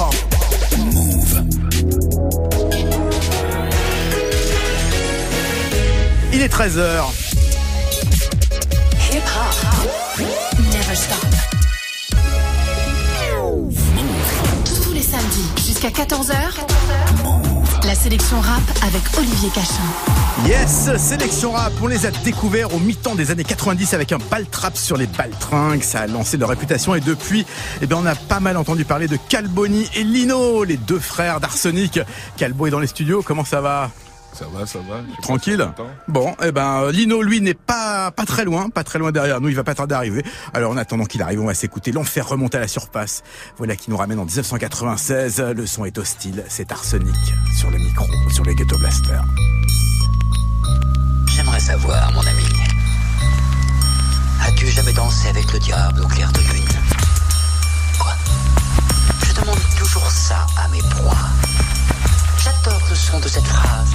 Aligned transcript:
hip-hop. 0.00 0.14
Move. 0.78 1.44
Il 6.32 6.40
est 6.42 6.52
13h. 6.52 7.04
Hip-hop. 9.12 10.26
Never 10.72 10.94
stop. 10.94 11.26
Tous 14.84 14.92
les 14.92 15.02
samedis 15.02 15.50
jusqu'à 15.66 15.88
14h. 15.88 16.34
La 17.84 17.94
sélection 17.94 18.40
rap 18.40 18.62
avec 18.82 19.02
Olivier 19.18 19.50
Cachin. 19.50 20.19
Yes, 20.46 20.96
sélection 20.96 21.52
rap, 21.52 21.72
on 21.82 21.86
les 21.86 22.06
a 22.06 22.10
découverts 22.10 22.74
au 22.74 22.78
mi-temps 22.78 23.14
des 23.14 23.30
années 23.30 23.44
90 23.44 23.92
avec 23.94 24.10
un 24.12 24.18
ball 24.30 24.46
trap 24.46 24.76
sur 24.76 24.96
les 24.96 25.06
baltringues, 25.06 25.82
ça 25.82 26.00
a 26.00 26.06
lancé 26.06 26.38
leur 26.38 26.48
réputation 26.48 26.94
et 26.94 27.00
depuis, 27.00 27.44
eh 27.82 27.86
bien, 27.86 27.98
on 27.98 28.06
a 28.06 28.14
pas 28.14 28.40
mal 28.40 28.56
entendu 28.56 28.84
parler 28.84 29.06
de 29.06 29.18
Calboni 29.28 29.88
et 29.94 30.02
Lino, 30.02 30.64
les 30.64 30.78
deux 30.78 30.98
frères 30.98 31.40
d'Arsenic. 31.40 32.00
Calbo 32.36 32.66
est 32.66 32.70
dans 32.70 32.80
les 32.80 32.86
studios, 32.86 33.22
comment 33.22 33.44
ça 33.44 33.60
va? 33.60 33.90
Ça 34.32 34.46
va, 34.52 34.64
ça 34.64 34.78
va. 34.78 35.00
Tranquille. 35.20 35.68
Bon, 36.08 36.34
eh 36.42 36.52
ben 36.52 36.90
Lino, 36.90 37.20
lui, 37.20 37.40
n'est 37.40 37.52
pas 37.54 38.10
pas 38.10 38.24
très 38.24 38.44
loin, 38.44 38.70
pas 38.70 38.84
très 38.84 38.98
loin 38.98 39.10
derrière 39.12 39.40
nous. 39.40 39.48
Il 39.48 39.56
va 39.56 39.64
pas 39.64 39.74
tarder 39.74 39.94
à 39.94 39.98
arriver. 39.98 40.24
Alors 40.54 40.70
en 40.70 40.76
attendant 40.76 41.04
qu'il 41.04 41.20
arrive, 41.20 41.40
on 41.40 41.46
va 41.46 41.54
s'écouter 41.54 41.90
l'enfer 41.90 42.28
remonter 42.28 42.56
à 42.56 42.60
la 42.60 42.68
surface. 42.68 43.22
Voilà 43.58 43.74
qui 43.74 43.90
nous 43.90 43.96
ramène 43.96 44.20
en 44.20 44.24
1996. 44.24 45.42
Le 45.54 45.66
son 45.66 45.84
est 45.84 45.98
hostile. 45.98 46.44
C'est 46.48 46.70
Arsenic 46.70 47.16
sur 47.58 47.70
le 47.70 47.78
micro, 47.78 48.06
sur 48.32 48.44
les 48.44 48.54
Ghetto 48.54 48.78
Blaster. 48.78 49.18
Savoir, 51.60 52.10
mon 52.12 52.26
ami. 52.26 52.46
As-tu 54.46 54.66
jamais 54.68 54.94
dansé 54.94 55.28
avec 55.28 55.52
le 55.52 55.58
diable 55.58 56.00
au 56.00 56.06
clair 56.08 56.32
de 56.32 56.40
lune? 56.40 56.64
Quoi? 57.98 58.12
Je 59.26 59.32
demande 59.40 59.60
toujours 59.78 60.10
ça 60.10 60.46
à 60.56 60.68
mes 60.68 60.80
proies. 60.80 61.28
J'adore 62.42 62.80
le 62.88 62.96
son 62.96 63.20
de 63.20 63.28
cette 63.28 63.46
phrase. 63.46 63.94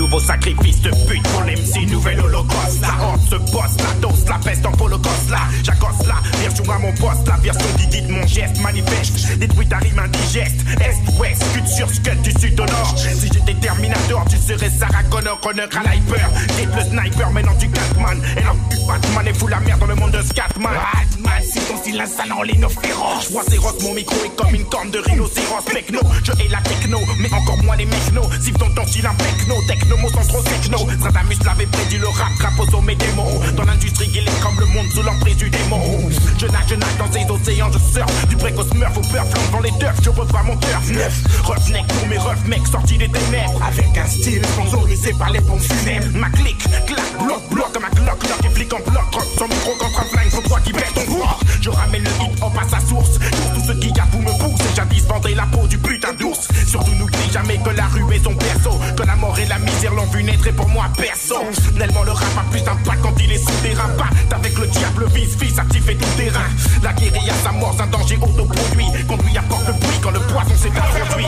Nouveau 0.00 0.18
sacrifice 0.18 0.80
de 0.80 0.90
pute 1.06 1.22
pour 1.28 1.42
l'MC, 1.42 1.90
nouvel 1.90 2.20
holocauste. 2.20 2.80
La 2.80 3.04
horde 3.04 3.20
se 3.28 3.34
poste, 3.52 3.82
la 3.82 4.08
dose, 4.08 4.24
la 4.26 4.38
peste 4.38 4.64
en 4.64 4.72
holocaust 4.80 5.30
là. 5.30 5.40
J'accoste 5.62 6.06
là, 6.06 6.14
version 6.40 6.64
à 6.72 6.78
mon 6.78 6.92
poste, 6.92 7.28
la 7.28 7.36
version 7.36 7.68
qui 7.78 7.86
guide 7.86 8.08
mon 8.08 8.26
geste 8.26 8.62
manifeste. 8.62 9.38
Détruit 9.38 9.68
ta 9.68 9.76
rime 9.76 9.98
indigeste. 9.98 10.64
Est, 10.80 11.18
ouest, 11.18 11.44
sud 11.52 11.66
sur 11.66 11.90
scud 11.90 12.22
du 12.22 12.30
sud 12.40 12.58
au 12.58 12.64
nord. 12.64 12.94
Si 12.96 13.28
j'étais 13.30 13.54
Terminator, 13.54 14.24
tu 14.30 14.38
serais 14.38 14.70
Sarah 14.70 15.02
Connor, 15.10 15.38
Connor 15.40 15.68
à 15.76 15.94
l'hyper. 15.94 16.30
Quitte 16.56 16.74
le 16.74 16.82
sniper, 16.82 17.30
maintenant 17.30 17.56
tu 17.58 17.68
Catman. 17.68 18.22
Elle 18.36 18.48
en 18.48 18.54
tue 18.70 18.80
Batman 18.88 19.28
et 19.28 19.34
fout 19.34 19.50
la 19.50 19.60
merde 19.60 19.80
dans 19.80 19.86
le 19.86 19.94
monde 19.96 20.12
de 20.12 20.22
Scatman. 20.22 20.72
Batman, 20.72 21.42
si 21.42 21.60
ton 21.60 21.76
style 21.76 22.00
insane 22.00 22.32
en 22.32 22.42
ligne 22.42 22.66
féroce. 22.82 23.26
Je 23.26 23.32
vois 23.32 23.42
ces 23.48 23.58
rocs, 23.58 23.82
mon 23.82 23.92
micro 23.92 24.16
est 24.24 24.34
comme 24.36 24.54
une 24.54 24.64
corne 24.64 24.90
de 24.90 24.98
rhinocéros. 24.98 25.64
Techno, 25.66 26.00
je 26.24 26.32
hais 26.32 26.48
la 26.48 26.60
techno, 26.62 26.98
mais 27.20 27.32
encore 27.32 27.62
moins 27.62 27.76
les 27.76 27.86
mechnos. 27.86 28.28
Si 28.40 28.52
ton 28.52 28.70
ton 28.74 28.82
un 28.82 29.14
techno, 29.14 29.54
techno, 29.66 29.89
mots 29.96 30.10
sont 30.10 30.26
trop 30.28 30.42
techno. 30.42 30.78
Stradamus 30.98 31.38
l'avait 31.44 31.66
prédit 31.66 31.98
le 31.98 32.08
rap, 32.08 32.32
rap 32.40 32.58
au 32.58 32.70
sommet 32.70 32.94
des 32.94 33.12
mots. 33.12 33.40
Dans 33.56 33.64
l'industrie, 33.64 34.10
il 34.14 34.28
est 34.28 34.40
comme 34.42 34.58
le 34.58 34.66
monde 34.66 34.86
sous 34.94 35.02
l'emprise 35.02 35.36
du 35.36 35.50
démon. 35.50 36.08
Je 36.38 36.46
nage, 36.46 36.64
je 36.68 36.74
nage 36.74 36.96
dans 36.98 37.12
ces 37.12 37.30
océans, 37.30 37.70
je 37.72 37.78
surfe. 37.78 38.28
Du 38.28 38.36
précoce 38.36 38.72
meurtre 38.74 38.98
au 38.98 39.12
peur, 39.12 39.26
flanc 39.26 39.42
dans 39.52 39.60
les 39.60 39.72
turfs, 39.78 40.02
je 40.02 40.10
revois 40.10 40.42
mon 40.42 40.56
turf 40.56 40.90
neuf. 40.90 41.22
Roughneck 41.44 41.86
pour 41.86 42.06
mes 42.08 42.18
refs, 42.18 42.44
mecs 42.46 42.66
sortis 42.66 42.98
des 42.98 43.08
ténèbres. 43.08 43.60
Avec 43.66 43.96
un 43.96 44.06
style 44.06 44.44
sponsorisé 44.46 45.12
par 45.18 45.30
les 45.30 45.40
pompes 45.40 45.60
funèbres. 45.60 46.06
Ma 46.14 46.30
clique, 46.30 46.64
clac, 46.86 47.24
bloc, 47.24 47.42
bloc, 47.50 47.69
comme 47.88 48.06
un 48.06 48.46
et 48.46 48.50
flic 48.50 48.72
en 48.72 48.78
bloc, 48.78 49.02
rock. 49.12 49.24
Son 49.38 49.48
micro 49.48 49.72
contre 49.78 50.00
un 50.00 50.04
flingue, 50.04 50.30
faut 50.30 50.42
toi 50.42 50.60
qui 50.60 50.72
perds 50.72 50.92
ton 50.94 51.04
poids. 51.12 51.38
Je 51.60 51.70
ramène 51.70 52.04
le 52.04 52.10
hip 52.10 52.42
hop 52.42 52.52
à 52.60 52.68
sa 52.68 52.80
source. 52.86 53.18
Pour 53.18 53.54
tous 53.54 53.66
ceux 53.66 53.74
qui 53.74 53.92
gardent 53.92 54.10
vous 54.12 54.22
me 54.22 54.38
poussent, 54.38 54.60
et 54.60 54.74
jadis 54.76 55.04
la 55.36 55.46
peau 55.46 55.66
du 55.66 55.78
putain 55.78 56.12
d'ours. 56.14 56.48
Surtout 56.66 56.94
n'oublie 56.94 57.30
jamais 57.32 57.58
que 57.58 57.70
la 57.70 57.86
rue 57.86 58.14
est 58.14 58.22
son 58.22 58.32
berceau. 58.32 58.78
Que 58.96 59.02
la 59.02 59.16
mort 59.16 59.38
et 59.38 59.46
la 59.46 59.58
misère 59.58 59.94
l'ont 59.94 60.06
vu 60.06 60.22
naître 60.22 60.46
et 60.46 60.52
pour 60.52 60.68
moi 60.68 60.86
perso. 60.96 61.36
Tellement 61.78 62.02
le 62.02 62.12
rap 62.12 62.28
a 62.38 62.50
plus 62.50 62.62
d'impact 62.62 63.02
quand 63.02 63.14
il 63.20 63.32
est 63.32 63.38
sous 63.38 63.62
terrain. 63.62 63.88
Pas 63.96 64.36
avec 64.36 64.58
le 64.58 64.66
diable, 64.66 65.06
vice, 65.14 65.36
fils, 65.38 65.58
actif 65.58 65.88
et 65.88 65.96
tout 65.96 66.08
terrain. 66.16 66.48
La 66.82 66.92
guérilla, 66.92 67.34
sa 67.42 67.52
mort, 67.52 67.76
un 67.80 67.86
danger 67.86 68.18
autoproduit. 68.20 68.86
Conduit 69.08 69.38
apporte 69.38 69.66
le 69.66 69.72
bruit 69.74 69.98
quand 70.02 70.10
le 70.10 70.20
poison 70.20 70.56
s'est 70.56 70.68
introduit. 70.68 71.26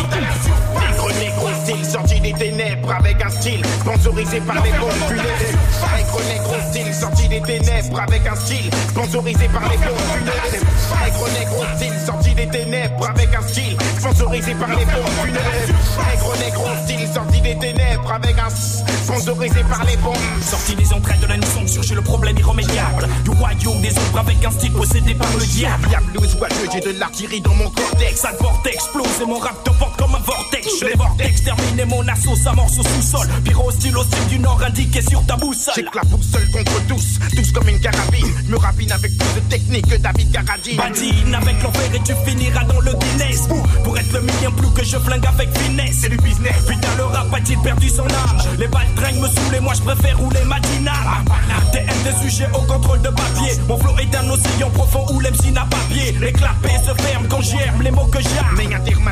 Négro, 0.80 1.10
négro, 1.18 1.48
style, 1.64 1.84
sorti 1.84 2.20
des 2.20 2.32
ténèbres 2.32 2.92
avec 2.92 3.22
un 3.24 3.30
style 3.30 3.62
sponsorisé 3.80 4.40
par 4.40 4.62
les 4.62 4.72
bombes 4.72 4.90
funèbres. 5.08 6.41
Négro, 6.42 6.56
négro, 6.56 6.70
style, 6.70 6.94
sorti 6.94 7.28
des 7.28 7.40
ténèbres 7.40 8.00
avec 8.00 8.26
un 8.26 8.34
style 8.34 8.70
sponsorisé 8.88 9.48
par 9.48 9.62
les 9.68 9.76
bombes 9.76 9.98
funèbres. 10.18 11.28
Négro, 11.38 11.64
style, 11.76 11.94
sorti 12.04 12.34
des 12.34 12.48
ténèbres 12.48 13.08
avec 13.08 13.34
un 13.34 13.42
style 13.48 13.76
sponsorisé 13.98 14.54
par 14.54 14.68
les 14.68 14.84
bombes 14.84 15.08
funèbres. 15.24 16.38
Négro, 16.40 16.66
style, 16.84 17.08
sorti 17.12 17.40
des 17.40 17.58
ténèbres 17.58 18.12
avec 18.12 18.36
un 18.38 18.50
sponsorisé 18.50 19.62
par 19.68 19.84
les 19.84 19.96
bombes. 19.98 20.16
Sorti 20.42 20.74
des 20.74 20.92
entrailles 20.92 21.20
de 21.20 21.26
la 21.26 21.36
naissance, 21.36 21.74
chercher 21.74 21.94
le 21.94 22.02
problème 22.02 22.36
irrémédiable. 22.38 23.08
Du 23.24 23.30
royaume 23.30 23.80
des 23.80 23.90
ombres 23.90 24.18
avec 24.18 24.44
un 24.44 24.50
style 24.50 24.72
possédé 24.72 25.14
par 25.14 25.32
le 25.38 25.46
diable. 25.46 25.88
Diablo, 25.88 26.22
joyeux, 26.22 26.68
j'ai 26.72 26.80
de 26.80 26.98
l'artillerie 26.98 27.40
dans 27.40 27.54
mon 27.54 27.70
cortex. 27.70 28.20
Ça 28.20 28.32
vortex 28.40 28.74
explose 28.74 29.20
et 29.22 29.26
mon 29.26 29.38
rap 29.38 29.62
te 29.62 29.70
porte 29.70 29.96
comme 29.96 30.14
un 30.14 30.20
vortex. 30.20 30.66
Je 30.80 30.86
les 30.86 30.94
vortex 30.94 31.44
terminé 31.44 31.84
mon 31.84 32.06
assaut, 32.08 32.36
s'amorce 32.36 32.78
au 32.78 32.82
sous-sol. 32.82 33.28
Pyro 33.44 33.70
style 33.70 33.96
au 33.96 34.02
style 34.02 34.26
du 34.28 34.38
nord 34.38 34.60
indiqué 34.66 35.02
sur 35.02 35.24
ta 35.26 35.36
boussole. 35.36 35.74
J'ai 35.76 35.84
que 35.84 35.96
la 35.96 36.04
boussole 36.04 36.31
contre 36.52 36.86
tous, 36.86 37.18
tous 37.36 37.52
comme 37.52 37.68
une 37.68 37.80
carabine. 37.80 38.26
Je 38.46 38.50
me 38.50 38.56
rapine 38.56 38.92
avec 38.92 39.16
plus 39.16 39.40
de 39.40 39.48
technique 39.48 39.88
que 39.88 39.96
David 39.96 40.32
Carradine. 40.32 40.76
Badine 40.76 41.34
avec 41.34 41.62
l'enfer 41.62 41.94
et 41.94 42.00
tu 42.00 42.12
finiras 42.26 42.64
dans 42.64 42.80
le 42.80 42.92
Guinness. 42.92 43.46
Pour, 43.46 43.62
pour 43.84 43.98
être 43.98 44.12
le 44.12 44.20
million 44.20 44.52
plus 44.52 44.70
que 44.70 44.84
je 44.84 44.96
flingue 44.98 45.26
avec 45.26 45.56
finesse. 45.58 45.98
C'est 46.02 46.08
du 46.08 46.16
business. 46.18 46.56
Putain, 46.66 46.88
le 46.96 47.04
rap 47.04 47.32
a-t-il 47.32 47.58
perdu 47.60 47.88
son 47.88 48.06
âge 48.06 48.48
Les 48.58 48.68
balles 48.68 48.86
traînent 48.96 49.20
me 49.20 49.28
saoulent 49.28 49.54
et 49.56 49.60
moi 49.60 49.74
je 49.74 49.82
préfère 49.82 50.18
rouler 50.18 50.44
ma 50.46 50.60
diname. 50.60 51.24
TM 51.72 51.86
des 52.04 52.30
sujets 52.30 52.48
au 52.54 52.62
contrôle 52.62 53.00
de 53.00 53.08
papier. 53.08 53.52
Mon 53.68 53.78
flow 53.78 53.96
est 53.98 54.14
un 54.14 54.28
océan 54.28 54.70
profond 54.70 55.06
où 55.12 55.20
l'MC 55.20 55.52
n'a 55.52 55.64
pas 55.64 55.78
pied. 55.90 56.12
Les 56.20 56.32
clapets 56.32 56.80
se 56.84 56.94
ferment 57.02 57.26
quand 57.28 57.40
j'aime 57.40 57.80
les 57.82 57.90
mots 57.90 58.06
que 58.06 58.20
j'aime. 58.20 58.56
Mais 58.56 58.68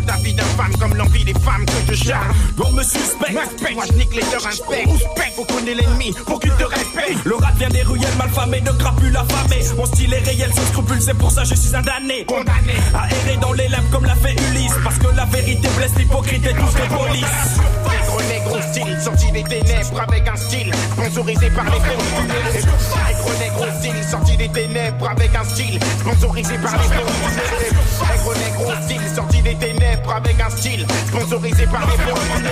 ta 0.07 0.17
vie 0.17 0.35
d'infâme 0.35 0.77
comme 0.79 0.95
l'envie 0.95 1.25
des 1.25 1.35
femmes 1.35 1.65
que 1.67 1.95
je 1.95 2.05
charme? 2.05 2.35
On 2.63 2.73
me 2.73 2.83
suspecte. 2.83 3.33
Moi 3.75 3.85
je 3.87 3.93
nique 3.95 4.15
les 4.15 4.23
leurs 4.31 4.47
inspects. 4.47 4.89
Faut 5.37 5.45
connaître 5.45 5.81
l'ennemi 5.81 6.13
pour 6.27 6.41
qu'il 6.41 6.53
te 6.53 6.65
respecte. 6.65 7.10
Le 7.25 7.35
rat 7.35 7.53
vient 7.57 7.69
des 7.69 7.83
ruelles 7.83 8.17
malfamées, 8.19 8.61
de 8.61 8.71
crapules 8.71 9.17
affamées. 9.17 9.65
Mon 9.77 9.87
style 9.87 10.13
est 10.15 10.19
réel, 10.19 10.51
sans 10.55 10.67
scrupule, 10.67 11.01
c'est 11.01 11.15
pour 11.15 11.31
ça 11.31 11.45
je 11.45 11.55
suis 11.55 11.75
un 11.75 11.83
damné. 11.83 12.25
Condamné 12.25 12.75
à 12.95 13.09
errer 13.09 13.37
dans 13.41 13.53
les 13.53 13.69
lèvres 13.69 13.91
comme 13.91 14.05
l'a 14.05 14.15
fait 14.17 14.37
Ulysse. 14.51 14.75
Parce 14.85 14.99
que 14.99 15.09
la 15.15 15.25
vérité 15.27 15.69
blesse 15.77 15.95
l'hypocrite 15.97 16.47
et 16.47 16.55
tous 16.55 16.77
les 16.77 16.97
polices. 16.97 17.61
Négro, 17.91 18.21
négro 18.29 18.61
style, 18.63 19.01
sorti 19.01 19.33
des 19.33 19.45
ténèbres 19.45 20.01
avec 20.01 20.29
un 20.29 20.37
style 20.37 20.73
sponsorisé 20.93 21.51
par 21.51 21.65
les 21.65 21.71
funèbres. 21.71 22.61
Négro, 23.09 23.31
négro 23.39 23.65
style, 23.79 24.05
sorti 24.09 24.37
des 24.37 24.49
ténèbres 24.49 25.09
avec 25.11 25.35
un 25.35 25.45
style 25.45 25.79
sponsorisé 26.01 26.59
par 26.59 26.73
les 26.73 26.85
funèbres. 26.85 27.71
Négro, 28.13 28.35
négro 28.35 28.73
style, 28.83 29.15
sorti 29.15 29.43
des 29.43 29.55
ténèbres 29.57 30.13
avec 30.13 30.41
un 30.41 30.51
style 30.51 30.87
sponsorisé 31.09 31.67
par 31.67 31.87
les 31.87 31.99
funèbres. 31.99 32.51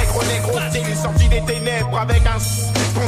Négro, 0.00 0.22
négro 0.24 0.60
style, 0.70 0.96
sorti 0.96 1.28
des 1.28 1.42
ténèbres 1.42 1.98
avec 1.98 2.22
un 2.26 2.38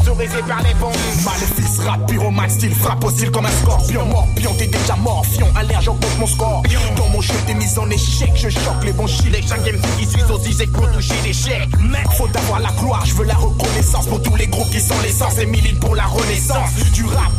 sponsorisé 0.00 0.42
par 0.46 0.62
les 0.62 0.74
bombes. 0.74 0.94
Maléfice, 1.24 1.78
rap, 1.80 2.06
pyromane, 2.06 2.50
style, 2.50 2.74
frappe 2.74 3.04
au 3.04 3.10
style 3.10 3.30
comme 3.30 3.46
un 3.46 3.50
scorpion. 3.50 4.04
Morpion, 4.06 4.54
t'es 4.58 4.66
déjà 4.66 4.96
morfion, 4.96 5.46
alerte, 5.56 5.82
j'augmente 5.82 6.18
mon 6.18 6.26
score. 6.26 6.62
Dans 6.96 7.08
mon 7.08 7.20
jeu, 7.20 7.34
t'es 7.46 7.54
mis 7.54 7.78
en 7.78 7.88
échec, 7.90 8.30
je 8.34 8.48
choque 8.48 8.84
les 8.84 8.92
bons 8.92 9.06
chilets. 9.06 9.42
Chaque 9.46 9.60
MC 9.60 9.82
qui 9.98 10.06
suit 10.06 10.22
aussi, 10.30 10.52
c'est 10.52 10.66
pour 10.66 10.90
toucher 10.92 11.14
l'échec. 11.24 11.68
Mec, 11.80 12.06
faut 12.16 12.28
avoir 12.36 12.60
la 12.60 12.70
gloire, 12.72 13.04
je 13.04 13.14
veux 13.14 13.24
la 13.24 13.34
reconnaissance 13.34 14.06
pour 14.06 14.22
tous 14.22 14.36
les 14.36 14.46
groupes 14.46 14.70
qui 14.70 14.80
sont 14.80 14.98
l'essence 15.02 15.38
et 15.38 15.46
militent 15.46 15.80
pour 15.80 15.94
la 15.94 16.04
renaissance 16.04 16.74
du 16.92 17.04
rap. 17.04 17.30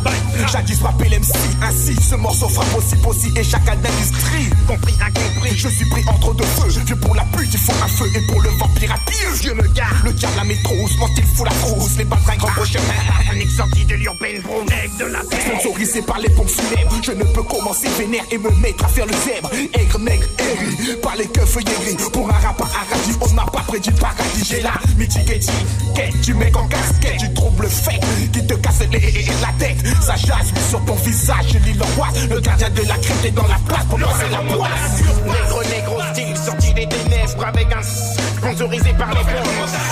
Jadis 0.50 0.80
rappelé 0.82 1.10
l'MC, 1.10 1.36
ainsi 1.62 1.94
ce 2.02 2.14
morceau 2.14 2.48
frappe 2.48 2.74
aussi 2.76 2.96
possible 2.96 3.38
et 3.38 3.44
chaque 3.44 3.64
d'industrie. 3.64 4.50
Compris, 4.66 4.94
incompris, 5.00 5.56
Je 5.56 5.68
suis 5.68 5.88
pris 5.88 6.02
entre 6.08 6.34
deux 6.34 6.44
feux, 6.44 6.68
vieux 6.68 6.96
pour 6.96 7.14
la 7.14 7.24
pute, 7.24 7.52
il 7.52 7.58
faut 7.58 7.72
un 7.82 7.88
feu 7.88 8.06
et 8.14 8.26
pour 8.26 8.40
le 8.40 8.50
vampire 8.50 8.92
à 8.92 8.98
pied. 9.10 9.26
Dieu 9.40 9.54
me 9.54 9.66
garde. 9.68 9.92
Le 10.04 10.12
diable 10.12 10.34
la 10.36 10.44
métrousse, 10.44 10.96
quand 10.98 11.08
il 11.16 11.24
fout 11.24 11.46
la 11.46 11.52
frousse, 11.52 11.96
les 11.96 12.04
grand 12.38 12.51
prochain. 12.54 12.80
Panique 13.28 13.50
sortie 13.50 13.84
de 13.84 13.94
l'urbaine 13.94 14.40
bro, 14.42 14.62
mec 14.64 14.96
de 14.98 15.04
la 15.06 15.20
terre. 15.24 15.40
Sponsorisé 15.40 16.02
par 16.02 16.18
les 16.18 16.28
pompes 16.30 16.48
funèbres, 16.48 16.96
je 17.02 17.12
ne 17.12 17.24
peux 17.24 17.42
commencer 17.42 17.88
vénère 17.98 18.24
et 18.30 18.38
me 18.38 18.50
mettre 18.60 18.84
à 18.84 18.88
faire 18.88 19.06
le 19.06 19.12
zèbre. 19.12 19.50
Aigre, 19.74 19.98
nègre, 19.98 20.26
aigri, 20.38 20.96
par 21.02 21.16
les 21.16 21.26
keufs 21.26 21.56
gris. 21.56 21.96
Pour 22.12 22.28
un 22.28 22.38
rap 22.38 22.60
à 22.60 22.64
radis, 22.64 23.16
on 23.20 23.28
m'a 23.34 23.44
pas 23.44 23.64
prédit 23.66 23.90
le 23.90 23.96
paradis. 23.96 24.44
J'ai 24.44 24.60
la 24.60 24.72
mitigate, 24.96 25.46
quête 25.94 26.20
du 26.20 26.34
mec 26.34 26.56
en 26.56 26.66
casquette, 26.68 27.18
du 27.18 27.32
trouble 27.34 27.68
fait 27.68 28.00
qui 28.32 28.46
te 28.46 28.54
casse 28.54 28.80
les, 28.90 29.24
la 29.40 29.52
tête. 29.58 29.78
Ça 30.00 30.16
jasse 30.16 30.52
sur 30.68 30.84
ton 30.84 30.94
visage, 30.94 31.54
lis 31.64 31.74
l'angoisse. 31.74 32.28
Le 32.28 32.40
gardien 32.40 32.70
de 32.70 32.82
la 32.82 32.96
crête 32.96 33.24
est 33.24 33.30
dans 33.30 33.46
la 33.46 33.58
place 33.66 33.84
pour 33.88 33.98
lancer 33.98 34.28
la 34.30 34.38
poisse. 34.38 35.02
Négro, 35.24 35.62
négro 35.64 36.00
style, 36.12 36.36
sorti 36.36 36.74
des 36.74 36.88
ténèbres 36.88 37.46
avec 37.46 37.66
un 37.72 37.82
sponsorisé 37.82 38.92
par 38.98 39.10
les 39.10 39.20
fonds. 39.20 39.91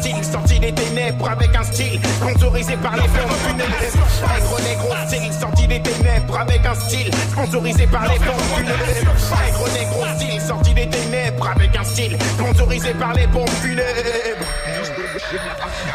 Style, 0.00 0.24
sorti 0.24 0.58
des 0.58 0.72
ténèbres 0.72 1.28
avec 1.28 1.54
un 1.54 1.62
style, 1.62 2.00
sponsorisé 2.02 2.74
par 2.78 2.96
les 2.96 3.02
fonds 3.02 3.28
funèbres. 3.28 3.70
Nègre, 3.70 4.60
négro, 4.62 4.94
style, 5.06 5.32
sorti 5.32 5.66
des 5.66 5.82
ténèbres 5.82 6.38
avec 6.38 6.64
un 6.64 6.74
style, 6.74 7.10
sponsorisé 7.30 7.86
par 7.86 8.08
les 8.08 8.16
fonds 8.16 8.38
funèbres. 8.56 8.78
Nègre, 8.86 9.68
négro, 9.74 10.04
style, 10.16 10.40
sorti 10.40 10.72
des 10.72 10.88
ténèbres 10.88 11.50
avec 11.54 11.76
un 11.76 11.84
style, 11.84 12.16
sponsorisé 12.38 12.94
par 12.94 13.12
les 13.12 13.26
pompes 13.26 13.50
funèbres. 13.60 14.46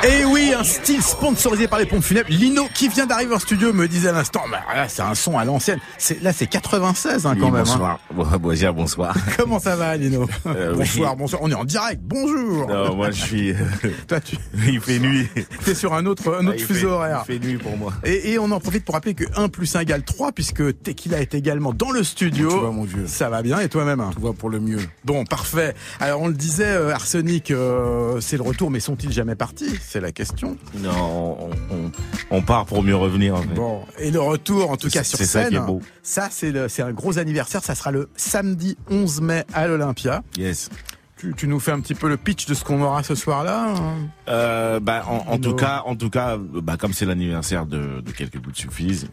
Et 0.04 0.20
eh 0.22 0.26
oui, 0.26 0.54
un 0.58 0.64
style 0.64 1.02
sponsorisé 1.02 1.68
par 1.68 1.80
les 1.80 1.86
pompes 1.86 2.04
funèbres. 2.04 2.30
Lino, 2.30 2.68
qui 2.74 2.88
vient 2.90 3.06
d'arriver 3.06 3.34
en 3.34 3.40
studio, 3.40 3.74
me 3.74 3.88
disait 3.88 4.10
à 4.10 4.14
l'instant, 4.14 4.44
bah, 4.50 4.60
là, 4.76 4.88
c'est 4.88 5.02
un 5.02 5.16
son 5.16 5.38
à 5.38 5.46
l'ancienne. 5.46 5.80
C'est, 5.98 6.22
là, 6.22 6.32
c'est 6.32 6.48
96, 6.48 7.26
hein, 7.26 7.36
quand 7.40 7.52
même. 7.52 7.64
Bonsoir. 7.64 8.00
Hein. 8.12 8.38
Bonjour, 8.40 8.74
bonsoir. 8.74 9.16
Comment 9.38 9.60
ça 9.60 9.76
va, 9.76 9.98
Lino? 9.98 10.28
Euh, 10.46 10.74
bonsoir, 10.78 11.16
bonsoir. 11.16 11.42
On 11.44 11.52
est 11.52 11.56
en 11.56 11.66
direct. 11.66 12.02
Bonjour. 12.04 12.68
Non, 12.68 12.96
moi, 12.96 13.12
je 13.12 13.22
suis, 13.22 13.52
euh, 13.52 13.56
toi, 14.08 14.20
tu, 14.20 14.38
il 14.68 14.80
fait 14.80 15.00
nuit. 15.00 15.28
T'es 15.64 15.76
sur 15.76 15.94
un 15.94 16.06
autre, 16.06 16.36
un 16.40 16.48
autre 16.48 16.60
Ah, 16.62 16.66
fuseau 16.66 16.88
fait, 16.90 16.94
horaire. 16.94 17.24
Il 17.28 17.34
fait 17.34 17.46
nuit 17.46 17.58
pour 17.58 17.76
moi. 17.78 17.94
Et, 18.04 18.34
et, 18.34 18.40
on 18.40 18.52
en 18.52 18.60
profite 18.60 18.86
pour 18.86 18.96
rappeler 18.96 19.16
que 19.16 19.26
1 19.36 19.50
plus 19.50 19.76
1 19.76 19.82
égale 19.82 20.04
3 20.04 20.32
puisque 20.32 20.82
Tequila 20.84 21.20
est 21.22 21.34
également 21.34 21.74
dans 21.74 21.92
le 21.92 22.04
studio. 22.04 22.50
Tu 22.50 22.60
vas, 22.60 22.72
mon 22.72 22.84
vieux. 22.84 23.08
Ça 23.08 23.30
va 23.30 23.42
bien 23.42 23.60
et 23.60 23.70
toi-même 23.70 24.04
Tout 24.14 24.22
va 24.22 24.34
pour 24.34 24.50
le 24.50 24.60
mieux. 24.60 24.80
Bon, 25.04 25.26
parfait. 25.26 25.74
Alors 26.00 26.22
on 26.22 26.28
le 26.28 26.34
disait, 26.34 26.66
euh, 26.66 26.94
Arsenic, 26.94 27.52
euh, 27.52 28.20
c'est 28.22 28.38
le 28.38 28.44
retour, 28.44 28.70
mais 28.70 28.80
sont-ils 28.80 29.12
jamais 29.16 29.36
partis 29.36 29.70
C'est 29.82 30.00
la 30.02 30.12
question. 30.12 30.58
Non, 30.76 31.38
on, 31.40 31.50
on, 31.76 31.92
on, 32.30 32.42
part 32.42 32.66
pour 32.66 32.84
mieux 32.84 32.96
revenir. 32.96 33.36
En 33.36 33.42
fait. 33.42 33.54
Bon, 33.56 33.82
et 33.98 34.12
le 34.12 34.20
retour, 34.22 34.70
en 34.70 34.78
tout 34.78 34.90
cas 34.90 35.04
sur 35.04 35.18
C'est 35.18 35.26
scène. 35.26 35.44
ça 35.46 35.50
qui 35.50 35.56
est 35.56 35.60
beau. 35.60 35.82
Ça, 36.04 36.30
c'est 36.30 36.82
un 36.82 36.92
gros 36.92 37.18
anniversaire. 37.18 37.64
Ça 37.64 37.74
sera 37.76 37.92
le 37.92 38.10
samedi 38.16 38.78
11 38.90 39.22
mai 39.22 39.44
à 39.54 39.68
l'Olympia. 39.68 40.22
Yes. 40.38 40.70
Tu, 41.18 41.34
tu, 41.34 41.48
nous 41.48 41.62
fais 41.62 41.72
un 41.72 41.80
petit 41.80 41.96
peu 41.96 42.10
le 42.10 42.18
pitch 42.18 42.46
de 42.46 42.54
ce 42.54 42.66
qu'on 42.66 42.82
aura 42.82 43.02
ce 43.02 43.16
soir-là 43.16 43.70
hein? 43.70 43.96
Euh, 44.28 44.82
bah, 44.82 45.06
en, 45.08 45.32
en 45.34 45.38
tout 45.40 45.56
cas, 45.56 45.82
en 45.86 45.96
tout 45.96 46.10
cas, 46.10 46.38
bah, 46.38 46.76
comme 46.78 46.92
c'est 46.92 47.06
l'anniversaire 47.06 47.66
de, 47.66 48.02
de 48.02 48.12
quelques 48.12 48.38
bouts 48.38 48.52
de 48.52 48.58
suffisent, 48.58 49.08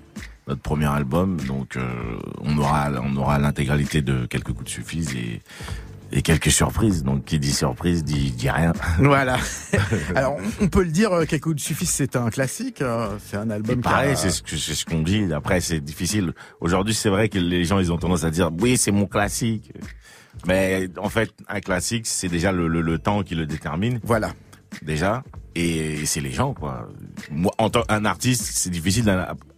notre 0.48 0.60
premier 0.62 0.86
album, 0.86 1.40
donc 1.42 1.76
euh, 1.76 1.82
on 2.40 2.58
aura, 2.58 2.90
on 3.00 3.14
aura 3.16 3.38
l'intégralité 3.38 4.02
de 4.02 4.26
quelques 4.26 4.48
coups 4.52 4.64
de 4.64 4.68
suffisent 4.68 5.14
et 5.14 5.40
et 6.12 6.22
quelques 6.22 6.50
surprises. 6.50 7.02
Donc, 7.02 7.24
qui 7.24 7.38
dit 7.38 7.52
surprise 7.52 8.04
dit, 8.04 8.30
dit 8.32 8.50
rien. 8.50 8.72
Voilà. 8.98 9.38
Alors, 10.14 10.36
on 10.60 10.68
peut 10.68 10.82
le 10.82 10.90
dire, 10.90 11.10
quelques 11.28 11.42
coups 11.44 11.56
de 11.56 11.60
suffisent, 11.60 11.90
c'est 11.90 12.16
un 12.16 12.30
classique. 12.30 12.82
euh, 12.82 13.16
C'est 13.24 13.36
un 13.36 13.50
album. 13.50 13.80
Pareil, 13.80 14.12
a... 14.12 14.16
c'est 14.16 14.30
ce 14.30 14.42
que 14.42 14.56
c'est 14.56 14.74
ce 14.74 14.84
qu'on 14.84 15.02
dit. 15.02 15.32
Après, 15.32 15.60
c'est 15.60 15.80
difficile. 15.80 16.32
Aujourd'hui, 16.60 16.94
c'est 16.94 17.08
vrai 17.08 17.28
que 17.28 17.38
les 17.38 17.64
gens, 17.64 17.78
ils 17.78 17.92
ont 17.92 17.98
tendance 17.98 18.24
à 18.24 18.30
dire, 18.30 18.50
oui, 18.60 18.76
c'est 18.76 18.92
mon 18.92 19.06
classique. 19.06 19.72
Mais 20.46 20.88
en 20.98 21.08
fait, 21.08 21.30
un 21.48 21.60
classique, 21.60 22.06
c'est 22.06 22.28
déjà 22.28 22.52
le, 22.52 22.66
le, 22.68 22.80
le, 22.80 22.98
temps 22.98 23.22
qui 23.22 23.34
le 23.34 23.46
détermine. 23.46 24.00
Voilà. 24.02 24.32
Déjà. 24.82 25.22
Et 25.54 26.06
c'est 26.06 26.20
les 26.20 26.30
gens, 26.32 26.54
quoi. 26.54 26.88
Moi, 27.30 27.52
en 27.58 27.68
tant 27.68 27.82
qu'un 27.82 28.06
artiste, 28.06 28.42
c'est 28.54 28.70
difficile 28.70 29.04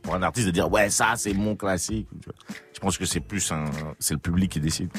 pour 0.02 0.14
un 0.16 0.22
artiste 0.22 0.46
de 0.46 0.50
dire, 0.50 0.70
ouais, 0.70 0.90
ça, 0.90 1.14
c'est 1.16 1.32
mon 1.32 1.54
classique. 1.54 2.08
Je 2.74 2.80
pense 2.80 2.98
que 2.98 3.06
c'est 3.06 3.20
plus 3.20 3.52
un, 3.52 3.64
c'est 4.00 4.14
le 4.14 4.20
public 4.20 4.50
qui 4.50 4.60
décide. 4.60 4.90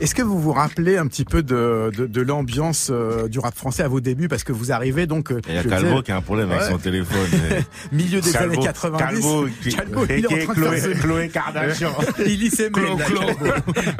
Est-ce 0.00 0.14
que 0.14 0.22
vous 0.22 0.40
vous 0.40 0.52
rappelez 0.52 0.96
un 0.96 1.06
petit 1.06 1.24
peu 1.24 1.42
de, 1.42 1.90
de, 1.96 2.06
de 2.06 2.20
l'ambiance 2.22 2.88
euh, 2.90 3.28
du 3.28 3.38
rap 3.38 3.54
français 3.54 3.82
à 3.82 3.88
vos 3.88 4.00
débuts? 4.00 4.28
Parce 4.28 4.42
que 4.42 4.52
vous 4.52 4.72
arrivez 4.72 5.06
donc... 5.06 5.30
euh, 5.30 5.40
Il 5.48 5.54
y 5.54 5.58
a 5.58 5.62
Calvo 5.62 5.90
disais, 5.90 6.02
qui 6.02 6.12
a 6.12 6.16
un 6.16 6.22
problème 6.22 6.48
ouais. 6.48 6.56
avec 6.56 6.70
son 6.70 6.78
téléphone. 6.78 7.28
Milieu 7.92 8.20
des 8.20 8.32
Calvo, 8.32 8.54
années 8.54 8.64
90. 8.64 8.98
Calvo, 8.98 9.46
qui, 9.62 9.74
Calvo 9.74 10.06
qui, 10.06 10.12
il 10.14 10.24
est 10.24 10.46
Chloé, 10.46 10.80
ce... 10.80 10.88
Chloé 10.88 11.28
Kardashian. 11.28 11.92
il 12.26 12.40
lit 12.40 12.50
ses 12.50 12.70
mails. 12.70 12.96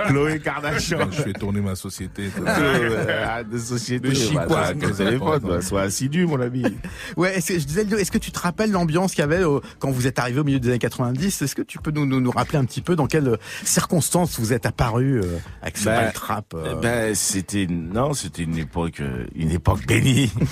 Chloé 0.08 0.40
Kardashian. 0.40 1.10
Je 1.10 1.22
fais 1.22 1.32
tourner 1.34 1.60
ma 1.60 1.74
société. 1.74 2.30
ah, 2.46 3.44
de 3.44 3.58
société. 3.58 4.08
De 4.08 4.34
bah, 4.34 4.72
téléphone, 4.96 5.40
bah, 5.44 5.60
sois 5.60 5.82
assidu, 5.82 6.26
mon 6.26 6.40
ami. 6.40 6.64
Ouais, 7.16 7.36
est-ce 7.36 7.52
que, 7.52 7.58
je 7.58 7.66
disais, 7.66 7.86
est-ce 7.98 8.10
que 8.10 8.18
tu 8.18 8.30
te 8.30 8.38
rappelles 8.38 8.70
l'ambiance 8.70 9.12
qu'il 9.12 9.20
y 9.20 9.24
avait 9.24 9.44
au, 9.44 9.60
quand 9.78 9.90
vous 9.90 10.06
êtes 10.06 10.18
arrivé 10.18 10.40
au 10.40 10.44
milieu 10.44 10.58
des 10.58 10.68
années 10.70 10.78
90 10.78 11.42
Est-ce 11.42 11.54
que 11.54 11.62
tu 11.62 11.78
peux 11.78 11.90
nous, 11.90 12.06
nous, 12.06 12.20
nous, 12.20 12.30
rappeler 12.30 12.58
un 12.58 12.64
petit 12.64 12.80
peu 12.80 12.96
dans 12.96 13.06
quelles 13.06 13.36
circonstances 13.64 14.38
vous 14.40 14.52
êtes 14.52 14.66
apparu 14.66 15.20
euh, 15.20 15.38
avec 15.60 15.76
ce 15.82 15.88
bah, 15.88 16.12
trap 16.12 16.54
euh... 16.54 16.74
Ben, 16.76 17.14
c'était 17.14 17.66
non, 17.66 18.14
c'était 18.14 18.42
une 18.42 18.58
époque, 18.58 19.02
une 19.34 19.50
époque 19.50 19.86
bénie. 19.86 20.32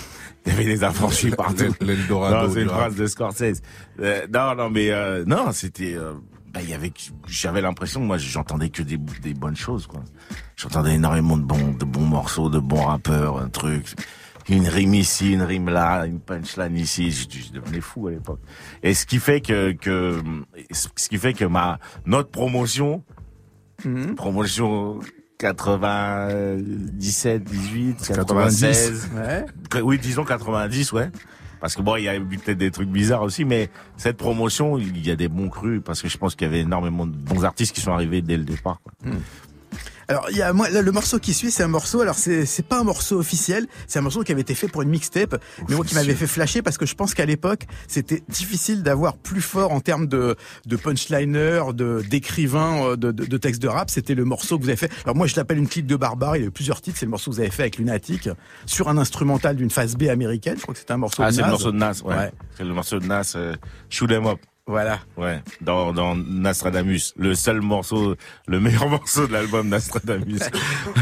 Il 0.46 0.52
y 0.52 0.54
avait 0.54 0.64
des 0.64 0.84
affranchis 0.84 1.30
partout. 1.30 1.74
L'Eldorado. 1.80 2.52
c'est 2.52 2.62
une 2.62 2.68
phrase 2.68 2.96
de 2.96 3.06
Scorsese. 3.06 3.62
Euh, 4.00 4.26
non, 4.32 4.54
non, 4.54 4.70
mais 4.70 4.90
euh, 4.90 5.24
non, 5.26 5.52
c'était. 5.52 5.94
Euh, 5.94 6.14
ben, 6.52 6.60
il 6.64 6.70
y 6.70 6.74
avait, 6.74 6.92
j'avais 7.28 7.60
l'impression, 7.60 8.00
moi, 8.00 8.18
j'entendais 8.18 8.70
que 8.70 8.82
des, 8.82 8.96
des 8.96 9.34
bonnes 9.34 9.56
choses, 9.56 9.86
quoi. 9.86 10.02
J'entendais 10.56 10.94
énormément 10.94 11.36
de 11.36 11.44
bons, 11.44 11.72
de 11.78 11.84
bons 11.84 12.06
morceaux, 12.06 12.48
de 12.48 12.58
bons 12.58 12.82
rappeurs, 12.82 13.38
un 13.38 13.48
truc. 13.48 13.94
Une 14.48 14.66
rime 14.66 14.94
ici, 14.94 15.34
une 15.34 15.42
rime 15.42 15.68
là, 15.68 16.06
une 16.06 16.18
punchline 16.18 16.76
ici. 16.76 17.12
Je, 17.12 17.26
je 17.30 17.52
devenais 17.52 17.80
fou 17.80 18.08
à 18.08 18.10
l'époque. 18.10 18.40
Et 18.82 18.94
ce 18.94 19.06
qui 19.06 19.18
fait 19.18 19.40
que, 19.40 19.72
que, 19.72 20.20
ce 20.72 21.08
qui 21.08 21.18
fait 21.18 21.34
que 21.34 21.44
ma 21.44 21.78
notre 22.04 22.30
promotion, 22.30 23.04
-hmm. 23.84 24.14
promotion 24.16 24.98
97, 25.40 27.42
18, 27.42 28.12
96. 28.14 29.10
Ouais. 29.14 29.46
Oui, 29.82 29.98
disons 29.98 30.24
90, 30.24 30.92
ouais. 30.92 31.10
Parce 31.60 31.74
que 31.74 31.82
bon, 31.82 31.96
il 31.96 32.04
y 32.04 32.08
a 32.08 32.16
eu 32.16 32.24
peut-être 32.24 32.58
des 32.58 32.70
trucs 32.70 32.90
bizarres 32.90 33.22
aussi, 33.22 33.46
mais 33.46 33.70
cette 33.96 34.18
promotion, 34.18 34.78
il 34.78 35.06
y 35.06 35.10
a 35.10 35.16
des 35.16 35.28
bons 35.28 35.48
crus 35.48 35.80
parce 35.84 36.02
que 36.02 36.08
je 36.08 36.18
pense 36.18 36.34
qu'il 36.34 36.46
y 36.46 36.50
avait 36.50 36.60
énormément 36.60 37.06
de 37.06 37.16
bons 37.16 37.44
artistes 37.44 37.74
qui 37.74 37.80
sont 37.80 37.92
arrivés 37.92 38.20
dès 38.22 38.36
le 38.36 38.44
départ. 38.44 38.80
Quoi. 38.82 38.92
Mmh. 39.02 39.16
Alors, 40.10 40.26
il 40.28 40.36
y 40.36 40.42
a, 40.42 40.52
moi, 40.52 40.68
là, 40.70 40.82
le 40.82 40.90
morceau 40.90 41.20
qui 41.20 41.32
suit, 41.32 41.52
c'est 41.52 41.62
un 41.62 41.68
morceau, 41.68 42.00
alors 42.00 42.16
c'est, 42.16 42.44
c'est 42.44 42.64
pas 42.64 42.80
un 42.80 42.82
morceau 42.82 43.16
officiel, 43.16 43.68
c'est 43.86 44.00
un 44.00 44.02
morceau 44.02 44.24
qui 44.24 44.32
avait 44.32 44.40
été 44.40 44.56
fait 44.56 44.66
pour 44.66 44.82
une 44.82 44.88
mixtape, 44.88 45.40
mais 45.68 45.76
moi 45.76 45.84
qui 45.84 45.94
m'avait 45.94 46.16
fait 46.16 46.26
flasher 46.26 46.62
parce 46.62 46.78
que 46.78 46.84
je 46.84 46.96
pense 46.96 47.14
qu'à 47.14 47.26
l'époque, 47.26 47.66
c'était 47.86 48.20
difficile 48.28 48.82
d'avoir 48.82 49.16
plus 49.16 49.40
fort 49.40 49.70
en 49.70 49.78
termes 49.78 50.08
de, 50.08 50.34
de 50.66 50.76
punchliner, 50.76 51.62
de, 51.74 52.02
d'écrivain, 52.10 52.96
de, 52.96 53.12
de, 53.12 53.24
de 53.24 53.36
texte 53.36 53.62
de 53.62 53.68
rap, 53.68 53.88
c'était 53.88 54.16
le 54.16 54.24
morceau 54.24 54.58
que 54.58 54.64
vous 54.64 54.68
avez 54.68 54.76
fait. 54.76 54.90
Alors 55.04 55.14
moi, 55.14 55.28
je 55.28 55.36
l'appelle 55.36 55.58
une 55.58 55.68
clique 55.68 55.86
de 55.86 55.94
barbare, 55.94 56.36
il 56.36 56.40
y 56.40 56.44
a 56.44 56.48
eu 56.48 56.50
plusieurs 56.50 56.80
titres, 56.80 56.98
c'est 56.98 57.06
le 57.06 57.10
morceau 57.10 57.30
que 57.30 57.36
vous 57.36 57.40
avez 57.40 57.50
fait 57.50 57.62
avec 57.62 57.78
Lunatic, 57.78 58.28
sur 58.66 58.88
un 58.88 58.98
instrumental 58.98 59.54
d'une 59.54 59.70
phase 59.70 59.94
B 59.94 60.08
américaine, 60.08 60.56
je 60.56 60.62
crois 60.62 60.74
que 60.74 60.80
c'était 60.80 60.92
un 60.92 60.96
morceau 60.96 61.22
ah, 61.22 61.30
de 61.30 61.36
c'est 61.36 61.42
Nas. 61.42 61.46
le 61.46 61.52
morceau 61.52 61.70
de 61.70 61.76
Nas, 61.76 62.02
ouais. 62.02 62.16
Ouais. 62.16 62.32
C'est 62.56 62.64
le 62.64 62.74
morceau 62.74 62.98
de 62.98 63.06
Nas, 63.06 63.32
euh, 63.36 63.54
Shoot 63.90 64.10
'em 64.10 64.26
Up. 64.26 64.40
Voilà. 64.66 65.00
Ouais, 65.16 65.42
dans, 65.60 65.92
dans 65.92 66.14
Nostradamus, 66.14 67.12
le 67.16 67.34
seul 67.34 67.60
morceau, 67.60 68.14
le 68.46 68.60
meilleur 68.60 68.88
morceau 68.90 69.26
de 69.26 69.32
l'album 69.32 69.68
Nostradamus. 69.68 70.38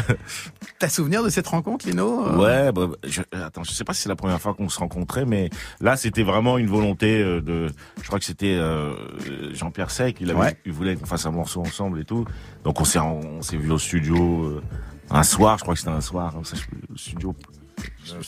T'as 0.78 0.88
souvenir 0.88 1.22
de 1.22 1.28
cette 1.28 1.46
rencontre, 1.48 1.86
Lino 1.86 2.38
Ouais, 2.38 2.72
bah, 2.72 2.88
je, 3.04 3.20
attends, 3.32 3.64
je 3.64 3.72
sais 3.72 3.84
pas 3.84 3.92
si 3.92 4.02
c'est 4.02 4.08
la 4.08 4.16
première 4.16 4.40
fois 4.40 4.54
qu'on 4.54 4.68
se 4.68 4.78
rencontrait, 4.78 5.24
mais 5.26 5.50
là 5.80 5.96
c'était 5.96 6.22
vraiment 6.22 6.56
une 6.56 6.68
volonté 6.68 7.20
euh, 7.20 7.40
de, 7.40 7.70
je 8.00 8.06
crois 8.06 8.18
que 8.18 8.24
c'était 8.24 8.54
euh, 8.56 8.94
Jean-Pierre 9.54 9.90
Sec, 9.90 10.16
il, 10.20 10.30
avait, 10.30 10.38
Ouais. 10.40 10.56
il 10.64 10.72
voulait 10.72 10.94
qu'on 10.96 11.06
fasse 11.06 11.26
un 11.26 11.32
morceau 11.32 11.60
ensemble 11.60 12.00
et 12.00 12.04
tout, 12.04 12.24
donc 12.64 12.80
on 12.80 12.84
s'est 12.84 13.00
on 13.00 13.42
s'est 13.42 13.56
vu 13.56 13.70
au 13.72 13.78
studio 13.78 14.44
euh, 14.44 14.62
un 15.10 15.24
soir, 15.24 15.58
je 15.58 15.62
crois 15.64 15.74
que 15.74 15.80
c'était 15.80 15.90
un 15.92 16.00
soir, 16.00 16.34
au 16.38 16.96
studio 16.96 17.34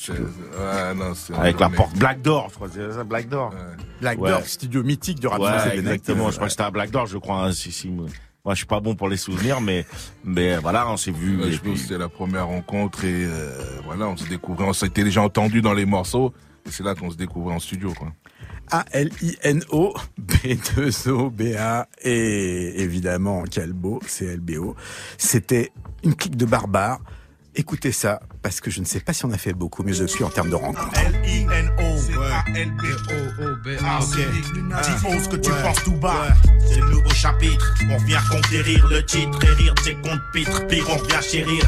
Ouais, 0.08 0.94
non, 0.94 1.14
c'est 1.14 1.34
avec 1.34 1.58
la 1.60 1.68
porte 1.70 1.96
Black 1.96 2.22
Door, 2.22 2.48
je 2.50 2.54
crois 2.54 2.68
que 2.68 2.74
c'est 2.74 2.92
ça, 2.92 3.04
Black 3.04 3.28
Door. 3.28 3.50
Ouais. 3.52 3.84
Black 4.00 4.20
Ouais. 4.20 4.30
Dog, 4.30 4.44
studio 4.44 4.82
mythique 4.82 5.20
de 5.20 5.28
rap 5.28 5.40
Ouais, 5.40 5.76
exactement. 5.78 6.26
euh, 6.26 6.30
Je 6.30 6.36
crois 6.36 6.46
que 6.46 6.50
c'était 6.52 6.62
à 6.64 6.70
Black 6.70 6.90
Door, 6.90 7.06
je 7.06 7.18
crois. 7.18 7.44
Hein, 7.44 7.52
si, 7.52 7.72
si, 7.72 7.88
moi, 7.88 8.06
moi, 8.44 8.54
je 8.54 8.58
suis 8.58 8.66
pas 8.66 8.80
bon 8.80 8.94
pour 8.94 9.08
les 9.08 9.16
souvenirs, 9.16 9.60
mais 9.60 9.86
mais 10.24 10.56
voilà, 10.58 10.88
on 10.90 10.96
s'est 10.96 11.10
vu. 11.12 11.38
Je 11.50 11.58
puis- 11.58 11.70
pense 11.70 11.78
que 11.78 11.82
c'était 11.86 11.98
la 11.98 12.08
première 12.08 12.46
rencontre 12.46 13.04
et 13.04 13.24
euh, 13.24 13.58
voilà, 13.84 14.08
on 14.08 14.16
s'est 14.16 14.28
découvert, 14.28 14.68
on 14.68 14.72
s'était 14.72 15.04
déjà 15.04 15.22
entendu 15.22 15.60
dans 15.62 15.74
les 15.74 15.84
morceaux 15.86 16.32
et 16.66 16.70
c'est 16.70 16.82
là 16.82 16.94
qu'on 16.94 17.10
se 17.10 17.16
découvrait 17.16 17.54
en 17.54 17.60
studio, 17.60 17.92
quoi. 17.94 18.12
A-L-I-N-O, 18.72 19.94
B-2-O, 20.18 21.30
B-A, 21.30 21.88
et 22.02 22.82
évidemment 22.82 23.42
Calbo, 23.44 24.00
C-L-B-O. 24.06 24.76
C'était 25.18 25.70
une 26.04 26.14
clique 26.14 26.36
de 26.36 26.44
barbares. 26.46 27.00
Écoutez 27.56 27.90
ça, 27.90 28.20
parce 28.42 28.60
que 28.60 28.70
je 28.70 28.80
ne 28.80 28.84
sais 28.84 29.00
pas 29.00 29.12
si 29.12 29.24
on 29.24 29.32
a 29.32 29.38
fait 29.38 29.52
beaucoup 29.52 29.82
mieux 29.82 29.98
depuis 29.98 30.22
en 30.22 30.30
termes 30.30 30.50
de 30.50 30.54
rencontres. 30.54 30.88
Ah, 33.82 33.98
ok. 34.00 34.16
Dis-moi 34.16 35.18
ce 35.22 35.28
que 35.28 35.36
tu 35.36 35.50
penses 35.50 35.82
tout 35.82 35.96
bas. 35.96 36.28
C'est 36.64 36.78
le 36.78 36.88
nouveau 36.90 37.10
chapitre. 37.10 37.74
On 37.90 37.98
vient 38.04 38.22
conquérir 38.30 38.86
le 38.86 39.04
titre 39.04 39.44
et 39.44 39.52
rire 39.54 39.74
de 39.74 39.80
ses 39.80 39.94
comptes 39.96 40.20
pitres. 40.32 40.66
Pire, 40.68 40.86
on 40.90 41.02
vient 41.06 41.20
chérir. 41.20 41.64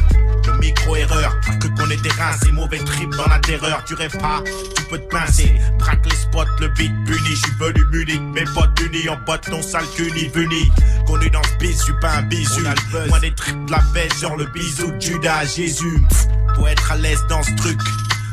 Le 0.53 0.59
micro-erreur. 0.59 1.39
Que 1.59 1.67
qu'on 1.67 1.89
était 1.89 2.09
rincé, 2.09 2.51
mauvais 2.51 2.79
trip 2.79 3.09
dans 3.11 3.27
la 3.27 3.39
terreur. 3.39 3.83
Tu 3.85 3.93
rêves 3.95 4.17
pas, 4.17 4.41
tu 4.75 4.83
peux 4.83 4.97
te 4.97 5.07
pincer. 5.09 5.51
Braque 5.79 6.05
les 6.05 6.15
spots, 6.15 6.45
le 6.59 6.67
beat 6.69 6.91
puni. 7.05 7.29
Je 7.29 7.35
suis 7.35 7.55
venu 7.59 7.85
muni. 7.91 8.19
Mes 8.33 8.45
potes 8.53 8.79
unis 8.85 9.09
en 9.09 9.17
botte, 9.25 9.49
ton 9.49 9.61
sale 9.61 9.85
cuni 9.95 10.29
vuni. 10.33 10.71
Connu 11.07 11.29
dans 11.29 11.43
ce 11.43 11.57
bis, 11.57 11.77
je 11.77 11.83
suis 11.83 11.93
pas 12.01 12.17
un 12.17 12.21
bisu. 12.23 12.63
Moi 13.09 13.19
des 13.19 13.33
tripes 13.33 13.65
de 13.65 13.71
la 13.71 13.81
baisse, 13.93 14.19
genre 14.21 14.35
le 14.35 14.45
bisou 14.45 14.91
de 14.91 15.01
Judas 15.01 15.37
à 15.37 15.45
Jésus. 15.45 16.01
Pff, 16.09 16.27
Pour 16.55 16.67
être 16.69 16.91
à 16.91 16.97
l'aise 16.97 17.23
dans 17.29 17.43
ce 17.43 17.53
truc. 17.55 17.79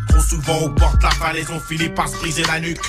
Trop 0.08 0.20
souvent 0.20 0.68
bord 0.68 0.96
de 0.98 1.04
la 1.04 1.10
falaise, 1.10 1.46
on 1.52 1.60
finit 1.60 1.88
par 1.88 2.08
se 2.08 2.16
briser 2.16 2.42
la 2.44 2.60
nuque. 2.60 2.80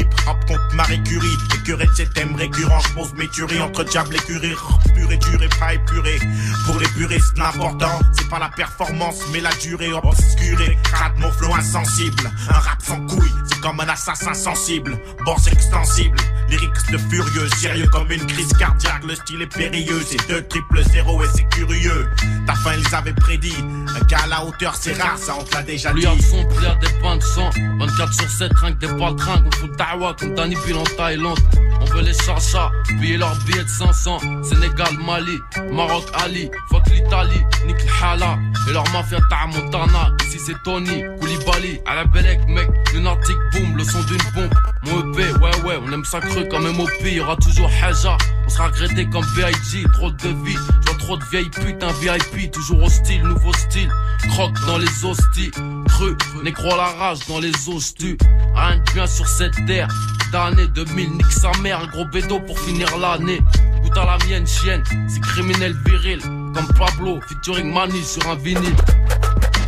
Hip 0.00 0.08
hop 0.26 0.38
contre 0.48 0.74
Marie 0.74 1.02
Curie, 1.02 1.36
écuré 1.56 1.84
de 1.84 1.92
ces 1.92 2.06
thèmes 2.06 2.34
récurrents, 2.34 2.80
je 2.80 2.94
pose 2.94 3.12
mes 3.14 3.28
tueries 3.28 3.60
entre 3.60 3.84
diable 3.84 4.16
et 4.16 4.18
curie. 4.20 4.54
Purée, 4.94 4.94
pur 4.94 5.12
et 5.12 5.16
dur 5.18 5.42
et 5.42 5.48
pas 5.58 5.74
épuré. 5.74 6.18
Pour 6.64 6.78
les 6.78 6.88
puristes, 6.88 7.36
l'important, 7.36 7.98
c'est 8.16 8.28
pas 8.30 8.38
la 8.38 8.48
performance, 8.48 9.20
mais 9.30 9.40
la 9.40 9.52
durée 9.56 9.92
obscurée. 9.92 10.78
Crade 10.84 11.18
mon 11.18 11.30
flow 11.32 11.54
insensible, 11.54 12.30
un 12.48 12.58
rap 12.58 12.80
sans 12.80 13.06
couilles, 13.08 13.34
c'est 13.44 13.60
comme 13.60 13.78
un 13.80 13.88
assassin 13.90 14.32
sensible. 14.32 14.98
Borse 15.26 15.48
extensible, 15.48 16.16
lyrics 16.50 16.90
de 16.92 16.98
furieux, 16.98 17.48
sérieux 17.56 17.88
comme 17.92 18.10
une 18.10 18.26
crise 18.26 18.52
cardiaque, 18.54 19.04
le 19.06 19.14
style 19.14 19.42
est 19.42 19.46
périlleux, 19.46 20.02
c'est 20.04 20.28
deux 20.28 20.42
triple 20.42 20.82
zéro 20.84 21.22
et 21.22 21.28
c'est 21.34 21.48
curieux. 21.48 22.08
Ta 22.46 22.54
fin, 22.54 22.72
ils 22.76 22.94
avaient 22.94 23.12
prédit, 23.14 23.54
un 23.96 24.04
gars 24.06 24.24
à 24.24 24.26
la 24.26 24.44
hauteur, 24.44 24.74
c'est 24.74 25.00
rare, 25.00 25.16
ça 25.16 25.34
on 25.38 25.44
te 25.44 25.54
l'a 25.54 25.62
déjà 25.62 25.92
dit. 25.92 26.00
Lui 26.00 26.06
à 26.06 26.12
son 26.20 26.40
à 26.40 26.74
des 26.76 26.92
pains 27.00 27.16
de 27.16 27.22
sang 27.22 27.50
24 27.78 28.12
sur 28.12 28.28
7, 28.28 28.52
rien 28.54 28.72
que 28.72 28.86
des 28.86 28.92
baltringues 28.92 29.46
On 29.46 29.50
fout 29.56 29.70
dawa 29.76 30.14
comme 30.18 30.34
Danny 30.34 30.56
Bill 30.66 30.76
en 30.76 30.84
Thaïlande 30.84 31.38
On 31.80 31.84
veut 31.86 32.02
les 32.02 32.14
chacha, 32.14 32.70
payer 33.00 33.16
leurs 33.16 33.36
billets 33.44 33.64
de 33.64 33.68
500 33.68 34.18
Sénégal, 34.42 34.94
Mali, 35.04 35.38
Maroc, 35.72 36.04
Ali. 36.14 36.50
Fuck 36.70 36.86
l'Italie, 36.90 37.40
nique 37.66 37.82
le 37.84 38.04
hala. 38.04 38.38
Et 38.68 38.72
leur 38.72 38.84
mafia 38.92 39.18
ta 39.28 39.46
Montana. 39.46 40.12
Ici 40.26 40.38
c'est 40.44 40.62
Tony, 40.64 41.04
Koulibaly 41.20 41.80
À 41.86 41.94
la 41.96 42.04
Belek 42.04 42.40
mec, 42.48 42.68
lunatique 42.92 43.36
boom 43.52 43.76
Le 43.76 43.84
son 43.84 44.02
d'une 44.02 44.18
bombe, 44.34 44.54
mon 44.84 45.12
EP 45.12 45.32
Ouais 45.38 45.62
ouais, 45.64 45.78
on 45.82 45.92
aime 45.92 46.04
ça 46.04 46.20
cru 46.20 46.46
comme 46.48 46.70
MOP 46.70 46.90
Y'aura 47.04 47.36
toujours 47.36 47.70
Haja, 47.82 48.16
on 48.46 48.48
sera 48.48 48.66
regretté 48.68 49.08
comme 49.08 49.24
VIG 49.36 49.90
Trop 49.92 50.10
de 50.10 50.28
vie, 50.44 50.54
je 50.54 50.90
vois 50.90 50.98
trop 50.98 51.16
de 51.16 51.24
vieilles 51.30 51.50
putes 51.50 51.82
Un 51.82 51.92
VIP, 51.92 52.50
toujours 52.50 52.82
hostile, 52.82 53.22
nouveau 53.22 53.52
style. 53.54 53.90
Croque 54.30 54.58
dans 54.66 54.78
les 54.78 55.04
hosties 55.04 55.50
Cru, 55.88 56.16
nécro 56.42 56.72
à 56.72 56.76
la 56.76 56.84
rage 56.84 57.20
dans 57.28 57.40
les 57.40 57.52
hosties. 57.68 58.16
Rien 58.54 58.76
de 58.76 58.92
bien 58.92 59.06
sur 59.06 59.26
cette 59.26 59.54
terre 59.66 59.88
D'année 60.32 60.68
2000, 60.68 61.10
nique 61.10 61.32
sa 61.32 61.50
mère. 61.60 61.80
Un 61.80 61.86
gros 61.88 62.04
bédo 62.04 62.38
pour 62.38 62.58
finir 62.60 62.86
l'année. 62.98 63.40
Goûte 63.82 63.96
à 63.96 64.04
la 64.04 64.18
mienne, 64.26 64.46
chienne 64.46 64.82
C'est 65.08 65.20
criminel 65.20 65.74
viril. 65.84 66.20
Comme 66.22 66.68
Pablo, 66.78 67.20
featuring 67.28 67.72
Mani 67.72 68.02
sur 68.04 68.28
un 68.28 68.36
vinyle. 68.36 68.76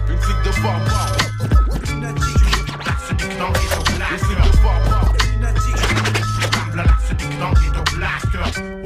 Une 0.09 0.19
flic 0.19 0.37
de 0.45 0.63
barbare. 0.63 1.32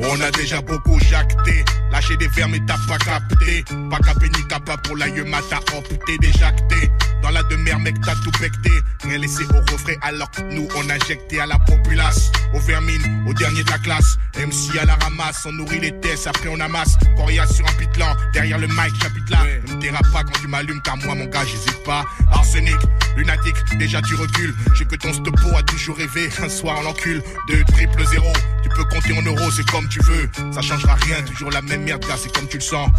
On 0.09 0.21
a 0.21 0.31
déjà 0.31 0.61
beaucoup 0.61 0.99
jacté, 1.01 1.65
lâché 1.91 2.17
des 2.17 2.29
vermes 2.29 2.55
et 2.55 2.65
t'as 2.65 2.79
pas 2.87 2.99
capté. 2.99 3.65
Pas 3.91 3.99
capé 3.99 4.29
ni 4.29 4.47
capable 4.47 4.83
pour 4.83 4.97
la 4.97 5.09
yema, 5.09 5.39
t'as 5.51 5.77
opté 5.77 6.17
déjacté. 6.19 6.91
Dans 7.23 7.31
la 7.31 7.43
demeure, 7.45 7.81
mec, 7.81 7.97
t'as 8.05 8.15
tout 8.15 8.31
pecté. 8.39 8.71
Rien 9.03 9.19
laissé 9.19 9.43
au 9.45 9.73
refrain 9.73 9.95
alors 10.03 10.31
que 10.31 10.43
nous 10.43 10.69
on 10.77 10.89
injecté 10.89 11.41
à 11.41 11.47
la 11.47 11.59
populace. 11.59 12.31
Aux 12.55 12.61
vermines, 12.61 13.25
au 13.27 13.35
dernier 13.35 13.65
de 13.65 13.71
la 13.71 13.79
classe. 13.79 14.17
MC 14.37 14.79
à 14.81 14.85
la 14.85 14.95
ramasse, 14.95 15.45
on 15.45 15.53
nourrit 15.53 15.81
les 15.81 15.99
tests, 16.01 16.29
après 16.29 16.49
on 16.49 16.61
amasse. 16.61 16.97
Coria 17.17 17.47
sur 17.47 17.67
un 17.67 17.73
pitlan, 17.73 18.15
derrière 18.33 18.59
le 18.59 18.69
mic, 18.69 18.95
chapitre 19.03 19.31
là. 19.31 19.39
Ne 19.67 19.75
me 19.75 20.13
pas 20.13 20.23
quand 20.23 20.41
tu 20.41 20.47
m'allumes, 20.47 20.81
car 20.83 20.97
moi 20.99 21.15
mon 21.15 21.25
gars, 21.25 21.45
j'hésite 21.45 21.83
pas. 21.85 22.05
Arsenic, 22.31 22.77
lunatique, 23.17 23.57
déjà 23.79 24.01
tu 24.03 24.15
recules. 24.15 24.55
J'ai 24.75 24.85
que 24.85 24.97
ton 24.97 25.13
stopo 25.13 25.57
a 25.57 25.63
toujours 25.65 25.97
rêvé. 25.97 26.29
Un 26.41 26.49
soir 26.49 26.77
on 26.79 26.85
l'encule, 26.85 27.23
de 27.49 27.63
triple 27.73 28.07
zéro. 28.07 28.33
Peux 28.77 28.85
compter 28.85 29.19
en 29.19 29.23
euros, 29.23 29.51
c'est 29.51 29.65
comme 29.71 29.89
tu 29.89 30.01
veux. 30.01 30.29
Ça 30.53 30.61
changera 30.61 30.95
rien, 30.97 31.23
toujours 31.23 31.51
la 31.51 31.63
même 31.63 31.85
merde, 31.85 32.05
gars, 32.07 32.17
c'est 32.19 32.31
comme 32.31 32.47
tu 32.47 32.59
le 32.59 32.63
sens. 32.63 32.91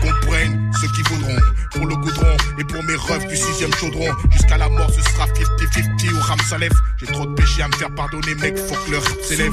Comprennent 0.00 0.70
ceux 0.80 0.88
qui 0.88 1.02
voudront 1.02 1.36
pour 1.72 1.86
le 1.86 1.96
goudron 1.96 2.36
et 2.58 2.64
pour 2.64 2.82
mes 2.84 2.94
refs 2.94 3.26
du 3.26 3.36
sixième 3.36 3.74
chaudron. 3.74 4.08
Jusqu'à 4.30 4.56
la 4.56 4.70
mort, 4.70 4.90
ce 4.90 5.02
sera 5.02 5.26
50-50 5.26 6.14
ou 6.14 6.20
Ram 6.20 6.38
Salef. 6.48 6.72
J'ai 6.98 7.06
trop 7.06 7.26
de 7.26 7.34
péchés 7.34 7.62
à 7.62 7.68
me 7.68 7.74
faire 7.74 7.94
pardonner, 7.94 8.34
mec, 8.36 8.56
faut 8.56 8.74
que 8.86 8.92
leur 8.92 9.02
s'élève. 9.22 9.52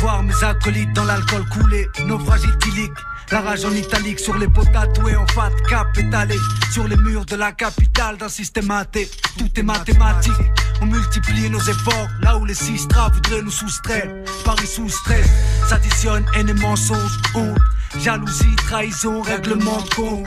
Voir 0.00 0.22
mes 0.22 0.44
acolytes 0.44 0.92
dans 0.92 1.04
l'alcool 1.04 1.44
couler, 1.48 1.88
naufrage 2.04 2.44
éthylique. 2.44 2.92
La 3.32 3.40
rage 3.40 3.64
en 3.64 3.72
italique 3.72 4.20
sur 4.20 4.36
les 4.36 4.46
pots 4.46 4.64
tatoués 4.64 5.16
en 5.16 5.26
fat 5.26 5.50
cap 5.68 5.88
étalé 5.98 6.36
sur 6.72 6.86
les 6.86 6.96
murs 6.96 7.24
de 7.24 7.34
la 7.34 7.50
capitale 7.52 8.16
d'un 8.16 8.28
système 8.28 8.70
athée. 8.70 9.10
Tout 9.36 9.50
est 9.56 9.62
mathématique. 9.64 10.32
On 10.80 10.86
multiplie 10.86 11.50
nos 11.50 11.60
efforts 11.60 12.08
là 12.22 12.36
où 12.38 12.44
les 12.44 12.54
sistras 12.54 13.08
voudraient 13.08 13.42
nous 13.42 13.50
soustraire. 13.50 14.08
Paris 14.44 14.66
sous 14.66 14.88
stress 14.88 15.26
s'additionne 15.68 16.24
haine 16.36 16.50
et 16.50 16.54
mensonge, 16.54 17.18
honte, 17.34 17.58
jalousie, 17.98 18.56
trahison, 18.56 19.22
règlement 19.22 19.80
de 19.80 19.94
compte. 19.94 20.26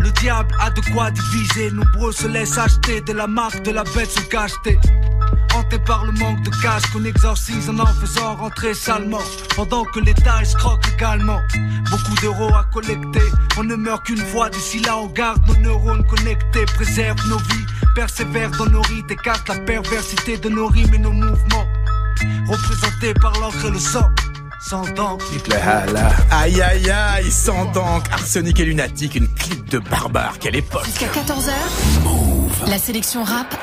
Le 0.00 0.10
diable 0.12 0.54
a 0.60 0.70
de 0.70 0.80
quoi 0.92 1.10
diviser, 1.10 1.70
nombreux 1.70 2.12
se 2.12 2.28
laissent 2.28 2.58
acheter 2.58 3.00
de 3.00 3.12
la 3.12 3.26
marque 3.26 3.62
de 3.62 3.72
la 3.72 3.82
bête 3.84 4.10
sous 4.10 4.28
cacheté. 4.28 4.78
Hanté 5.54 5.78
par 5.78 6.04
le 6.04 6.12
manque 6.12 6.42
de 6.42 6.50
cash 6.62 6.82
qu'on 6.92 7.04
exorcise 7.04 7.68
en 7.68 7.78
en 7.78 7.86
faisant 7.86 8.36
rentrer 8.36 8.74
salement. 8.74 9.22
Pendant 9.56 9.84
que 9.84 10.00
l'État 10.00 10.42
escroque 10.42 10.84
également. 10.94 11.40
Beaucoup 11.90 12.14
d'euros 12.22 12.54
à 12.54 12.64
collecter. 12.72 13.26
On 13.56 13.64
ne 13.64 13.74
meurt 13.74 14.04
qu'une 14.06 14.18
fois, 14.18 14.50
d'ici 14.50 14.78
là 14.80 14.96
on 14.98 15.06
garde 15.06 15.46
nos 15.48 15.56
neurones 15.56 16.06
connectés. 16.06 16.64
Préserve 16.74 17.18
nos 17.28 17.38
vies, 17.38 17.66
persévère 17.94 18.50
dans 18.52 18.66
nos 18.66 18.82
rites. 18.82 19.10
Écarte 19.10 19.48
la 19.48 19.58
perversité 19.60 20.38
de 20.38 20.48
nos 20.48 20.68
rimes 20.68 20.94
et 20.94 20.98
nos 20.98 21.12
mouvements. 21.12 21.66
Représentés 22.46 23.14
par 23.14 23.32
l'encre 23.40 23.66
et 23.66 23.70
le 23.70 23.78
sang 23.78 24.08
Sans 24.60 24.82
dents 24.94 25.18
Aïe 26.32 26.60
aïe 26.60 26.90
aïe, 26.90 27.30
sans 27.30 27.66
donc 27.66 28.04
Arsenic 28.10 28.58
et 28.58 28.64
Lunatique, 28.64 29.14
une 29.14 29.28
clique 29.28 29.64
de 29.66 29.78
barbare, 29.78 30.38
quelle 30.40 30.56
époque. 30.56 30.84
Jusqu'à 30.84 31.06
14h, 31.06 31.52
la 32.66 32.78
sélection 32.78 33.22
rap, 33.24 33.54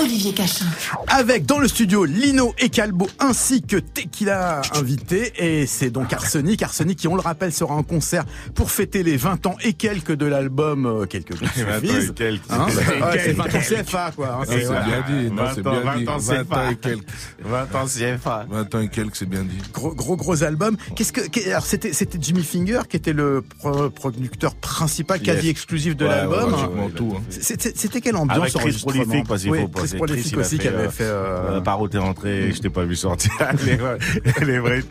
Olivier 0.00 0.32
Cachin. 0.32 0.66
Avec 1.08 1.46
dans 1.46 1.58
le 1.58 1.68
studio 1.68 2.04
Lino 2.04 2.54
et 2.58 2.68
Calbo 2.68 3.08
ainsi 3.20 3.62
que 3.62 3.76
Tequila 3.76 4.60
invité 4.74 5.32
et 5.38 5.66
c'est 5.66 5.90
donc 5.90 6.12
Arsenic, 6.12 6.62
Arsenic 6.62 6.98
qui 6.98 7.08
on 7.08 7.14
le 7.14 7.20
rappelle 7.20 7.52
sera 7.52 7.74
en 7.74 7.82
concert 7.82 8.24
pour 8.54 8.70
fêter 8.70 9.02
les 9.02 9.16
20 9.16 9.46
ans 9.46 9.56
et 9.62 9.72
quelques 9.72 10.12
de 10.12 10.26
l'album 10.26 10.86
euh, 10.86 11.06
quelques 11.06 11.36
jours 11.38 11.48
20 11.56 11.64
ans 11.64 11.78
et 11.82 11.86
suffisent. 11.88 12.14
quelques. 12.16 12.50
Hein 12.50 12.66
Ouais, 12.66 13.20
c'est 13.24 13.32
20 13.32 13.44
ans 13.44 13.48
20 13.52 13.60
CFA 13.82 14.12
quoi. 14.14 14.38
hein, 14.40 14.44
c'est- 14.48 14.64
voilà. 14.64 14.80
bien 14.82 15.04
dit, 15.08 15.30
non, 15.30 15.42
c'est 15.54 15.60
20 15.62 15.70
ans, 15.70 15.80
bien 15.82 15.96
dit. 15.96 16.04
20 16.04 16.12
ans, 16.12 16.18
20 16.18 16.20
c'est 16.34 16.40
ans 16.40 16.44
pas. 16.44 16.70
et 16.72 16.76
quelques. 16.76 17.04
20 17.44 17.74
ans 17.74 17.86
CFA. 17.86 18.46
20 18.50 18.74
ans 18.74 18.80
et 18.80 18.88
quelques, 18.88 19.16
c'est 19.16 19.28
bien 19.28 19.42
dit. 19.42 19.58
Gros 19.72 19.94
gros 19.94 20.16
gros 20.16 20.42
album. 20.42 20.76
Qu'est-ce 20.96 21.12
que 21.12 21.48
alors 21.50 21.64
c'était 21.66 21.92
c'était 21.92 22.18
Jimmy 22.20 22.42
Finger 22.42 22.80
qui 22.88 22.96
était 22.96 23.12
le 23.12 23.42
pro- 23.60 23.90
producteur 23.90 24.54
principal 24.54 25.20
quasi 25.20 25.46
Yes. 25.46 25.50
exclusif 25.50 25.96
de 25.96 26.04
Ouais, 26.04 26.10
l'album. 26.10 26.52
ouais, 26.52 26.60
hein. 26.60 27.20
C'était 27.30 27.72
c'était 27.74 28.00
quelle 28.00 28.16
ambiance? 28.16 28.33
Avec 28.34 28.52
Chris 28.54 28.78
Prolific, 28.82 29.26
parce 29.28 29.42
qu'il 29.42 29.50
Oui, 29.50 29.60
faut 29.60 30.04
Chris 30.06 30.32
aussi 30.36 30.58
qui 30.58 30.62
fait, 30.62 30.68
avait 30.68 30.86
euh, 30.86 30.90
fait. 30.90 31.04
euh, 31.04 31.56
Euh, 31.56 31.60
par 31.60 31.80
où 31.80 31.88
t'es 31.88 31.98
rentré, 31.98 32.52
je 32.52 32.60
t'ai 32.60 32.70
pas 32.70 32.84
vu 32.84 32.96
sortir. 32.96 33.30
les 33.66 33.76
vrais, 33.76 33.98
les 34.44 34.58
vrais, 34.58 34.82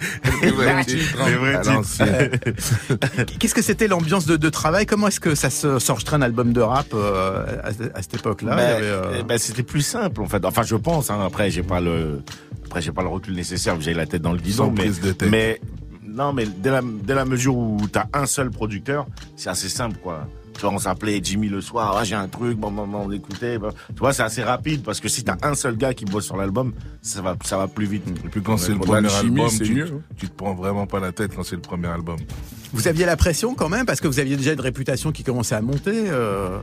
les 0.41 0.51
vrais 0.51 0.85
titres. 0.85 1.17
Les 1.27 1.35
vrais 1.35 1.55
À 1.55 1.59
titres. 1.61 1.73
l'ancienne. 1.73 2.31
Qu'est-ce 3.39 3.55
que 3.55 3.61
c'était 3.61 3.87
l'ambiance 3.87 4.25
de, 4.25 4.37
de 4.37 4.49
travail? 4.49 4.85
Comment 4.85 5.07
est-ce 5.07 5.19
que 5.19 5.35
ça 5.35 5.49
se- 5.49 5.79
s'enregistrait 5.79 6.17
un 6.17 6.21
album 6.21 6.53
de 6.53 6.61
rap 6.61 6.87
euh, 6.93 7.45
à, 7.63 7.67
à 7.97 8.01
cette 8.01 8.15
époque-là? 8.15 8.55
Ben, 8.55 8.81
euh, 8.81 9.17
eh 9.19 9.23
ben, 9.23 9.37
c'était 9.37 9.63
plus 9.63 9.81
simple 9.81 10.21
en 10.21 10.27
fait. 10.27 10.43
Enfin, 10.45 10.63
je 10.63 10.75
pense. 10.75 11.09
Hein, 11.09 11.19
après, 11.25 11.49
j'ai 11.51 11.63
pas 11.63 11.81
le, 11.81 12.21
après, 12.65 12.81
j'ai 12.81 12.91
pas 12.91 13.01
le 13.03 13.09
recul 13.09 13.33
nécessaire. 13.35 13.79
J'ai 13.79 13.93
la 13.93 14.05
tête 14.05 14.21
dans 14.21 14.31
le 14.33 14.39
guidon, 14.39 14.71
mais, 14.75 14.89
mais 15.29 15.61
non, 16.05 16.31
mais 16.33 16.45
dès 16.45 16.71
la, 16.71 16.81
dès 16.83 17.15
la 17.15 17.25
mesure 17.25 17.55
où 17.57 17.77
t'as 17.91 18.05
un 18.13 18.25
seul 18.25 18.51
producteur, 18.51 19.07
c'est 19.35 19.49
assez 19.49 19.69
simple, 19.69 19.97
quoi. 20.01 20.27
Tu 20.53 20.61
vois, 20.61 20.71
on 20.71 20.77
s'appelait 20.79 21.19
Jimmy 21.23 21.49
le 21.49 21.61
soir, 21.61 21.95
ah, 21.97 22.03
j'ai 22.03 22.15
un 22.15 22.27
truc, 22.27 22.57
bon, 22.57 22.71
bon, 22.71 22.87
bon, 22.87 23.05
on 23.07 23.11
écoutait. 23.11 23.57
bon. 23.57 23.69
Tu 23.89 23.99
vois, 23.99 24.13
c'est 24.13 24.23
assez 24.23 24.43
rapide 24.43 24.83
parce 24.83 24.99
que 24.99 25.09
si 25.09 25.23
t'as 25.23 25.35
un 25.41 25.55
seul 25.55 25.75
gars 25.77 25.93
qui 25.93 26.05
bosse 26.05 26.25
sur 26.25 26.37
l'album, 26.37 26.73
ça 27.01 27.21
va, 27.21 27.35
ça 27.43 27.57
va 27.57 27.67
plus 27.67 27.85
vite. 27.85 28.07
Et 28.23 28.29
puis 28.29 28.41
quand 28.41 28.57
c'est 28.57 28.71
le 28.73 28.79
premier 28.79 29.13
album, 29.13 29.49
tu, 29.49 29.73
mieux. 29.73 30.01
tu 30.17 30.27
te 30.29 30.35
prends 30.35 30.53
vraiment 30.53 30.85
pas 30.85 30.99
la 30.99 31.11
tête 31.11 31.35
quand 31.35 31.43
c'est 31.43 31.55
le 31.55 31.61
premier 31.61 31.87
album. 31.87 32.17
Vous 32.71 32.87
aviez 32.87 33.05
la 33.05 33.17
pression 33.17 33.53
quand 33.55 33.69
même 33.69 33.85
parce 33.85 33.99
que 34.01 34.07
vous 34.07 34.19
aviez 34.19 34.35
déjà 34.37 34.53
une 34.53 34.61
réputation 34.61 35.11
qui 35.11 35.23
commençait 35.23 35.55
à 35.55 35.61
monter. 35.61 36.09
euh, 36.09 36.59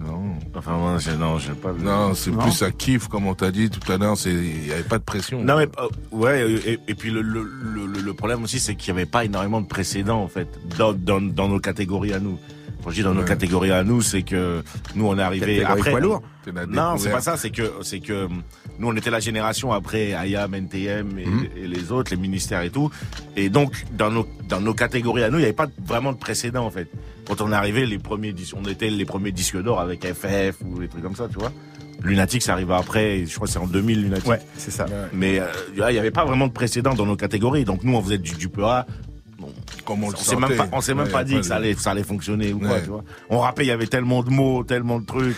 Non. 0.00 0.32
Enfin, 0.56 0.72
moi, 0.72 0.96
j'ai- 0.98 1.16
non, 1.16 1.38
j'ai 1.38 1.52
pas. 1.52 1.72
Non, 1.72 2.14
c'est 2.14 2.30
Non. 2.30 2.38
plus 2.38 2.62
à 2.62 2.70
kiff, 2.70 3.06
comme 3.08 3.26
on 3.26 3.34
t'a 3.34 3.50
dit 3.50 3.68
tout 3.70 3.92
à 3.92 3.98
l'heure, 3.98 4.16
c'est, 4.16 4.32
il 4.32 4.66
y 4.66 4.72
avait 4.72 4.82
pas 4.82 4.98
de 4.98 5.04
pression. 5.04 5.42
Non 5.44 5.56
mais 5.58 5.68
euh, 5.78 5.88
ouais 6.10 6.50
et, 6.66 6.78
et 6.88 6.94
puis 6.94 7.10
le, 7.10 7.20
le, 7.22 7.42
le, 7.44 7.86
le 8.00 8.14
problème 8.14 8.42
aussi 8.42 8.58
c'est 8.58 8.74
qu'il 8.74 8.92
n'y 8.94 9.00
avait 9.00 9.10
pas 9.10 9.24
énormément 9.24 9.60
de 9.60 9.66
précédents 9.66 10.22
en 10.22 10.28
fait 10.28 10.48
dans, 10.78 10.92
dans, 10.94 11.20
dans 11.20 11.48
nos 11.48 11.60
catégories 11.60 12.12
à 12.14 12.18
nous. 12.18 12.38
Quand 12.82 12.90
je 12.90 12.94
dis 12.96 13.02
dans 13.02 13.14
nos 13.14 13.24
catégories 13.24 13.72
à 13.72 13.84
nous, 13.84 14.00
c'est 14.02 14.22
que 14.22 14.62
nous 14.94 15.06
on 15.06 15.18
est 15.18 15.22
arrivé 15.22 15.62
après. 15.64 15.90
poids 15.90 16.00
lourd. 16.00 16.22
Non, 16.68 16.96
c'est 16.96 17.10
pas 17.10 17.20
ça. 17.20 17.36
C'est 17.36 17.50
que 17.50 17.70
c'est 17.82 18.00
que 18.00 18.26
nous 18.78 18.88
on 18.88 18.96
était 18.96 19.10
la 19.10 19.20
génération 19.20 19.72
après 19.72 20.10
IAM, 20.26 20.54
NTM 20.54 21.18
et, 21.18 21.26
Mhm. 21.26 21.46
et 21.56 21.66
les 21.68 21.92
autres, 21.92 22.10
les 22.10 22.16
ministères 22.16 22.62
et 22.62 22.70
tout. 22.70 22.90
Et 23.36 23.48
donc 23.50 23.84
dans 23.96 24.10
nos 24.10 24.26
dans 24.48 24.60
nos 24.60 24.74
catégories 24.74 25.22
à 25.24 25.28
nous, 25.30 25.36
il 25.36 25.40
n'y 25.40 25.44
avait 25.46 25.52
pas 25.52 25.68
vraiment 25.84 26.12
de 26.12 26.18
précédent 26.18 26.64
en 26.64 26.70
fait. 26.70 26.88
Quand 27.26 27.40
on 27.42 27.52
est 27.52 27.54
arrivé, 27.54 27.84
les 27.86 27.98
premiers 27.98 28.34
on 28.56 28.64
était 28.68 28.90
les 28.90 29.04
premiers 29.04 29.32
disques 29.32 29.60
d'or 29.62 29.78
avec 29.80 30.04
FF 30.04 30.56
ou 30.64 30.80
des 30.80 30.88
trucs 30.88 31.02
comme 31.02 31.16
ça, 31.16 31.28
tu 31.28 31.38
vois. 31.38 31.52
Lunatic, 32.02 32.40
ça 32.42 32.54
arrive 32.54 32.72
après. 32.72 33.26
Je 33.26 33.34
crois 33.34 33.46
que 33.46 33.52
c'est 33.52 33.58
en 33.58 33.66
2000 33.66 34.02
Lunatic. 34.04 34.26
Ouais, 34.26 34.40
c'est 34.56 34.70
ça. 34.70 34.86
Mais 35.12 35.38
euh, 35.38 35.44
il 35.76 35.84
n'y 35.92 35.98
avait 35.98 36.10
pas 36.10 36.24
vraiment 36.24 36.46
de 36.46 36.52
précédent 36.52 36.94
dans 36.94 37.04
nos 37.04 37.14
catégories. 37.16 37.64
Donc 37.66 37.84
nous, 37.84 37.94
on 37.94 38.00
faisait 38.02 38.16
du, 38.16 38.32
du 38.36 38.48
PA. 38.48 38.86
Comme 39.84 40.04
on 40.04 40.08
On 40.08 40.10
le 40.10 40.16
s'est 40.16 40.34
même 40.36 40.42
sentait. 40.42 40.56
pas, 40.56 40.68
on 40.72 40.80
s'est 40.80 40.94
même 40.94 41.06
Ouais, 41.06 41.12
pas 41.12 41.24
dit 41.24 41.34
pas 41.34 41.40
que 41.40 41.46
ça 41.46 41.54
de- 41.56 41.60
allait, 41.64 41.74
ça 41.74 41.90
allait 41.92 42.02
fonctionner 42.04 42.52
ou 42.52 42.58
quoi, 42.58 42.68
Ouais. 42.72 42.82
tu 42.82 42.88
vois. 42.90 43.04
On 43.28 43.38
rappelait, 43.38 43.64
il 43.64 43.68
y 43.68 43.72
avait 43.72 43.86
tellement 43.86 44.22
de 44.22 44.30
mots, 44.30 44.64
tellement 44.64 44.98
de 45.00 45.06
trucs. 45.06 45.36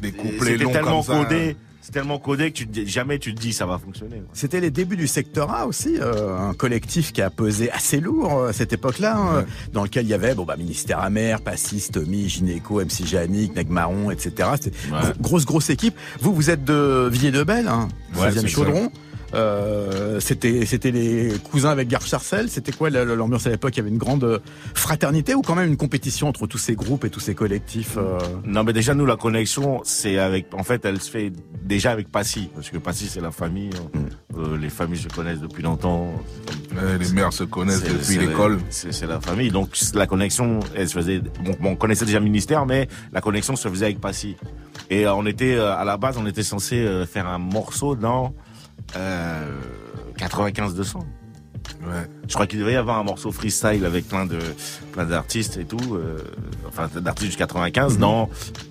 Des 0.00 0.12
couplets 0.12 0.52
C'était 0.52 0.64
longs 0.64 0.72
tellement 0.72 1.02
comme 1.02 1.16
ça. 1.16 1.24
codé. 1.24 1.56
c'est 1.80 1.92
tellement 1.92 2.18
codé 2.18 2.50
que 2.50 2.56
tu 2.56 2.66
te 2.66 2.86
jamais 2.86 3.18
tu 3.18 3.34
te 3.34 3.40
dis 3.40 3.52
ça 3.52 3.64
va 3.66 3.78
fonctionner. 3.78 4.22
C'était 4.32 4.60
les 4.60 4.70
débuts 4.70 4.96
du 4.96 5.06
secteur 5.06 5.50
A 5.50 5.66
aussi, 5.66 5.96
euh, 6.00 6.36
un 6.38 6.54
collectif 6.54 7.12
qui 7.12 7.20
a 7.22 7.28
pesé 7.30 7.70
assez 7.70 8.00
lourd 8.00 8.38
euh, 8.38 8.48
à 8.48 8.52
cette 8.54 8.72
époque-là, 8.72 9.16
hein, 9.18 9.44
dans 9.72 9.82
lequel 9.84 10.04
il 10.06 10.08
y 10.08 10.14
avait 10.14 10.34
bon 10.34 10.44
bah 10.44 10.56
Ministère 10.56 10.98
Amer, 11.00 11.40
Passis, 11.42 11.88
Tommy, 11.92 12.28
Gynéco, 12.28 12.80
MC 12.80 13.04
Janik, 13.06 13.54
Neg 13.54 13.68
Marron, 13.70 14.10
etc. 14.10 14.48
C'était 14.60 14.76
Ouais. 14.90 14.98
gro- 15.00 15.12
grosse 15.20 15.44
grosse 15.44 15.68
équipe. 15.70 15.94
Vous 16.20 16.34
vous 16.34 16.48
êtes 16.50 16.64
de 16.64 17.08
Villiers-de-Belle, 17.10 17.68
hein, 17.68 17.88
Ouais, 18.16 18.28
16e 18.30 18.40
c'est 18.42 18.48
Chaudron. 18.48 18.90
Euh, 19.34 20.20
c'était 20.20 20.64
c'était 20.66 20.90
les 20.90 21.32
cousins 21.50 21.70
avec 21.70 21.88
Garde 21.88 22.04
Charcel. 22.06 22.48
C'était 22.48 22.72
quoi 22.72 22.90
la- 22.90 23.04
la- 23.04 23.14
l'ambiance 23.16 23.46
à 23.46 23.50
l'époque? 23.50 23.74
Il 23.76 23.78
y 23.78 23.80
avait 23.80 23.90
une 23.90 23.98
grande 23.98 24.40
fraternité 24.74 25.34
ou 25.34 25.42
quand 25.42 25.54
même 25.54 25.68
une 25.68 25.76
compétition 25.76 26.28
entre 26.28 26.46
tous 26.46 26.58
ces 26.58 26.74
groupes 26.74 27.04
et 27.04 27.10
tous 27.10 27.20
ces 27.20 27.34
collectifs 27.34 27.96
euh, 27.96 28.18
Non, 28.44 28.64
mais 28.64 28.72
déjà 28.72 28.94
nous 28.94 29.06
la 29.06 29.16
connexion, 29.16 29.80
c'est 29.84 30.18
avec. 30.18 30.46
En 30.54 30.62
fait, 30.62 30.84
elle 30.84 31.00
se 31.00 31.10
fait 31.10 31.32
déjà 31.62 31.90
avec 31.90 32.10
Passy, 32.10 32.48
parce 32.54 32.70
que 32.70 32.78
Passy 32.78 33.06
c'est 33.06 33.20
la 33.20 33.30
famille. 33.30 33.70
hein. 33.96 34.00
Euh, 34.36 34.56
les 34.58 34.68
familles 34.70 34.98
se 34.98 35.08
connaissent 35.08 35.40
depuis 35.40 35.62
longtemps. 35.62 36.12
Ouais, 36.74 36.98
les 36.98 37.10
mères 37.12 37.32
se 37.32 37.44
connaissent 37.44 37.82
depuis 37.84 38.18
l'école. 38.18 38.58
C'est 38.70 39.06
la 39.06 39.20
famille, 39.20 39.50
donc 39.50 39.70
la 39.94 40.06
connexion, 40.06 40.60
elle 40.74 40.88
se 40.88 40.94
faisait. 40.94 41.20
Bon, 41.44 41.54
bon, 41.60 41.70
on 41.70 41.76
connaissait 41.76 42.04
déjà 42.04 42.18
le 42.18 42.24
ministère, 42.24 42.66
mais 42.66 42.88
la 43.12 43.20
connexion 43.20 43.56
se 43.56 43.68
faisait 43.68 43.86
avec 43.86 44.00
Passy. 44.00 44.36
Et 44.90 45.06
on 45.08 45.24
était 45.26 45.56
à 45.56 45.84
la 45.84 45.96
base, 45.96 46.16
on 46.18 46.26
était 46.26 46.42
censé 46.42 46.86
faire 47.10 47.26
un 47.26 47.38
morceau 47.38 47.94
dans 47.96 48.34
euh, 48.96 49.50
95 50.18 50.74
200. 50.74 51.00
Ouais. 51.82 51.92
Je 52.28 52.34
crois 52.34 52.46
qu'il 52.46 52.58
devait 52.58 52.74
y 52.74 52.76
avoir 52.76 52.98
un 52.98 53.04
morceau 53.04 53.32
freestyle 53.32 53.84
avec 53.86 54.06
plein 54.06 54.26
de 54.26 54.38
plein 54.92 55.04
d'artistes 55.04 55.56
et 55.56 55.64
tout, 55.64 55.94
euh, 55.94 56.18
enfin 56.68 56.88
d'artistes 57.00 57.30
du 57.32 57.36
95 57.38 57.98
dans 57.98 58.28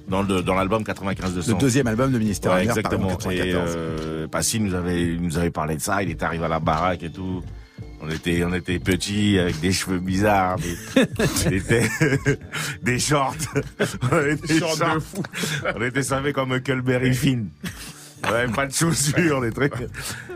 dans 0.08 0.22
le 0.22 0.41
dans 0.43 0.53
l'album 0.53 0.84
95 0.84 1.34
200. 1.34 1.51
le 1.53 1.58
deuxième 1.60 1.88
album 1.88 2.12
de 2.12 2.20
Ministère 2.20 2.51
Ouais, 2.53 2.65
par 2.65 2.77
exactement. 2.77 3.08
exemple, 3.10 3.34
Et 3.34 3.38
94. 3.38 3.74
euh, 3.75 4.27
Passy 4.27 4.60
nous 4.60 4.75
avait 4.75 5.01
il 5.01 5.22
nous 5.22 5.38
avait 5.38 5.50
parlé 5.50 5.75
de 5.75 5.82
ça. 5.82 6.03
Il 6.03 6.12
était 6.12 6.24
arrivé 6.24 6.46
à 6.46 6.50
la 6.50 6.60
baraque 6.60 7.03
et 7.03 7.12
tout. 7.12 7.41
On 8.01 8.10
était 8.10 8.43
on 8.43 8.53
était 8.53 8.79
petits 8.79 9.39
avec 9.39 9.60
des 9.60 9.72
cheveux 9.72 10.00
bizarres, 10.00 10.58
des, 10.58 10.75
on 11.48 11.51
était 11.51 11.89
des 12.84 13.00
shorts, 13.00 13.36
on 14.12 14.25
était 14.29 14.60
Shorts 14.60 14.77
de 14.96 15.00
fou. 15.00 15.24
On 15.75 15.82
était 15.82 16.03
savés 16.03 16.34
comme 16.34 16.51
Huckleberry 16.53 17.13
Finn. 17.13 17.50
Ouais, 18.31 18.47
pas 18.47 18.65
de 18.67 18.73
chaussures, 18.73 19.41
des 19.41 19.51
trucs. 19.51 19.73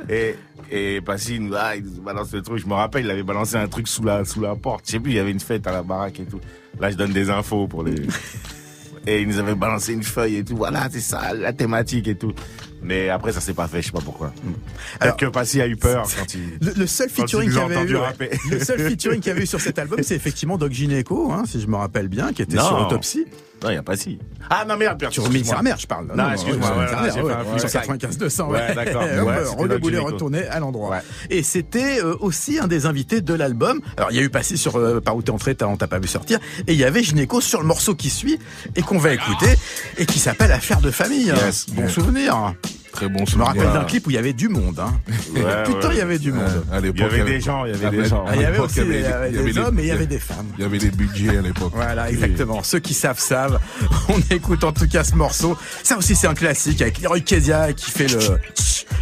Et, 0.09 0.35
et 0.69 1.01
Passy 1.01 1.35
il 1.35 1.43
nous, 1.43 1.55
ah, 1.55 1.75
il 1.75 1.83
nous 1.83 2.01
balance 2.01 2.33
le 2.33 2.41
truc. 2.41 2.59
Je 2.59 2.67
me 2.67 2.73
rappelle, 2.73 3.05
il 3.05 3.11
avait 3.11 3.23
balancé 3.23 3.55
un 3.55 3.67
truc 3.67 3.87
sous 3.87 4.03
la, 4.03 4.25
sous 4.25 4.41
la 4.41 4.55
porte. 4.55 4.85
Je 4.85 4.91
sais 4.91 4.99
plus, 4.99 5.11
il 5.11 5.15
y 5.15 5.19
avait 5.19 5.31
une 5.31 5.39
fête 5.39 5.65
à 5.67 5.71
la 5.71 5.83
baraque 5.83 6.19
et 6.19 6.25
tout. 6.25 6.41
Là, 6.79 6.91
je 6.91 6.97
donne 6.97 7.13
des 7.13 7.29
infos 7.29 7.67
pour 7.67 7.83
les, 7.83 7.95
et 9.07 9.21
il 9.21 9.27
nous 9.27 9.39
avait 9.39 9.55
balancé 9.55 9.93
une 9.93 10.03
feuille 10.03 10.37
et 10.37 10.43
tout. 10.43 10.57
Voilà, 10.57 10.89
c'est 10.91 10.99
ça, 10.99 11.33
la 11.33 11.53
thématique 11.53 12.07
et 12.07 12.15
tout. 12.15 12.33
Mais 12.81 13.09
après, 13.09 13.31
ça 13.33 13.41
s'est 13.41 13.53
pas 13.53 13.67
fait, 13.67 13.81
je 13.81 13.87
sais 13.87 13.91
pas 13.91 14.01
pourquoi. 14.01 14.27
Alors- 14.37 14.55
Alors 15.01 15.17
que 15.17 15.25
Passy 15.25 15.61
a 15.61 15.67
eu 15.67 15.75
peur 15.75 16.07
quand 16.17 16.33
il... 16.33 16.57
Le, 16.61 16.73
le 16.73 16.87
seul 16.87 17.09
featuring 17.09 17.49
qu'il 17.49 17.59
avait 17.59 17.83
eu, 17.85 17.95
rapper. 17.95 18.29
le 18.51 18.59
seul 18.63 18.79
featuring 18.79 19.19
qu'il 19.19 19.29
y 19.29 19.31
avait 19.31 19.43
eu 19.43 19.47
sur 19.47 19.59
cet 19.61 19.79
album, 19.79 19.99
c'est 20.03 20.15
effectivement 20.15 20.57
Doc 20.57 20.71
Gineco, 20.71 21.31
hein, 21.31 21.43
si 21.47 21.59
je 21.59 21.67
me 21.67 21.75
rappelle 21.75 22.07
bien, 22.07 22.33
qui 22.33 22.41
était 22.41 22.57
Non. 22.57 22.67
sur 22.67 22.81
Autopsie. 22.81 23.25
Non, 23.63 23.71
il 23.71 23.73
y 23.73 23.77
a 23.77 23.81
Passy. 23.81 24.19
Ah 24.51 24.65
non, 24.69 24.77
merde, 24.77 24.99
perdre. 24.99 25.13
Sur 25.15 25.27
Ministère 25.31 25.57
Amer, 25.57 25.75
je 25.79 25.87
parle. 25.87 26.05
Non, 26.15 26.31
excuse-moi, 26.31 26.67
sur 26.67 26.77
ouais, 26.77 26.83
ouais, 26.85 26.93
Amer, 26.93 27.11
j'ai 27.15 27.21
ouais, 27.23 27.33
fait 27.33 27.39
un 27.39 27.43
sur 27.43 27.49
freestyle. 27.69 27.71
95 27.71 28.17
200, 28.19 28.49
Ouais, 28.51 28.75
d'accord. 28.75 29.01
Ouais, 29.57 29.79
Gineco. 29.81 30.05
retourné 30.05 30.45
à 30.45 30.59
l'endroit. 30.59 30.91
Ouais. 30.91 30.99
Et 31.31 31.41
c'était 31.41 31.99
euh, 32.03 32.15
aussi 32.19 32.59
un 32.59 32.67
des 32.67 32.85
invités 32.85 33.21
de 33.21 33.33
l'album. 33.33 33.81
Alors, 33.97 34.11
il 34.11 34.17
y 34.17 34.19
a 34.19 34.21
eu 34.21 34.29
Passy 34.29 34.59
sur 34.59 34.75
euh, 34.77 35.01
Par 35.01 35.15
où 35.15 35.23
t'es 35.23 35.31
entré, 35.31 35.57
on 35.63 35.75
t'a 35.75 35.87
pas 35.87 35.97
vu 35.97 36.07
sortir. 36.07 36.37
Et 36.67 36.73
il 36.73 36.79
y 36.79 36.83
avait 36.83 37.01
Gineco 37.01 37.41
sur 37.41 37.59
le 37.59 37.65
morceau 37.65 37.95
qui 37.95 38.11
suit 38.11 38.37
et 38.75 38.83
qu'on 38.83 38.99
va 38.99 39.11
écouter 39.13 39.55
et 39.97 40.05
qui 40.05 40.19
s'appelle 40.19 40.51
Affaire 40.51 40.79
de 40.79 40.91
famille. 40.91 41.25
Yes. 41.25 41.65
Bon 41.71 41.81
Ouais. 41.81 41.89
souvenir. 41.89 42.53
Très 42.97 43.09
bon 43.09 43.23
Je 43.27 43.37
me 43.37 43.43
rappelle 43.43 43.71
d'un 43.71 43.83
clip 43.83 44.07
où 44.07 44.09
il 44.09 44.15
y 44.15 44.17
avait 44.17 44.33
du 44.33 44.49
monde. 44.49 44.79
Hein. 44.79 44.91
Ouais, 45.35 45.63
Putain, 45.65 45.89
ouais. 45.89 45.93
il 45.93 45.97
y 45.99 46.01
avait 46.01 46.17
du 46.17 46.31
monde. 46.31 46.65
À 46.71 46.79
Il 46.79 46.99
y 46.99 47.03
avait 47.03 47.23
des 47.23 47.39
gens, 47.39 47.63
il 47.63 47.71
y 47.71 47.75
avait 47.75 47.95
des 47.95 48.05
gens. 48.05 48.25
Ah, 48.27 48.35
il 48.35 48.41
y 48.41 48.45
avait 48.45 48.57
aussi 48.57 48.83
des 48.83 49.57
hommes 49.59 49.77
et 49.77 49.83
il 49.83 49.87
y 49.87 49.91
avait 49.91 50.07
des 50.07 50.17
femmes. 50.17 50.47
Il 50.57 50.63
y 50.63 50.65
avait 50.65 50.79
des 50.79 50.89
budgets 50.89 51.37
à 51.37 51.41
l'époque. 51.43 51.73
Voilà, 51.75 52.09
exactement. 52.09 52.63
Ceux 52.63 52.79
qui 52.79 52.95
savent, 52.95 53.19
savent. 53.19 53.59
On 54.09 54.19
écoute 54.33 54.63
en 54.63 54.71
tout 54.71 54.87
cas 54.87 55.03
ce 55.03 55.13
morceau. 55.13 55.55
Ça 55.83 55.95
aussi, 55.95 56.15
c'est 56.15 56.25
un 56.25 56.33
classique 56.33 56.81
avec 56.81 56.99
Leroy 56.99 57.19
Kezia 57.19 57.71
qui 57.73 57.91
fait 57.91 58.07
le, 58.07 58.39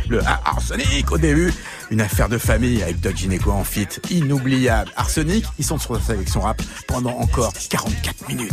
le 0.10 0.20
arsenic 0.26 1.14
au 1.14 1.18
début. 1.18 1.54
Une 1.90 2.02
affaire 2.02 2.28
de 2.28 2.38
famille 2.38 2.84
avec 2.84 3.00
Doc 3.00 3.16
Gineco 3.16 3.52
en 3.52 3.64
fit. 3.64 3.88
Inoubliable. 4.10 4.92
Arsenic, 4.98 5.46
ils 5.58 5.64
sont 5.64 5.78
sur 5.78 5.94
la 5.94 6.02
sélection 6.02 6.42
rap 6.42 6.62
pendant 6.90 7.18
encore 7.18 7.54
44 7.70 8.28
minutes. 8.28 8.52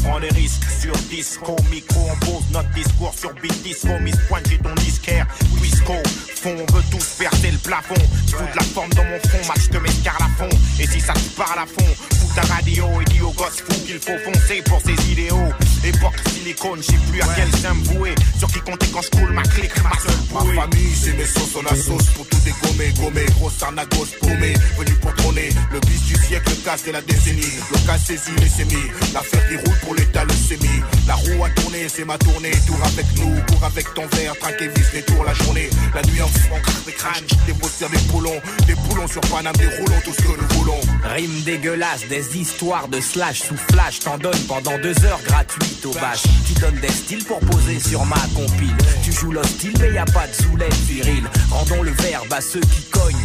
On 0.00 0.08
prend 0.08 0.20
des 0.20 0.28
risques 0.28 0.62
sur 0.80 0.92
disco, 1.10 1.56
micro, 1.70 2.00
on 2.10 2.24
pose 2.24 2.44
notre 2.52 2.70
discours 2.70 3.14
sur 3.18 3.32
beat 3.34 3.62
disco, 3.62 3.88
Miss 4.00 4.16
Pointe, 4.28 4.46
j'ai 4.48 4.58
ton 4.58 4.74
disquaire, 4.76 5.26
Wisco, 5.60 5.94
fond, 6.36 6.56
on 6.56 6.72
veut 6.72 6.82
tous 6.90 7.04
percer 7.18 7.50
le 7.50 7.58
plafond, 7.58 7.94
fous 8.28 8.44
de 8.50 8.56
la 8.56 8.62
forme 8.62 8.90
dans 8.90 9.04
mon 9.04 9.18
front, 9.28 9.46
match 9.48 9.68
de 9.68 9.78
mes 9.78 9.90
à 10.06 10.28
fond, 10.38 10.48
et 10.78 10.86
si 10.86 11.00
ça 11.00 11.12
te 11.12 11.36
parle 11.36 11.58
à 11.58 11.66
fond, 11.66 11.94
fous 12.18 12.34
ta 12.34 12.42
radio 12.54 12.86
et 13.00 13.04
dis 13.10 13.20
aux 13.20 13.32
gosses 13.32 13.60
fous 13.60 13.80
qu'il 13.86 13.98
faut 13.98 14.18
foncer 14.24 14.62
pour 14.62 14.80
ses 14.80 15.12
idéaux, 15.12 15.52
époque 15.84 16.16
silicone, 16.32 16.80
je 16.82 16.92
sais 16.92 16.98
plus 17.10 17.20
à 17.20 17.26
quel 17.36 17.50
sein 17.60 17.74
me 17.74 17.84
vouer, 17.84 18.14
sur 18.38 18.48
qui 18.48 18.60
compter 18.60 18.86
quand 18.92 19.02
je 19.02 19.10
coule 19.10 19.32
ma 19.32 19.42
clique, 19.42 19.82
ma 19.82 19.90
seule 19.98 20.14
Ma 20.32 20.40
bouée. 20.40 20.54
famille, 20.54 20.94
c'est 20.94 21.12
mes 21.12 21.26
sauces, 21.26 21.56
on 21.56 21.66
a 21.66 21.76
sauce 21.76 22.06
pour 22.14 22.26
tout 22.26 22.38
dégommer, 22.44 22.92
gommer, 22.98 23.26
grosse 23.38 23.62
arnagos 23.62 24.06
paumé, 24.20 24.54
venu 24.78 24.94
pour 25.00 25.14
trôner, 25.16 25.50
le 25.72 25.80
bis 25.80 26.02
du 26.04 26.14
siècle, 26.14 26.50
le 26.50 26.64
casse 26.64 26.84
de 26.84 26.92
la 26.92 27.02
décennie, 27.02 27.52
le 27.70 27.86
cas 27.86 27.98
saisi, 27.98 28.30
les 28.38 28.48
sémis, 28.48 28.90
l'affaire 29.12 29.46
qui 29.48 29.56
roule 29.56 29.78
pour 29.82 29.89
l'état, 29.94 30.24
le 30.24 30.32
sémi, 30.32 30.68
la 31.06 31.14
roue 31.14 31.44
a 31.44 31.50
tourné, 31.50 31.88
c'est 31.88 32.04
ma 32.04 32.18
tournée, 32.18 32.52
tour 32.66 32.78
avec 32.84 33.06
nous, 33.18 33.34
cours 33.48 33.64
avec 33.64 33.92
ton 33.94 34.06
verre, 34.16 34.36
traque 34.38 34.60
et 34.62 34.68
vis 34.68 34.92
les 34.94 35.02
tours 35.02 35.24
la 35.24 35.34
journée, 35.34 35.70
la 35.94 36.02
nuit 36.02 36.22
en 36.22 36.28
craque 36.28 36.84
des 36.86 36.92
crânes, 36.92 37.24
des 37.46 37.52
posters, 37.54 37.90
des 37.90 37.98
poulons, 38.10 38.40
des 38.66 38.74
poulons 38.74 39.08
sur 39.08 39.20
Paname, 39.22 39.56
des 39.56 39.66
roulons, 39.66 40.00
tout 40.04 40.12
ce 40.12 40.22
que 40.22 40.40
nous 40.40 40.58
voulons. 40.58 40.80
Rime 41.04 41.42
dégueulasse, 41.44 42.06
des 42.08 42.38
histoires 42.38 42.88
de 42.88 43.00
slash 43.00 43.42
sous 43.42 43.56
flash, 43.56 44.00
t'en 44.00 44.18
donnes 44.18 44.40
pendant 44.48 44.78
deux 44.78 45.04
heures 45.04 45.22
gratuites 45.24 45.84
au 45.86 45.92
bâche. 45.92 46.22
Tu 46.46 46.54
donnes 46.60 46.80
des 46.80 46.88
styles 46.88 47.24
pour 47.24 47.40
poser 47.40 47.78
sur 47.80 48.04
ma 48.04 48.20
compile. 48.34 48.76
Tu 49.02 49.12
joues 49.12 49.32
l'hostile, 49.32 49.74
mais 49.80 49.92
y 49.92 49.98
a 49.98 50.04
pas 50.04 50.26
de 50.26 50.34
soulève 50.34 50.72
viril. 50.86 51.24
Rendons 51.50 51.82
le 51.82 51.92
verbe 51.92 52.32
à 52.32 52.40
ceux 52.40 52.60
qui 52.60 52.82
cognent. 52.90 53.24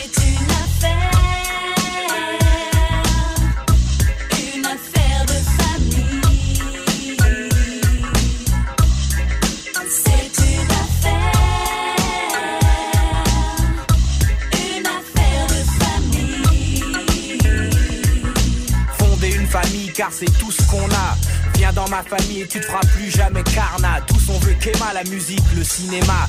C'est 20.11 20.37
tout 20.37 20.51
ce 20.51 20.61
qu'on 20.63 20.85
a. 20.85 21.17
Viens 21.55 21.73
dans 21.73 21.87
ma 21.89 22.03
famille 22.03 22.41
et 22.41 22.47
tu 22.47 22.59
te 22.59 22.65
feras 22.65 22.85
plus 22.95 23.09
jamais 23.09 23.43
carnat. 23.43 24.01
Tous 24.07 24.29
on 24.29 24.39
veut 24.39 24.53
qu'Emma, 24.53 24.93
la 24.93 25.03
musique, 25.05 25.43
le 25.55 25.63
cinéma. 25.63 26.27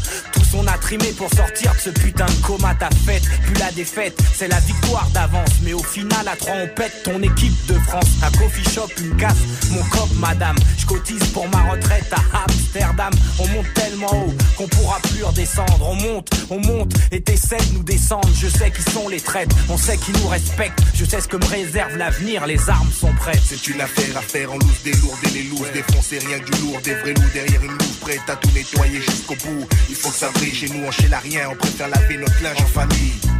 On 0.54 0.66
a 0.66 0.78
trimé 0.78 1.12
pour 1.16 1.28
sortir 1.30 1.72
de 1.74 1.78
ce 1.78 1.90
putain 1.90 2.26
de 2.26 2.46
coma. 2.46 2.74
Ta 2.74 2.88
fête, 3.06 3.22
plus 3.44 3.54
la 3.58 3.70
défaite, 3.72 4.18
c'est 4.34 4.48
la 4.48 4.60
victoire 4.60 5.08
d'avance. 5.12 5.50
Mais 5.62 5.72
au 5.72 5.82
final, 5.82 6.26
à 6.26 6.36
trois 6.36 6.54
on 6.54 6.68
pète 6.68 7.02
ton 7.04 7.20
équipe 7.22 7.66
de 7.66 7.74
France. 7.74 8.06
Un 8.22 8.30
coffee 8.38 8.68
shop, 8.70 8.88
une 9.00 9.16
casse, 9.16 9.36
mon 9.70 9.82
cop, 9.84 10.08
madame. 10.18 10.56
Je 10.78 10.86
cotise 10.86 11.24
pour 11.32 11.48
ma 11.48 11.62
retraite 11.70 12.12
à 12.12 12.44
Amsterdam. 12.44 13.12
On 13.38 13.48
monte 13.48 13.74
tellement 13.74 14.26
haut 14.26 14.34
qu'on 14.56 14.68
pourra 14.68 14.98
plus 15.00 15.24
redescendre. 15.24 15.88
On 15.88 15.94
monte, 15.94 16.28
on 16.50 16.58
monte 16.58 16.92
et 17.10 17.20
t'essaies 17.20 17.64
de 17.70 17.74
nous 17.74 17.84
descendre. 17.84 18.28
Je 18.34 18.48
sais 18.48 18.70
qui 18.70 18.82
sont 18.90 19.08
les 19.08 19.20
traîtres, 19.20 19.56
on 19.68 19.76
sait 19.76 19.96
qui 19.96 20.12
nous 20.12 20.28
respectent. 20.28 20.80
Je 20.94 21.04
sais 21.04 21.20
ce 21.20 21.28
que 21.28 21.36
me 21.36 21.46
réserve 21.46 21.96
l'avenir, 21.96 22.46
les 22.46 22.68
armes 22.68 22.92
sont 22.92 23.12
prêtes. 23.14 23.42
C'est 23.44 23.66
une 23.68 23.80
affaire 23.80 24.16
à 24.16 24.22
faire 24.22 24.52
en 24.52 24.58
loose 24.58 24.82
des 24.84 24.92
lourds 24.92 25.18
et 25.26 25.30
les 25.30 25.42
looses 25.44 25.72
défoncer 25.72 26.18
rien 26.18 26.38
que 26.38 26.50
du 26.50 26.62
lourd 26.62 26.80
des 26.82 26.94
vrais 26.94 27.14
loups 27.14 27.30
derrière 27.32 27.62
une 27.62 27.72
louve 27.72 27.98
prête 28.00 28.20
à 28.28 28.36
tout 28.36 28.50
nettoyer 28.54 29.00
jusqu'au 29.00 29.34
bout 29.36 29.66
il 29.88 29.94
faut 29.94 30.10
que 30.10 30.16
ça 30.16 30.30
chez 30.50 30.68
nous 30.68 30.84
on 30.84 30.90
chez 30.90 31.08
la 31.08 31.18
rien 31.18 31.48
on 31.50 31.56
préfère 31.56 31.88
laver 31.88 32.16
notre 32.16 32.42
linge 32.42 32.60
en 32.60 32.66
famille 32.66 33.12
famille. 33.22 33.32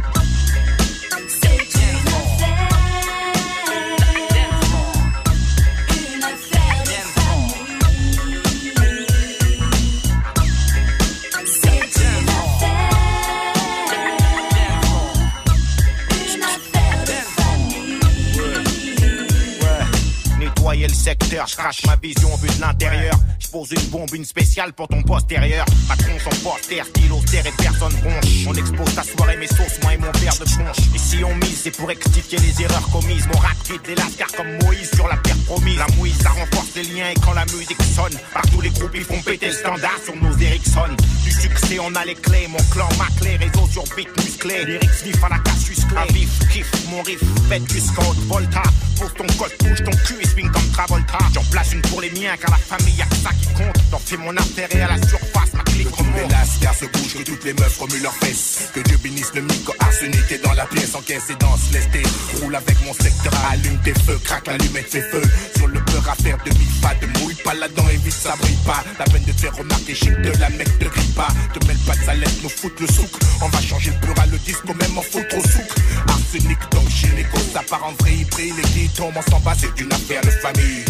secteur. 21.03 21.47
Je 21.47 21.55
crache 21.55 21.85
ma 21.85 21.95
vision 21.97 22.35
vue 22.37 22.49
de 22.55 22.61
l'intérieur. 22.61 23.15
Une 23.53 23.89
bombe, 23.91 24.09
une 24.15 24.25
spéciale 24.25 24.73
pour 24.73 24.87
ton 24.87 25.03
postérieur. 25.03 25.63
Macron, 25.87 26.17
son 26.17 26.35
poster, 26.41 26.83
stylo, 26.85 27.21
terre 27.29 27.45
et 27.45 27.53
personne 27.61 27.93
bronche. 28.01 28.47
On 28.47 28.53
expose 28.55 28.95
ta 28.95 29.03
soirée, 29.03 29.37
mes 29.37 29.45
sauces, 29.45 29.79
moi 29.83 29.93
et 29.93 29.97
mon 29.97 30.11
père 30.11 30.33
de 30.33 30.43
punch. 30.43 30.77
Et 30.95 30.97
si 30.97 31.23
on 31.23 31.35
mise, 31.35 31.61
c'est 31.61 31.77
pour 31.77 31.87
rectifier 31.87 32.39
les 32.39 32.63
erreurs 32.63 32.89
commises. 32.89 33.27
Mon 33.27 33.37
rap 33.37 33.55
vide 33.69 33.81
les 33.87 33.93
lascars 33.93 34.31
comme 34.35 34.57
Moïse 34.63 34.89
sur 34.95 35.07
la 35.07 35.17
terre 35.17 35.37
promise. 35.45 35.77
La 35.77 35.85
mouise, 35.95 36.17
ça 36.17 36.29
renforce 36.29 36.73
les 36.75 36.83
liens 36.83 37.11
et 37.11 37.19
quand 37.21 37.33
la 37.33 37.45
musique 37.45 37.81
sonne, 37.95 38.17
partout 38.33 38.59
les 38.59 38.71
groupes 38.71 38.95
ils 38.95 39.03
font 39.03 39.21
péter 39.21 39.47
le 39.47 39.53
standard 39.53 39.99
sur 40.03 40.15
nos 40.15 40.35
Ericsson. 40.35 40.89
Du 41.23 41.31
succès, 41.31 41.77
on 41.79 41.93
a 41.93 42.05
les 42.05 42.15
clés. 42.15 42.47
Mon 42.47 42.63
clan, 42.71 42.89
ma 42.97 43.05
clé, 43.19 43.35
réseau 43.35 43.67
sur 43.71 43.83
beat 43.95 44.09
musclé. 44.17 44.65
Lyrics 44.65 45.03
vif 45.05 45.23
à 45.23 45.29
la 45.29 45.37
casus 45.37 45.85
clé. 45.85 45.97
À 45.97 46.11
vif, 46.11 46.39
kiff, 46.51 46.71
mon 46.89 47.03
riff, 47.03 47.21
faites 47.49 47.65
du 47.65 47.79
scout, 47.79 48.17
volta. 48.25 48.63
Pose 48.99 49.13
ton 49.15 49.27
code, 49.37 49.51
bouge 49.59 49.83
ton 49.83 49.91
cul 50.05 50.17
et 50.21 50.27
swing 50.27 50.49
comme 50.49 50.69
Travolta. 50.71 51.19
J'en 51.33 51.43
place 51.51 51.73
une 51.73 51.81
pour 51.81 52.01
les 52.01 52.11
miens, 52.11 52.35
car 52.39 52.49
la 52.51 52.57
famille 52.57 53.03
que 53.09 53.15
ça 53.15 53.29
qui 53.29 53.42
compte. 53.53 53.77
T'en 53.91 53.99
fais 53.99 54.17
mon 54.17 54.35
intérêt 54.35 54.81
à 54.81 54.89
la 54.89 55.07
surface, 55.07 55.53
ma 55.53 55.63
clique 55.63 55.89
remonte. 55.95 56.31
lascars 56.31 56.75
se 56.75 56.85
bougent, 56.85 57.17
que 57.17 57.23
toutes 57.23 57.43
les 57.43 57.53
meufs 57.53 57.77
remuent 57.77 58.01
leurs 58.01 58.15
fesses. 58.15 58.69
Que 58.73 58.79
Dieu 58.81 58.97
bénisse 58.97 59.31
le 59.35 59.41
micro 59.41 59.73
arsenic 59.79 60.31
est 60.31 60.43
dans 60.43 60.53
la 60.53 60.65
pièce, 60.65 60.95
encaisse 60.95 61.29
et 61.29 61.35
danse, 61.35 61.69
tes 61.91 62.03
roule 62.41 62.55
avec 62.55 62.77
mon 62.85 62.93
secteur, 62.93 63.33
allume 63.51 63.79
tes 63.83 63.93
feux, 63.93 64.19
craque 64.23 64.47
l'allumette, 64.47 64.89
fais 64.89 65.01
feu. 65.01 65.21
Sur 65.57 65.67
le 65.67 65.79
beurre 65.79 66.09
à 66.09 66.15
faire 66.15 66.37
demi 66.45 66.65
pas 66.81 66.93
de 66.95 67.07
mouille 67.19 67.35
pas 67.35 67.53
là-dedans, 67.53 67.87
évite 67.89 68.13
ça 68.13 68.35
brille 68.39 68.57
pas. 68.65 68.83
La 68.99 69.05
peine 69.05 69.23
de 69.23 69.31
te 69.31 69.39
faire 69.39 69.55
remarquer, 69.55 69.95
chic 69.95 70.15
de 70.21 70.31
la 70.39 70.49
mec 70.49 70.67
te 70.79 70.85
grille 70.85 71.13
pas. 71.15 71.27
Te 71.53 71.65
mêle 71.65 71.77
pas 71.85 71.95
de 71.95 72.19
laisse 72.19 72.43
nous 72.43 72.49
foutre 72.49 72.81
le 72.81 72.87
souk. 72.87 73.09
On 73.41 73.49
va 73.49 73.61
changer 73.61 73.91
le 73.91 74.07
beurre 74.07 74.19
à 74.19 74.25
le 74.27 74.37
disque, 74.39 74.65
même 74.65 74.97
en 74.97 75.01
foutre 75.01 75.37
au 75.37 75.41
souk. 75.41 75.69
Arsenic 76.07 76.59
donc 76.71 76.89
gynéco, 76.89 77.37
ça 77.53 77.61
part 77.69 77.85
en 77.85 77.93
vrille, 78.03 78.21
il 78.21 78.27
brille, 78.27 78.53
les 78.55 78.69
qui 78.69 78.89
tombent, 78.89 79.15
on 79.15 79.31
s'en 79.31 79.39
bat, 79.39 79.53
c'est 79.57 79.79
une 79.79 79.91
affaire 79.91 80.21
de 80.21 80.31
famille. 80.31 80.83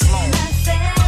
Leroy 0.00 1.01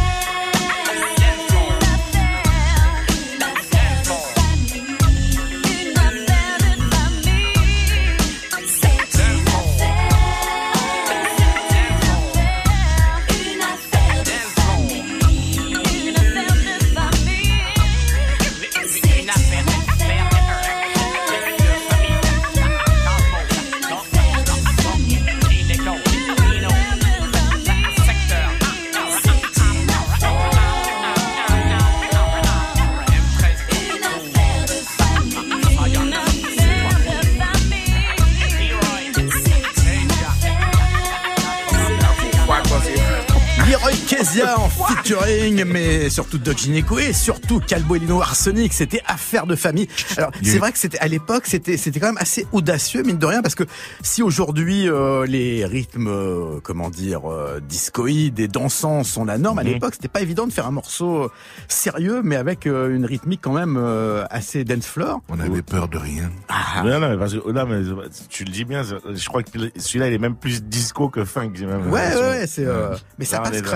Merci 44.35 44.44
En 44.57 44.69
featuring, 44.69 45.63
mais 45.65 46.09
surtout 46.09 46.37
Doc 46.37 46.57
Gineco 46.57 46.97
et 46.97 47.11
surtout 47.13 47.59
Calbo 47.59 47.95
et 47.95 47.99
Lino 47.99 48.21
Arsenic, 48.21 48.71
c'était 48.73 49.01
affaire 49.05 49.45
de 49.47 49.55
famille. 49.55 49.87
Alors 50.17 50.31
c'est 50.43 50.57
vrai 50.59 50.71
que 50.71 50.77
c'était 50.77 50.97
à 50.99 51.07
l'époque, 51.07 51.43
c'était 51.45 51.77
c'était 51.77 51.99
quand 51.99 52.07
même 52.07 52.17
assez 52.17 52.47
audacieux 52.51 53.03
mine 53.03 53.17
de 53.17 53.25
rien 53.25 53.41
parce 53.41 53.55
que 53.55 53.63
si 54.01 54.23
aujourd'hui 54.23 54.87
euh, 54.89 55.25
les 55.25 55.65
rythmes, 55.65 56.07
euh, 56.07 56.59
comment 56.63 56.89
dire, 56.89 57.29
euh, 57.29 57.59
discoïdes 57.59 58.39
et 58.39 58.47
dansants 58.47 59.03
sont 59.03 59.25
la 59.25 59.37
norme, 59.37 59.59
à 59.59 59.63
Mhm. 59.63 59.73
l'époque 59.73 59.93
c'était 59.95 60.07
pas 60.07 60.21
évident 60.21 60.47
de 60.47 60.53
faire 60.53 60.67
un 60.67 60.71
morceau 60.71 61.23
euh, 61.23 61.31
sérieux 61.67 62.21
mais 62.23 62.35
avec 62.37 62.65
euh, 62.65 62.95
une 62.95 63.05
rythmique 63.05 63.41
quand 63.43 63.53
même 63.53 63.75
euh, 63.77 64.25
assez 64.29 64.63
dance 64.63 64.85
floor. 64.87 65.21
On 65.29 65.39
avait 65.39 65.61
peur 65.63 65.87
de 65.89 65.97
rien. 65.97 66.31
Ah. 66.49 66.81
Non, 66.83 66.99
non, 66.99 67.09
mais 67.09 67.17
parce 67.17 67.33
que, 67.33 67.51
non, 67.51 67.65
mais 67.65 67.81
tu 68.29 68.43
le 68.45 68.51
dis 68.51 68.63
bien, 68.65 68.83
je 68.83 69.27
crois 69.27 69.43
que 69.43 69.49
celui-là, 69.77 70.07
il 70.07 70.13
est 70.13 70.17
même 70.17 70.35
plus 70.35 70.63
disco 70.63 71.09
que 71.09 71.25
funk. 71.25 71.51
j'ai 71.55 71.65
même 71.65 71.89
Ouais, 71.91 72.15
ouais, 72.15 72.21
ouais, 72.21 72.47
c'est. 72.47 72.65
euh, 72.65 72.95
mais 73.19 73.25
ça 73.25 73.39
passe 73.39 73.53
est 73.57 73.61
dans- 73.61 73.71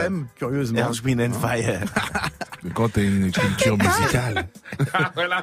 crème, 0.74 0.86
curieusement. 0.86 0.90
Earth, 0.90 1.04
Wind 1.06 1.22
and 1.22 1.34
Fire. 1.40 1.82
Mais 2.64 2.72
quand 2.72 2.90
t'as 2.92 3.04
une 3.04 3.32
culture 3.32 3.78
musicale, 3.78 4.48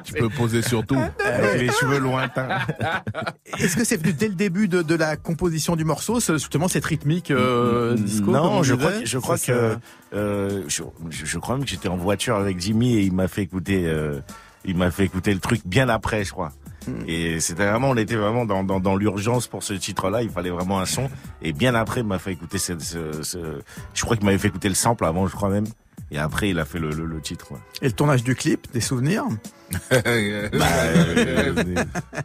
tu 0.03 0.13
peux 0.13 0.29
poser 0.29 0.61
sur 0.61 0.85
tout. 0.85 1.01
Avec 1.25 1.61
les 1.61 1.71
cheveux 1.71 1.97
lointains. 1.99 2.59
Est-ce 3.57 3.75
que 3.75 3.83
c'est 3.83 3.97
venu 3.97 4.13
dès 4.13 4.27
le 4.27 4.35
début 4.35 4.67
de, 4.67 4.83
de 4.83 4.95
la 4.95 5.15
composition 5.17 5.75
du 5.75 5.83
morceau, 5.83 6.19
ce- 6.19 6.33
justement 6.33 6.67
cette 6.67 6.85
rythmique 6.85 7.31
euh, 7.31 7.95
disco 7.95 8.25
comme 8.25 8.33
non, 8.35 8.51
on 8.59 8.63
je 8.63 8.75
disait 8.75 8.85
crois, 8.87 8.99
que- 9.01 9.05
je 9.07 9.17
crois 9.17 9.37
que 9.39 9.77
euh, 10.13 10.63
je 10.67 11.37
crois 11.39 11.55
même 11.55 11.63
que 11.65 11.71
j'étais 11.71 11.87
en 11.89 11.97
voiture 11.97 12.35
avec 12.35 12.59
Jimmy 12.59 12.97
et 12.97 13.01
il 13.01 13.13
m'a 13.13 13.27
fait 13.27 13.41
écouter, 13.41 13.87
euh, 13.87 14.19
il 14.65 14.77
m'a 14.77 14.91
fait 14.91 15.05
écouter 15.05 15.33
le 15.33 15.39
truc 15.39 15.61
bien 15.65 15.89
après, 15.89 16.23
je 16.23 16.31
crois. 16.31 16.51
Hmm. 16.87 17.03
Et 17.07 17.39
c'était 17.39 17.65
vraiment, 17.67 17.89
on 17.89 17.97
était 17.97 18.15
vraiment 18.15 18.45
dans, 18.45 18.63
dans, 18.63 18.79
dans 18.79 18.95
l'urgence 18.95 19.47
pour 19.47 19.63
ce 19.63 19.73
titre-là. 19.73 20.23
Il 20.23 20.29
fallait 20.29 20.49
vraiment 20.49 20.79
un 20.79 20.85
son. 20.85 21.09
Et 21.41 21.53
bien 21.53 21.75
après, 21.75 22.01
il 22.01 22.07
m'a 22.07 22.19
fait 22.19 22.31
écouter 22.33 22.57
ce, 22.57 22.77
ce, 22.79 23.23
ce- 23.23 23.61
je 23.93 24.01
crois 24.03 24.15
qu'il 24.15 24.25
m'avait 24.25 24.37
fait 24.37 24.47
écouter 24.47 24.69
le 24.69 24.75
sample 24.75 25.05
avant, 25.05 25.27
je 25.27 25.35
crois 25.35 25.49
même. 25.49 25.65
Et 26.11 26.17
après, 26.17 26.49
il 26.49 26.59
a 26.59 26.63
fait 26.65 26.79
le, 26.79 26.89
le, 26.91 27.05
le 27.05 27.19
titre. 27.19 27.51
ouais. 27.51 27.57
Et 27.81 27.85
le 27.87 27.91
tournage 27.91 28.23
du 28.23 28.33
clip, 28.35 28.67
des 28.71 28.79
souvenirs? 28.81 29.25
Bah, 29.91 29.97
euh, 30.05 31.83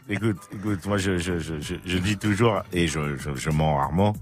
écoute, 0.09 0.37
écoute, 0.55 0.87
moi 0.87 0.97
je, 0.97 1.19
je, 1.19 1.41
je, 1.41 1.55
je, 1.61 1.75
je 1.85 1.99
dis 1.99 2.17
toujours, 2.17 2.63
et 2.73 2.87
je, 2.87 3.17
je, 3.19 3.31
je 3.35 3.51
mens 3.51 3.77
rarement, 3.79 4.15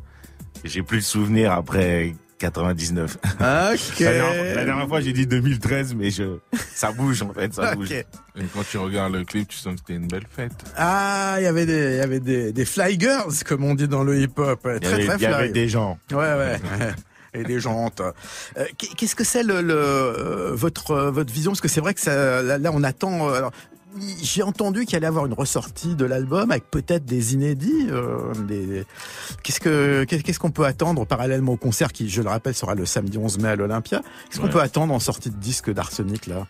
j'ai 0.65 0.83
plus 0.83 0.99
de 0.99 1.05
souvenirs 1.05 1.53
après 1.53 2.15
99. 2.41 3.19
Ok. 3.23 4.01
La 4.01 4.13
dernière, 4.13 4.55
la 4.57 4.65
dernière 4.65 4.89
fois 4.89 5.01
j'ai 5.01 5.13
dit 5.13 5.27
2013, 5.27 5.95
mais 5.95 6.11
je, 6.11 6.39
ça 6.75 6.91
bouge 6.91 7.23
en 7.23 7.33
fait, 7.33 7.53
ça 7.55 7.75
bouge. 7.75 7.93
Et 7.93 8.05
quand 8.55 8.65
tu 8.69 8.79
regardes 8.79 9.13
le 9.15 9.25
clip, 9.25 9.49
tu 9.49 9.57
sens 9.59 9.75
que 9.75 9.81
c'était 9.81 9.95
une 9.95 10.09
belle 10.09 10.27
fête. 10.35 10.53
Ah, 10.77 11.37
il 11.39 11.45
y 11.45 11.47
avait 11.47 11.67
des, 11.67 11.91
il 11.93 11.97
y 11.99 12.01
avait 12.01 12.21
des, 12.21 12.53
des 12.53 12.65
fly 12.65 12.99
girls, 12.99 13.35
comme 13.47 13.63
on 13.65 13.75
dit 13.75 13.87
dans 13.89 14.03
le 14.03 14.19
hip-hop. 14.19 14.61
Très, 14.63 14.79
Il 14.79 14.83
y 14.83 14.87
avait, 14.95 15.07
très 15.07 15.17
il 15.17 15.23
y 15.23 15.27
avait 15.27 15.43
fly. 15.45 15.53
des 15.53 15.69
gens. 15.69 15.99
Ouais, 16.11 16.17
ouais. 16.19 16.57
Et 17.35 17.45
des 17.45 17.61
jantes. 17.61 18.01
Euh, 18.01 18.65
qu'est- 18.77 18.93
Qu'est-ce 18.97 19.15
que 19.15 19.23
c'est 19.23 19.45
le, 19.45 19.61
le 19.63 19.75
euh, 19.77 20.51
votre 20.53 20.91
euh, 20.91 21.11
votre 21.13 21.33
vision? 21.33 21.53
Parce 21.53 21.61
que 21.61 21.69
c'est 21.69 21.81
vrai 21.81 21.95
que 21.95 22.01
ça, 22.01 22.43
là, 22.43 22.59
là, 22.59 22.71
on 22.75 22.83
attend. 22.83 23.29
euh, 23.29 23.35
alors, 23.35 23.53
j'ai 24.23 24.43
entendu 24.43 24.85
qu'il 24.87 24.97
allait 24.97 25.07
y 25.07 25.09
avoir 25.09 25.27
une 25.27 25.33
ressortie 25.33 25.95
de 25.95 26.05
l'album 26.05 26.51
avec 26.51 26.71
peut-être 26.71 27.05
des 27.05 27.35
inédits. 27.35 27.87
euh, 27.91 28.33
des... 28.47 28.85
Qu'est-ce 29.43 29.61
que 29.61 30.05
qu'est- 30.05 30.23
qu'est-ce 30.23 30.39
qu'on 30.39 30.51
peut 30.51 30.65
attendre 30.65 31.05
parallèlement 31.07 31.53
au 31.53 31.57
concert 31.57 31.93
qui, 31.93 32.09
je 32.09 32.23
le 32.23 32.29
rappelle, 32.29 32.55
sera 32.55 32.75
le 32.75 32.87
samedi 32.87 33.19
11 33.19 33.39
mai 33.39 33.49
à 33.49 33.57
l'Olympia 33.57 34.03
Qu'est-ce 34.29 34.41
qu'on 34.41 34.49
peut 34.49 34.61
attendre 34.61 34.95
en 34.95 35.01
sortie 35.01 35.31
de 35.31 35.37
disque 35.37 35.73
d'Arsenic 35.73 36.27
là? 36.27 36.47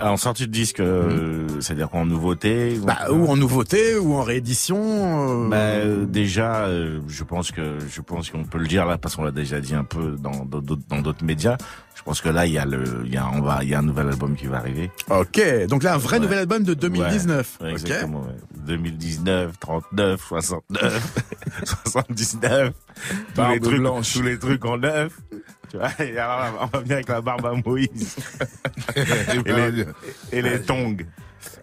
Alors, 0.00 0.14
en 0.14 0.16
sortie 0.16 0.46
de 0.46 0.52
disque, 0.52 0.80
euh, 0.80 1.46
c'est-à-dire 1.60 1.88
en 1.94 2.04
nouveauté 2.04 2.78
bah, 2.82 3.10
Ou 3.10 3.26
en 3.28 3.36
nouveauté 3.36 3.96
ou 3.96 4.14
en 4.14 4.22
réédition 4.22 5.44
euh, 5.44 5.48
Bah, 5.48 5.56
euh, 5.56 6.04
déjà, 6.04 6.64
euh, 6.66 7.00
je 7.06 7.22
pense 7.24 7.52
que 7.52 7.78
je 7.88 8.00
pense 8.00 8.30
qu'on 8.30 8.44
peut 8.44 8.58
le 8.58 8.66
dire 8.66 8.86
là 8.86 8.98
parce 8.98 9.14
qu'on 9.16 9.24
l'a 9.24 9.30
déjà 9.30 9.60
dit 9.60 9.74
un 9.74 9.84
peu 9.84 10.16
dans 10.18 10.44
dans 10.44 10.60
d'autres 10.60 10.82
dans 10.88 11.00
d'autres 11.00 11.24
médias. 11.24 11.56
Je 11.94 12.02
pense 12.02 12.20
que 12.20 12.28
là 12.28 12.44
il 12.44 12.52
y 12.52 12.58
a 12.58 12.66
le 12.66 13.02
il 13.06 13.12
y 13.14 13.16
a 13.16 13.28
on 13.32 13.40
va 13.40 13.60
il 13.62 13.68
y 13.70 13.74
a 13.74 13.78
un 13.78 13.82
nouvel 13.82 14.08
album 14.08 14.34
qui 14.34 14.46
va 14.46 14.58
arriver. 14.58 14.90
Ok, 15.10 15.40
donc 15.68 15.82
là 15.84 15.94
un 15.94 15.98
vrai 15.98 16.16
Ouais. 16.16 16.22
nouvel 16.22 16.38
album 16.40 16.64
de 16.64 16.74
2019. 16.74 17.58
Ouais, 17.62 17.70
exactement. 17.70 18.22
ouais. 18.22 18.34
2019, 18.66 19.58
39, 19.60 20.20
69, 20.20 21.12
79. 21.86 22.72
Tous 23.34 23.42
les 23.50 23.60
trucs 23.60 24.12
tous 24.12 24.22
les 24.22 24.38
trucs 24.38 24.64
en 24.64 24.78
neuf. 24.78 25.12
Tu 25.74 25.80
vois, 25.80 25.90
on 26.60 26.66
va 26.66 26.78
venir 26.80 26.92
avec 26.94 27.08
la 27.08 27.20
barbe 27.20 27.46
à 27.46 27.52
Moïse 27.66 28.14
et 28.94 29.42
les, 29.52 29.84
et 30.30 30.40
les 30.42 30.62
tongs. 30.62 30.96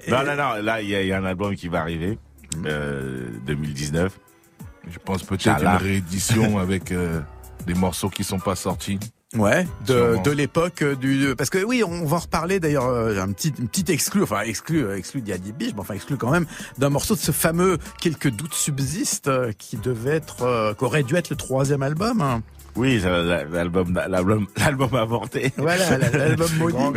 Non, 0.09 0.25
non, 0.25 0.35
non, 0.35 0.61
là, 0.61 0.81
il 0.81 0.89
y, 0.89 0.95
a- 0.95 1.01
il 1.01 1.07
y 1.07 1.13
a 1.13 1.17
un 1.17 1.23
album 1.23 1.55
qui 1.55 1.69
va 1.69 1.79
arriver, 1.79 2.19
euh, 2.65 3.29
2019. 3.45 4.19
Je 4.89 4.99
pense 4.99 5.23
peut-être 5.23 5.61
une 5.61 5.77
réédition 5.77 6.57
avec 6.59 6.91
euh, 6.91 7.21
des 7.65 7.73
morceaux 7.73 8.09
qui 8.09 8.25
sont 8.25 8.39
pas 8.39 8.55
sortis. 8.57 8.99
Ouais, 9.33 9.65
de, 9.87 10.29
l'époque 10.29 10.81
euh, 10.81 10.95
du 10.95 11.33
parce 11.37 11.49
que 11.49 11.63
oui, 11.63 11.81
on 11.85 12.03
va 12.03 12.17
en 12.17 12.19
reparler 12.19 12.59
d'ailleurs 12.59 12.87
euh, 12.87 13.17
un 13.21 13.31
petit 13.31 13.53
une 13.59 13.69
petite 13.69 13.89
exclu 13.89 14.23
enfin 14.23 14.41
exclu 14.41 14.83
euh, 14.83 14.97
exclu 14.97 15.21
d'Yadi 15.21 15.53
Biche, 15.53 15.71
mais 15.73 15.79
enfin 15.79 15.93
exclu 15.93 16.17
quand 16.17 16.31
même 16.31 16.45
d'un 16.79 16.89
morceau 16.89 17.15
de 17.15 17.21
ce 17.21 17.31
fameux 17.31 17.77
quelques 18.01 18.29
doutes 18.29 18.53
subsistent 18.53 19.29
euh, 19.29 19.53
qui 19.57 19.77
devait 19.77 20.17
être 20.17 20.41
euh, 20.41 20.73
qu'aurait 20.73 21.03
dû 21.03 21.15
être 21.15 21.29
le 21.29 21.37
troisième 21.37 21.81
album. 21.81 22.41
Oui, 22.75 22.99
l'album, 22.99 23.93
l'album, 24.07 24.47
l'album 24.57 24.95
avorté. 24.95 25.51
Voilà, 25.57 25.97
la- 25.97 26.09
l'album 26.09 26.49
maudit. 26.57 26.75
Grand 26.77 26.93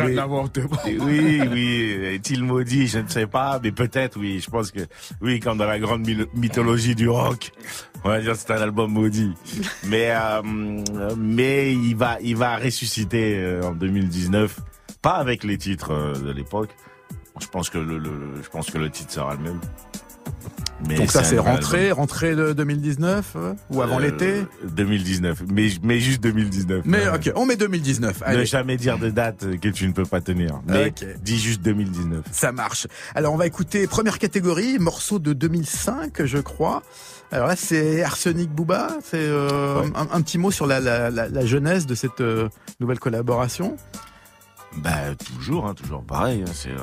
Oui. 0.84 1.42
Oui, 1.52 1.90
est-il 2.14 2.44
maudit, 2.44 2.86
je 2.86 2.98
ne 3.00 3.08
sais 3.08 3.26
pas, 3.26 3.58
mais 3.62 3.72
peut-être, 3.72 4.18
oui, 4.18 4.40
je 4.40 4.48
pense 4.50 4.70
que, 4.70 4.80
oui, 5.20 5.40
comme 5.40 5.58
dans 5.58 5.66
la 5.66 5.78
grande 5.78 6.08
mythologie 6.34 6.94
du 6.94 7.08
rock, 7.08 7.50
on 8.04 8.08
va 8.08 8.20
dire 8.20 8.32
que 8.32 8.38
c'est 8.38 8.52
un 8.52 8.60
album 8.62 8.92
maudit. 8.92 9.32
Mais, 9.84 10.10
euh, 10.10 10.42
mais 11.16 11.72
il 11.72 11.96
va, 11.96 12.18
il 12.22 12.36
va 12.36 12.56
ressusciter 12.56 13.36
euh, 13.38 13.62
en 13.62 13.72
2019, 13.72 14.60
pas 15.02 15.14
avec 15.14 15.42
les 15.44 15.58
titres 15.58 15.92
euh, 15.92 16.14
de 16.14 16.30
l'époque. 16.30 16.70
Je 17.40 17.46
pense 17.48 17.68
que 17.68 17.78
le, 17.78 17.98
le- 17.98 18.40
je 18.42 18.48
pense 18.48 18.70
que 18.70 18.78
le 18.78 18.90
titre 18.90 19.12
sera 19.12 19.34
le 19.34 19.40
même. 19.42 19.60
Mais 20.88 20.96
Donc 20.96 21.10
ça 21.10 21.22
c'est 21.24 21.38
rentrée, 21.38 21.92
rentrée 21.92 22.34
de 22.34 22.52
2019 22.52 23.32
euh, 23.36 23.54
ou 23.70 23.80
avant 23.80 23.98
Euh, 23.98 24.02
l'été 24.02 24.44
2019, 24.64 25.44
mais 25.52 25.68
mais 25.82 26.00
juste 26.00 26.20
2019. 26.22 26.82
Mais 26.84 27.06
Euh, 27.06 27.14
ok, 27.14 27.30
on 27.36 27.46
met 27.46 27.56
2019. 27.56 28.20
Ne 28.20 28.26
Allez. 28.26 28.44
jamais 28.46 28.76
dire 28.76 28.98
de 28.98 29.08
date 29.08 29.58
que 29.60 29.68
tu 29.68 29.86
ne 29.86 29.92
peux 29.92 30.04
pas 30.04 30.20
tenir. 30.20 30.60
Mais 30.66 30.92
dis 31.22 31.38
juste 31.38 31.62
2019. 31.62 32.24
Ça 32.32 32.52
marche. 32.52 32.86
Alors 33.14 33.32
on 33.32 33.36
va 33.36 33.46
écouter 33.46 33.86
première 33.86 34.18
catégorie, 34.18 34.78
morceau 34.78 35.18
de 35.18 35.32
2005 35.32 36.24
je 36.24 36.38
crois. 36.38 36.82
Alors 37.32 37.46
là 37.46 37.56
c'est 37.56 38.02
Arsenic 38.02 38.50
Booba, 38.50 38.88
c'est 39.02 39.16
euh, 39.18 39.80
Ouais. 39.80 39.90
un, 39.94 40.08
un 40.12 40.22
petit 40.22 40.38
mot 40.38 40.50
sur 40.50 40.66
la, 40.66 40.80
la, 40.80 41.08
la, 41.10 41.28
la 41.28 41.46
jeunesse 41.46 41.86
de 41.86 41.94
cette 41.94 42.22
nouvelle 42.80 42.98
collaboration. 42.98 43.76
Bah 44.78 44.90
toujours, 45.36 45.66
hein, 45.66 45.74
toujours 45.74 46.02
pareil. 46.02 46.42
hein, 46.42 46.50
c'est, 46.52 46.70
euh, 46.70 46.74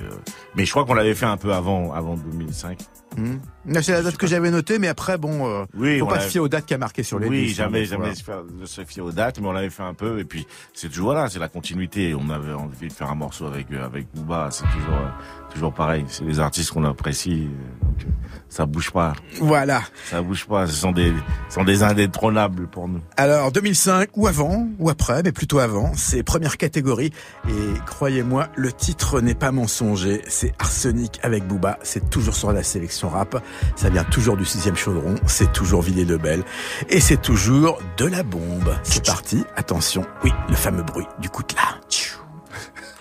euh, 0.00 0.10
Mais 0.56 0.64
je 0.64 0.70
crois 0.70 0.86
qu'on 0.86 0.94
l'avait 0.94 1.14
fait 1.14 1.26
un 1.26 1.36
peu 1.36 1.52
avant, 1.52 1.92
avant 1.92 2.16
2005. 2.16 2.78
Hmm. 3.18 3.38
C'est 3.82 3.92
la 3.92 4.02
date 4.02 4.16
que 4.16 4.26
j'avais 4.26 4.50
notée, 4.50 4.78
mais 4.78 4.88
après 4.88 5.18
bon, 5.18 5.46
euh, 5.46 5.64
Oui, 5.76 5.98
faut 5.98 6.06
pas 6.06 6.20
se 6.20 6.28
fier 6.28 6.40
aux 6.40 6.48
dates 6.48 6.64
qu'il 6.64 6.74
y 6.74 6.76
a 6.76 6.78
marquées 6.78 7.02
sur 7.02 7.18
les 7.18 7.28
Oui, 7.28 7.46
disques, 7.46 7.56
jamais, 7.56 7.82
hein, 7.82 7.84
jamais 7.84 8.12
voilà. 8.24 8.42
se, 8.64 8.84
fier 8.84 9.04
aux 9.04 9.12
dates, 9.12 9.40
mais 9.40 9.46
on 9.48 9.52
l'avait 9.52 9.70
fait 9.70 9.82
un 9.82 9.94
peu. 9.94 10.18
Et 10.20 10.24
puis 10.24 10.46
c'est 10.72 10.88
toujours 10.88 11.12
là, 11.12 11.28
c'est 11.28 11.38
la 11.38 11.48
continuité. 11.48 12.14
On 12.14 12.30
avait 12.30 12.52
envie 12.52 12.88
de 12.88 12.92
faire 12.92 13.10
un 13.10 13.14
morceau 13.14 13.46
avec 13.46 13.70
euh, 13.72 13.84
avec 13.84 14.06
Booba. 14.14 14.48
C'est 14.50 14.64
toujours 14.64 14.94
euh, 14.94 15.52
toujours 15.52 15.74
pareil. 15.74 16.04
C'est 16.08 16.24
les 16.24 16.40
artistes 16.40 16.70
qu'on 16.70 16.84
apprécie. 16.84 17.48
Donc 17.82 18.06
ça 18.48 18.64
bouge 18.64 18.90
pas. 18.90 19.12
Voilà. 19.40 19.82
Ça 20.06 20.22
bouge 20.22 20.46
pas. 20.46 20.66
Ce 20.66 20.74
sont 20.74 20.92
des 20.92 21.12
ce 21.48 21.56
sont 21.56 21.64
des 21.64 21.82
indétrônables 21.82 22.68
pour 22.68 22.88
nous. 22.88 23.00
Alors 23.16 23.52
2005 23.52 24.16
ou 24.16 24.26
avant 24.26 24.68
ou 24.78 24.88
après, 24.88 25.22
mais 25.22 25.32
plutôt 25.32 25.58
avant, 25.58 25.92
c'est 25.94 26.22
première 26.22 26.56
catégorie 26.56 27.12
et 27.48 27.78
croyez-moi, 27.86 28.48
le 28.56 28.72
titre 28.72 29.20
n'est 29.20 29.34
pas 29.34 29.52
mensonger, 29.52 30.22
c'est 30.28 30.54
Arsenic 30.58 31.18
avec 31.22 31.46
Booba, 31.46 31.78
c'est 31.82 32.08
toujours 32.10 32.34
sur 32.34 32.52
la 32.52 32.62
sélection 32.62 33.07
rap, 33.08 33.42
ça 33.76 33.90
vient 33.90 34.04
toujours 34.04 34.36
du 34.36 34.44
sixième 34.44 34.76
chaudron, 34.76 35.16
c'est 35.26 35.52
toujours 35.52 35.82
Villiers 35.82 36.04
Lebel 36.04 36.42
et 36.88 37.00
c'est 37.00 37.20
toujours 37.20 37.80
de 37.96 38.06
la 38.06 38.22
bombe. 38.22 38.74
C'est 38.82 39.04
parti, 39.04 39.44
attention, 39.56 40.04
oui, 40.24 40.32
le 40.48 40.54
fameux 40.54 40.82
bruit 40.82 41.06
du 41.20 41.28
coutelas. 41.28 41.78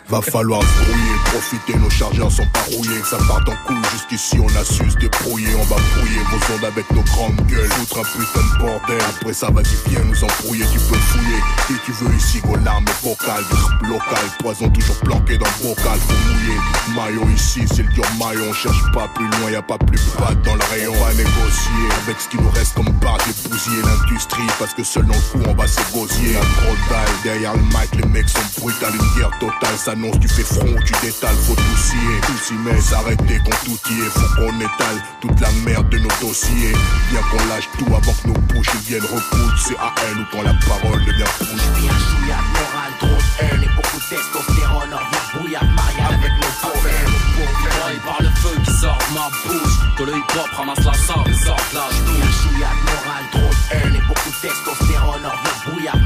Va 0.09 0.21
falloir 0.21 0.61
se 0.61 0.85
brouiller, 0.85 1.17
profiter, 1.25 1.75
nos 1.79 1.89
chargeurs 1.89 2.31
sont 2.31 2.45
pas 2.53 2.61
rouillés, 2.71 3.03
ça 3.03 3.17
part 3.27 3.41
en 3.41 3.67
couille, 3.67 3.75
jusqu'ici 3.91 4.39
on 4.39 4.47
a 4.57 4.63
su 4.63 4.89
se 4.89 4.95
débrouiller, 4.95 5.53
on 5.53 5.63
va 5.65 5.75
brouiller 5.97 6.21
vos 6.31 6.55
ondes 6.55 6.63
avec 6.63 6.89
nos 6.91 7.01
grandes 7.01 7.41
gueules, 7.47 7.69
foutre 7.71 7.99
un 7.99 8.03
putain 8.03 8.39
de 8.39 8.59
bordel, 8.59 9.01
après 9.09 9.33
ça 9.33 9.49
vas-y 9.51 9.89
viens 9.89 10.05
nous 10.05 10.23
embrouiller, 10.23 10.63
tu 10.71 10.79
peux 10.79 10.95
fouiller, 10.95 11.39
si 11.67 11.73
tu 11.85 11.91
veux 11.91 12.15
ici 12.15 12.39
vos 12.45 12.55
larmes 12.55 12.85
vocales, 13.03 13.43
local, 13.81 14.25
poison 14.39 14.69
toujours 14.69 14.95
planqué 14.99 15.37
dans 15.37 15.45
le 15.45 15.67
bocal, 15.67 15.99
faut 15.99 16.31
mouiller, 16.31 16.59
maillot 16.95 17.29
ici 17.35 17.65
c'est 17.67 17.83
le 17.83 17.91
dur 17.91 18.05
maillot, 18.17 18.45
on 18.49 18.53
cherche 18.53 18.91
pas 18.93 19.09
plus 19.13 19.27
loin, 19.27 19.51
y 19.51 19.55
a 19.55 19.61
pas 19.61 19.77
plus 19.77 19.99
bas 20.17 20.33
dans 20.45 20.55
le 20.55 20.63
rayon, 20.71 20.93
on 20.95 21.03
va 21.03 21.11
négocier, 21.11 21.83
avec 22.05 22.21
ce 22.21 22.29
qui 22.29 22.37
nous 22.37 22.49
reste 22.51 22.75
comme 22.75 22.91
barre, 23.01 23.17
j'ai 23.27 23.49
bousillé 23.49 23.81
l'industrie, 23.83 24.47
parce 24.57 24.73
que 24.73 24.85
selon 24.85 25.09
le 25.09 25.39
coup 25.39 25.49
on 25.49 25.53
va 25.53 25.67
s'égosier, 25.67 26.31
la 26.31 26.39
trop 26.39 26.75
dalle, 26.89 27.13
derrière 27.25 27.55
le 27.55 27.63
mic 27.63 27.93
les 27.97 28.07
mecs 28.07 28.29
sont 28.29 28.61
brutales, 28.61 28.93
une 28.95 29.19
guerre 29.19 29.37
totale 29.39 29.77
s'annonce, 29.97 30.19
tu 30.19 30.27
fais 30.27 30.43
front, 30.43 30.75
tu 30.85 30.93
détales, 31.01 31.35
faut 31.35 31.55
tout 31.55 31.77
scier, 31.77 32.21
tout 32.25 32.37
s'y 32.43 32.53
met, 32.53 32.79
s'arrêter 32.81 33.39
quand 33.43 33.57
tout 33.65 33.79
y 33.91 34.01
est, 34.01 34.09
faut 34.09 34.35
qu'on 34.35 34.59
étale 34.59 35.01
toute 35.21 35.39
la 35.39 35.51
merde 35.65 35.89
de 35.89 35.99
nos 35.99 36.09
dossiers, 36.21 36.73
bien 37.11 37.21
qu'on 37.31 37.45
lâche 37.47 37.69
tout 37.77 37.87
avant 37.87 38.13
que 38.13 38.27
nos 38.27 38.33
bouches 38.33 38.75
viennent 38.85 39.01
recoudre, 39.01 39.57
c'est 39.57 39.77
à 39.77 39.93
elle 40.09 40.19
ou 40.19 40.25
quand 40.31 40.43
la 40.43 40.53
parole 40.67 41.03
devient 41.05 41.31
bouche. 41.39 41.67
Bien 41.79 41.91
chouillade, 41.91 42.47
morale, 42.53 42.93
trop 42.99 43.21
haine 43.39 43.63
et 43.63 43.75
beaucoup 43.75 43.97
de 43.97 44.15
testostérone, 44.15 44.93
on 44.93 44.97
revient 44.97 45.25
brouillard, 45.33 45.65
mariage 45.65 46.13
avec 46.13 46.31
nos 46.41 46.69
problèmes. 46.69 47.13
Bourgeois 47.37 47.77
par 48.05 48.21
le 48.21 48.29
feu 48.29 48.55
qui 48.63 48.71
sort 48.71 48.97
de 48.97 49.13
ma 49.13 49.29
bouche. 49.45 49.73
Que 49.97 50.03
le 50.03 50.13
hip-hop 50.13 50.49
ramasse 50.55 50.85
la 50.85 50.93
sable 50.93 51.29
et 51.29 51.45
sort 51.45 51.57
de 51.71 51.75
la 51.75 51.89
chouillade, 51.89 52.79
morale, 52.85 53.27
trop 53.31 53.53
haine 53.71 53.95
et 53.95 54.07
beaucoup 54.07 54.29
de 54.29 54.39
testostérone, 54.41 55.25
on 55.25 55.29
revient 55.29 55.57
brouillard, 55.65 55.97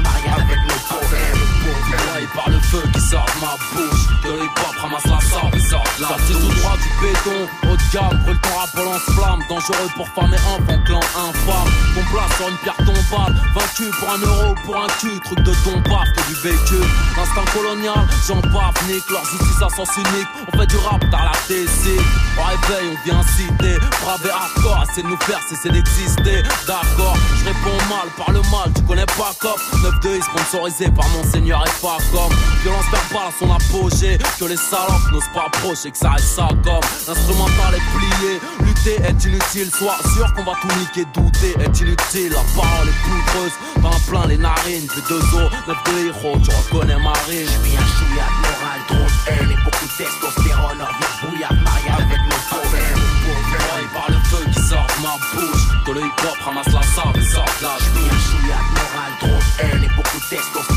feu 2.72 2.82
qui 2.92 3.00
sort 3.00 3.26
de 3.34 3.40
ma 3.44 3.54
bouche. 3.72 4.04
Le 4.24 4.44
hip-hop 4.44 4.76
ramasse 4.80 5.06
la 5.06 5.20
sable 5.20 5.56
et 5.56 5.60
sort 5.60 5.84
de 5.98 6.02
la 6.02 6.08
Sorti 6.08 6.32
tout 6.32 6.60
droit 6.60 6.76
du 6.80 6.90
béton, 7.00 7.40
haut 7.68 7.76
de 7.76 7.86
gamme 7.92 8.18
Brûle 8.24 8.40
ton 8.40 8.54
rap 8.56 8.74
lance-flamme. 8.74 9.42
Dangereux 9.48 9.90
pour 9.96 10.08
femmes 10.08 10.32
et 10.32 10.42
enfants, 10.52 10.80
clan 10.86 11.00
infâme. 11.00 11.70
Ton 11.94 12.04
place 12.10 12.36
sur 12.36 12.48
une 12.48 12.56
pierre 12.64 12.76
tombale. 12.76 13.34
Vaincu 13.54 13.86
pour 13.98 14.08
un 14.14 14.18
euro, 14.18 14.54
pour 14.64 14.76
un 14.76 14.88
cul 15.00 15.20
Truc 15.24 15.40
de 15.40 15.52
ton 15.64 15.76
paf 15.82 16.08
que 16.16 16.22
du 16.28 16.34
véhicule 16.40 16.88
Instinct 17.20 17.50
colonial, 17.52 18.02
j'en 18.26 18.40
bave, 18.40 18.78
nique. 18.88 19.08
Leur 19.10 19.24
justice 19.26 19.62
à 19.62 19.68
sens 19.68 19.90
unique. 19.96 20.28
On 20.48 20.58
fait 20.58 20.66
du 20.66 20.76
rap 20.76 21.02
dans 21.10 21.24
la 21.24 21.36
TC 21.46 22.00
Au 22.38 22.44
réveil, 22.48 22.96
on 22.96 23.04
vient 23.04 23.22
citer. 23.36 23.76
Brave 24.02 24.26
et 24.26 24.30
hardcore, 24.30 24.84
c'est 24.94 25.02
de 25.02 25.08
nous 25.08 25.20
faire 25.20 25.40
cesser 25.48 25.68
d'exister. 25.68 26.42
D'accord, 26.66 27.16
je 27.38 27.44
réponds 27.44 27.82
mal 27.90 28.08
par 28.16 28.30
le 28.30 28.40
mal 28.50 28.72
Tu 28.74 28.82
connais 28.82 29.06
pas 29.06 29.32
cop 29.38 29.60
9-2 30.02 30.18
est 30.18 30.22
sponsorisé 30.22 30.90
par 30.90 31.08
Monseigneur 31.10 31.64
et 31.66 31.82
pas 31.82 31.98
comme 32.12 32.32
Violence 32.62 32.84
verbale 32.90 33.28
à 33.28 33.32
son 33.38 33.50
apogée 33.50 34.18
Que 34.38 34.44
les 34.44 34.56
salopes 34.56 35.10
n'osent 35.12 35.32
pas 35.34 35.46
approcher 35.46 35.90
Que 35.90 35.98
ça 35.98 36.10
reste 36.10 36.28
ça 36.28 36.48
comme 36.62 36.80
L'instrumental 37.08 37.74
est 37.74 37.86
plié. 37.96 38.40
Lutter 38.64 39.02
est 39.02 39.24
inutile 39.24 39.70
Sois 39.76 39.98
sûr 40.14 40.32
qu'on 40.34 40.44
va 40.44 40.52
tout 40.60 40.68
niquer 40.78 41.04
Douter 41.12 41.54
est 41.58 41.80
inutile. 41.80 42.30
La 42.30 42.44
parole 42.54 42.88
est 42.88 43.00
poudreuse 43.02 43.52
Pain 43.82 43.98
plein 44.08 44.26
les 44.28 44.38
narines. 44.38 44.86
Puis 44.86 45.02
deux 45.08 45.18
os, 45.18 45.50
neuf 45.66 45.78
de 45.86 46.06
héros 46.06 46.38
Tu 46.42 46.50
reconnais 46.50 46.98
Marine 47.02 47.50
Bien 47.64 47.82
chouillade, 47.82 48.36
morale, 48.42 48.82
trop 48.86 48.96
de 48.96 49.30
haine 49.30 49.50
et 49.50 49.64
beaucoup 49.64 49.86
de 49.86 49.96
testostérone, 49.96 50.78
on 50.78 50.86
revient 50.86 51.12
brouillard, 51.22 51.54
mariage 51.64 52.00
avec 52.06 52.22
nos 52.30 52.42
problèmes. 52.46 53.00
Bourgeois 53.22 53.82
par 53.92 54.08
le 54.08 54.18
feu 54.30 54.44
qui 54.52 54.60
sort 54.68 54.86
de 54.86 55.02
ma 55.02 55.14
bouche. 55.34 55.64
Que 55.84 55.90
le 55.92 56.00
hip-hop 56.00 56.38
ramasse 56.44 56.72
la 56.72 56.82
sable 56.82 57.18
et 57.18 57.26
sort 57.26 57.44
de 57.58 57.64
la 57.66 57.76
Bien 57.92 58.18
chouillade, 58.22 58.68
morale, 58.78 59.14
trop 59.18 59.28
de 59.28 59.50
haine 59.62 59.84
et 59.84 59.92
beaucoup 59.96 60.18
de 60.18 60.28
testostérone, 60.30 60.71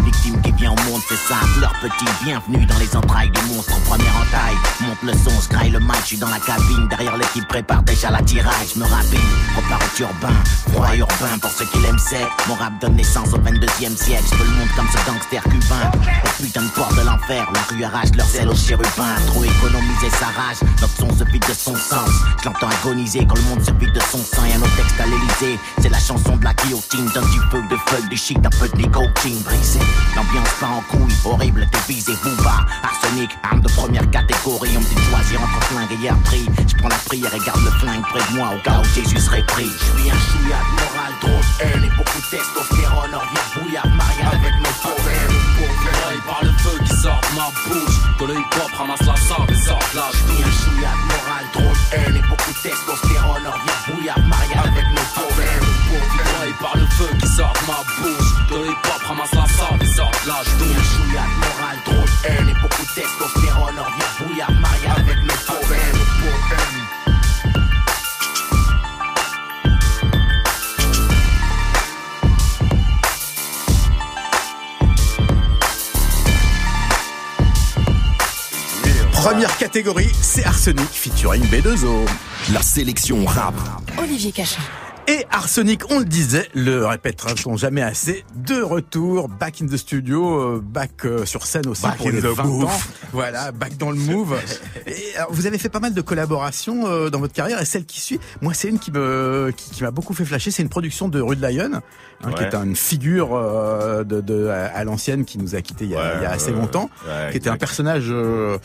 victime 0.00 0.40
qui 0.42 0.52
vient 0.52 0.72
au 0.72 0.90
monde, 0.90 1.00
c'est 1.08 1.16
ça. 1.16 1.36
Leur 1.60 1.72
petit 1.80 2.04
bienvenue 2.24 2.64
dans 2.66 2.78
les 2.78 2.96
entrailles 2.96 3.30
des 3.30 3.42
monstres 3.54 3.74
en 3.74 3.80
première 3.80 4.16
entaille. 4.16 4.56
Monte 4.80 5.02
le 5.02 5.12
son, 5.12 5.40
je 5.40 5.48
graille 5.48 5.70
le 5.70 5.80
mic, 5.80 5.96
je 6.02 6.06
suis 6.06 6.18
dans 6.18 6.28
la 6.28 6.38
cabine. 6.38 6.88
Derrière 6.88 7.16
l'équipe 7.16 7.46
prépare 7.48 7.82
déjà 7.82 8.10
la 8.10 8.22
tirage, 8.22 8.74
je 8.74 8.80
me 8.80 8.84
rapine. 8.84 9.18
Repars 9.56 9.80
au 9.82 9.96
turbin, 9.96 10.34
froid 10.72 10.94
urbain 10.96 11.38
pour 11.40 11.50
ceux 11.50 11.64
qui 11.66 11.78
l'aiment 11.80 11.98
sec. 11.98 12.26
Mon 12.48 12.54
rap 12.54 12.72
donne 12.80 12.96
naissance 12.96 13.32
au 13.32 13.38
22e 13.38 13.96
siècle. 13.96 14.24
Je 14.32 14.44
le 14.44 14.50
monde 14.50 14.68
comme 14.76 14.88
ce 14.88 15.10
gangster 15.10 15.42
cubain. 15.44 15.90
Au 16.24 16.42
putain 16.42 16.62
de 16.62 16.68
port 16.68 16.92
de 16.94 17.02
l'enfer, 17.02 17.46
la 17.54 17.60
rue 17.74 17.84
arrache 17.84 18.12
leur 18.16 18.26
sel 18.26 18.48
aux 18.48 18.56
chérubins. 18.56 19.16
Trop 19.26 19.44
économiser 19.44 20.10
sa 20.18 20.26
rage, 20.26 20.58
notre 20.80 20.96
son 20.96 21.10
se 21.16 21.24
vide 21.30 21.44
de 21.48 21.54
son 21.54 21.74
sens. 21.74 22.10
Je 22.40 22.46
l'entends 22.46 22.68
agoniser 22.68 23.26
quand 23.26 23.36
le 23.36 23.42
monde 23.42 23.62
se 23.62 23.72
vide 23.72 23.92
de 23.92 24.00
son 24.00 24.18
sang. 24.18 24.44
Et 24.46 24.54
un 24.54 24.62
autre 24.62 24.76
texte 24.76 25.00
à 25.00 25.06
l'Elysée, 25.06 25.58
c'est 25.80 25.90
la 25.90 25.98
chanson 25.98 26.36
de 26.36 26.44
la 26.44 26.54
guillotine. 26.54 27.10
Donne 27.14 27.30
du 27.30 27.40
feu, 27.50 27.62
de 27.70 27.76
feuilles, 27.88 28.08
du 28.08 28.16
shit, 28.16 28.38
un 28.38 28.50
peu 28.50 28.68
de 28.68 28.76
nicotine 28.76 29.40
brisé. 29.42 29.81
L'ambiance 30.16 30.52
part 30.60 30.72
en 30.72 30.80
couille, 30.82 31.14
horrible, 31.24 31.66
t'es 31.70 31.92
visé, 31.92 32.12
booba. 32.22 32.66
Arsenic, 32.82 33.30
arme 33.42 33.60
de 33.60 33.68
première 33.68 34.08
catégorie. 34.10 34.76
On 34.76 34.80
me 34.80 34.84
dit 34.84 34.94
de 34.94 35.00
choisir 35.00 35.40
entre 35.42 35.64
flingue 35.66 35.92
et 35.92 36.24
prix. 36.24 36.46
Je 36.68 36.76
prends 36.76 36.88
la 36.88 36.96
prière 36.96 37.34
et 37.34 37.40
garde 37.40 37.64
le 37.64 37.70
flingue 37.70 38.02
près 38.02 38.20
de 38.30 38.36
moi 38.36 38.52
au 38.54 38.58
cas 38.62 38.80
où 38.80 38.84
Jésus 38.94 39.18
serait 39.18 39.46
pris. 39.46 39.70
Je 39.70 40.00
suis 40.00 40.10
un 40.10 40.20
chouillade 40.20 40.70
moral, 40.76 41.12
trop 41.20 41.28
de 41.28 41.64
haine 41.64 41.84
et 41.84 41.96
beaucoup 41.96 42.20
de 42.20 42.36
testostérone. 42.36 43.10
On 43.14 43.18
revient 43.18 43.46
bouillard, 43.56 43.88
mariage 43.88 44.34
avec 44.34 44.54
nos 44.58 44.74
problèmes. 44.80 45.42
Par 46.26 46.44
le 46.44 46.50
feu 46.58 46.78
qui 46.84 46.96
sort 46.96 47.20
de 47.30 47.36
ma 47.36 47.48
bouche 47.66 48.02
le 48.26 48.34
hip-hop 48.34 48.70
ramasse 48.78 49.00
la 49.00 49.16
sable 49.16 49.52
et 49.52 49.56
sort 49.56 49.78
de 49.92 49.96
la 49.96 50.06
Je 50.12 50.18
suis 50.18 50.42
un 50.42 50.52
chouillade 50.52 51.02
moral, 51.10 51.44
trop 51.52 51.62
de 51.62 51.96
haine 51.96 52.16
et 52.16 52.28
beaucoup 52.28 52.52
de 52.52 52.62
testostérone. 52.62 53.42
On 53.46 53.50
revient 53.50 53.98
bouillard, 53.98 54.20
mariage 54.26 54.68
avec. 54.68 54.84
Bourgeois 54.92 55.01
par 56.62 56.76
le 56.76 56.86
feu 56.86 57.08
qui 57.20 57.26
sort 57.26 57.52
de 57.52 57.66
ma 57.66 57.82
bouche 57.98 58.46
Que 58.48 58.54
le 58.54 58.66
hip-hop 58.66 59.02
ramasse 59.08 59.34
la 59.34 59.46
sable 59.46 59.82
et 59.82 59.94
sort 59.94 60.10
de 60.24 60.28
la 60.28 60.42
chouillade 60.44 61.34
moral, 61.42 61.76
trop 61.84 61.94
de 61.94 62.28
haine 62.28 62.48
et 62.48 62.62
beaucoup 62.62 62.82
de 62.82 62.94
testostérone. 62.94 63.74
On 63.78 63.84
revient 63.84 64.28
bouillard, 64.28 64.52
mariage 64.52 64.98
avec 65.00 65.16
nos 65.24 65.38
problèmes. 65.52 65.82
Première 79.12 79.56
catégorie, 79.56 80.10
c'est 80.20 80.44
Arsenic 80.44 80.88
featuring 80.92 81.44
B2O. 81.44 82.08
La 82.52 82.60
sélection 82.60 83.24
rap. 83.24 83.54
Olivier 83.98 84.32
Cachin. 84.32 84.60
Et 85.08 85.26
Arsenic, 85.30 85.90
on 85.90 85.98
le 85.98 86.04
disait, 86.04 86.48
le 86.54 86.86
répétera-t-on 86.86 87.56
jamais 87.56 87.82
assez, 87.82 88.24
de 88.36 88.62
retour, 88.62 89.28
back 89.28 89.60
in 89.60 89.66
the 89.66 89.76
studio, 89.76 90.38
euh, 90.38 90.60
back 90.62 91.04
euh, 91.04 91.26
sur 91.26 91.44
scène 91.44 91.66
aussi 91.66 91.82
Back 91.82 91.96
pour 91.98 92.06
in 92.06 92.12
les 92.12 92.20
the 92.20 92.26
20 92.26 92.44
move. 92.44 92.64
ans. 92.66 92.70
Voilà, 93.12 93.50
back 93.50 93.76
dans 93.76 93.90
le 93.90 93.96
move. 93.96 94.38
Et 94.86 95.16
alors, 95.16 95.32
vous 95.32 95.46
avez 95.46 95.58
fait 95.58 95.68
pas 95.68 95.80
mal 95.80 95.92
de 95.92 96.00
collaborations 96.00 96.86
euh, 96.86 97.10
dans 97.10 97.18
votre 97.18 97.32
carrière 97.34 97.60
et 97.60 97.64
celle 97.64 97.84
qui 97.84 98.00
suit, 98.00 98.20
moi 98.42 98.54
c'est 98.54 98.68
une 98.68 98.78
qui 98.78 98.92
me 98.92 99.52
qui, 99.56 99.70
qui 99.72 99.82
m'a 99.82 99.90
beaucoup 99.90 100.14
fait 100.14 100.24
flasher, 100.24 100.52
c'est 100.52 100.62
une 100.62 100.68
production 100.68 101.08
de 101.08 101.20
Rue 101.20 101.34
de 101.36 101.44
Lyon, 101.46 101.70
hein, 102.22 102.32
qui 102.36 102.42
est 102.44 102.54
une 102.54 102.76
figure 102.76 103.34
euh, 103.34 104.04
de, 104.04 104.20
de 104.20 104.46
à, 104.48 104.66
à 104.66 104.84
l'ancienne 104.84 105.24
qui 105.24 105.36
nous 105.38 105.56
a 105.56 105.62
quitté 105.62 105.84
il 105.84 105.90
y 105.90 105.96
a, 105.96 106.16
il 106.18 106.22
y 106.22 106.26
a 106.26 106.30
assez 106.30 106.52
longtemps, 106.52 106.88
ouais, 107.06 107.32
qui 107.32 107.36
était 107.38 107.50
un 107.50 107.56
personnage 107.56 108.06
euh, 108.08 108.56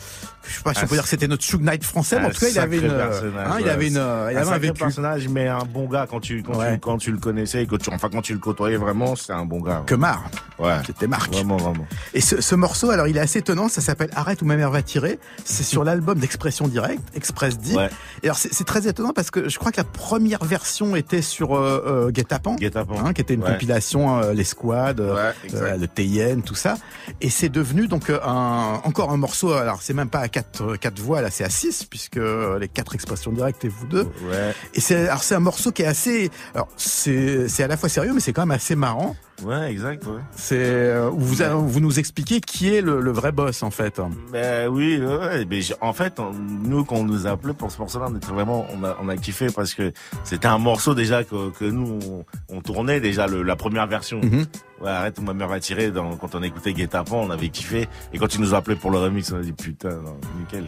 je 0.46 0.54
sais 0.56 0.62
pas 0.62 0.74
si 0.74 0.84
on 0.84 0.86
peut 0.86 0.94
dire 0.94 1.02
que 1.04 1.08
c'était 1.08 1.28
notre 1.28 1.42
Suge 1.44 1.60
Knight 1.60 1.84
français, 1.84 2.18
mais 2.20 2.26
en 2.26 2.30
tout 2.30 2.40
cas 2.40 2.48
il 2.48 2.58
avait 2.58 2.78
une 2.78 2.90
euh, 2.90 3.30
hein, 3.38 3.56
il 3.60 3.68
avait 3.68 3.88
une 3.88 3.96
euh, 3.98 4.28
il 4.30 4.36
un 4.36 4.40
avait 4.42 4.50
un 4.54 4.58
vécu. 4.58 4.74
personnage, 4.74 5.28
mais 5.28 5.46
un 5.48 5.64
bon 5.64 5.86
gars 5.88 6.06
quand 6.08 6.20
tu 6.20 6.42
quand, 6.42 6.56
Ouais. 6.58 6.74
tu, 6.74 6.80
quand 6.80 6.98
tu 6.98 7.12
le 7.12 7.18
connaissais 7.18 7.62
et 7.62 7.66
que 7.66 7.76
tu 7.76 7.90
enfin 7.92 8.08
quand 8.10 8.22
tu 8.22 8.32
le 8.32 8.38
côtoyais 8.38 8.76
vraiment, 8.76 9.14
c'est 9.16 9.32
un 9.32 9.44
bon 9.44 9.60
gars. 9.60 9.82
Que 9.86 9.94
marre. 9.94 10.30
Ouais. 10.58 10.74
C'était 10.86 11.06
Marc. 11.06 11.32
Vraiment 11.32 11.56
vraiment. 11.56 11.86
Et 12.14 12.20
ce, 12.20 12.40
ce 12.40 12.54
morceau, 12.54 12.90
alors 12.90 13.06
il 13.08 13.16
est 13.16 13.20
assez 13.20 13.38
étonnant, 13.40 13.68
ça 13.68 13.80
s'appelle 13.80 14.10
Arrête 14.16 14.42
ou 14.42 14.44
ma 14.44 14.56
mère 14.56 14.70
va 14.70 14.82
tirer. 14.82 15.18
C'est 15.44 15.62
sur 15.62 15.84
l'album 15.84 16.18
d'expression 16.18 16.66
directe, 16.66 17.02
Express 17.14 17.58
D. 17.58 17.74
Ouais. 17.76 17.88
Et 18.22 18.26
alors 18.26 18.36
c'est 18.38 18.64
très 18.64 18.88
étonnant 18.88 19.12
parce 19.14 19.30
que 19.30 19.48
je 19.48 19.58
crois 19.58 19.70
que 19.70 19.76
la 19.76 19.84
première 19.84 20.44
version 20.44 20.96
était 20.96 21.22
sur 21.22 21.56
euh, 21.56 21.84
euh, 21.86 22.10
Guet-apens, 22.10 22.56
hein, 23.04 23.12
qui 23.12 23.20
était 23.20 23.34
une 23.34 23.42
Ouais. 23.44 23.52
compilation, 23.52 24.18
euh, 24.20 24.32
les 24.32 24.44
squads, 24.44 24.94
euh, 25.00 25.32
le 25.52 25.86
TIN, 25.86 26.40
tout 26.40 26.54
ça. 26.56 26.76
Et 27.20 27.30
c'est 27.30 27.48
devenu 27.48 27.86
donc 27.86 28.10
un, 28.10 28.80
encore 28.84 29.10
un 29.12 29.16
morceau. 29.16 29.52
Alors 29.52 29.80
c'est 29.82 29.94
même 29.94 30.08
pas 30.10 30.27
à 30.28 30.30
quatre, 30.30 30.76
quatre 30.76 31.00
voix, 31.00 31.22
là 31.22 31.30
c'est 31.30 31.44
à 31.44 31.50
six 31.50 31.84
puisque 31.84 32.18
euh, 32.18 32.58
les 32.58 32.68
quatre 32.68 32.94
expressions 32.94 33.32
directes 33.32 33.64
et 33.64 33.68
vous 33.68 33.86
deux. 33.86 34.04
Ouais. 34.30 34.54
Et 34.74 34.80
c'est 34.80 35.08
alors 35.08 35.22
c'est 35.22 35.34
un 35.34 35.40
morceau 35.40 35.72
qui 35.72 35.82
est 35.82 35.86
assez. 35.86 36.30
Alors 36.54 36.68
c'est 36.76 37.48
c'est 37.48 37.62
à 37.62 37.66
la 37.66 37.76
fois 37.76 37.88
sérieux, 37.88 38.12
mais 38.12 38.20
c'est 38.20 38.34
quand 38.34 38.42
même 38.46 38.56
assez 38.56 38.76
marrant. 38.76 39.16
Ouais, 39.44 39.70
exact, 39.70 40.04
ouais. 40.06 40.20
C'est 40.34 40.56
euh, 40.58 41.10
vous, 41.12 41.36
vous 41.68 41.80
nous 41.80 41.98
expliquez 41.98 42.40
qui 42.40 42.74
est 42.74 42.80
le, 42.80 43.00
le 43.00 43.10
vrai 43.12 43.30
boss 43.30 43.62
en 43.62 43.70
fait. 43.70 44.00
Ben 44.32 44.68
oui, 44.68 45.00
ouais, 45.00 45.44
mais 45.48 45.60
j'ai- 45.60 45.74
en 45.80 45.92
fait, 45.92 46.18
on- 46.18 46.32
nous 46.32 46.84
quand 46.84 46.96
on 46.96 47.04
nous 47.04 47.26
a 47.26 47.30
appelé 47.30 47.54
pour 47.54 47.70
ce 47.70 47.78
morceau-là, 47.78 48.06
on 48.10 48.16
était 48.16 48.26
vraiment, 48.32 48.66
on 48.74 48.82
a, 48.84 48.96
on 49.00 49.08
a 49.08 49.16
kiffé 49.16 49.46
parce 49.54 49.74
que 49.74 49.92
c'était 50.24 50.48
un 50.48 50.58
morceau 50.58 50.94
déjà 50.94 51.22
que, 51.22 51.50
que 51.50 51.64
nous 51.64 51.98
on, 52.08 52.24
on 52.56 52.60
tournait 52.60 53.00
déjà 53.00 53.26
le, 53.28 53.42
la 53.42 53.54
première 53.54 53.86
version. 53.86 54.20
Mhm. 54.20 54.46
Ouais, 54.80 54.90
arrête, 54.90 55.20
ma 55.20 55.34
mère 55.34 55.48
va 55.48 55.60
tirer. 55.60 55.90
Dans, 55.90 56.16
quand 56.16 56.34
on 56.34 56.42
écoutait 56.42 56.72
Guet-apens, 56.72 57.16
on 57.16 57.30
avait 57.30 57.48
kiffé. 57.48 57.88
Et 58.12 58.18
quand 58.18 58.34
ils 58.34 58.40
nous 58.40 58.54
ont 58.54 58.56
appelé 58.56 58.76
pour 58.76 58.90
le 58.90 58.98
remix, 58.98 59.30
on 59.32 59.36
a 59.38 59.40
dit 59.40 59.52
putain, 59.52 59.90
non, 59.90 60.16
nickel. 60.38 60.66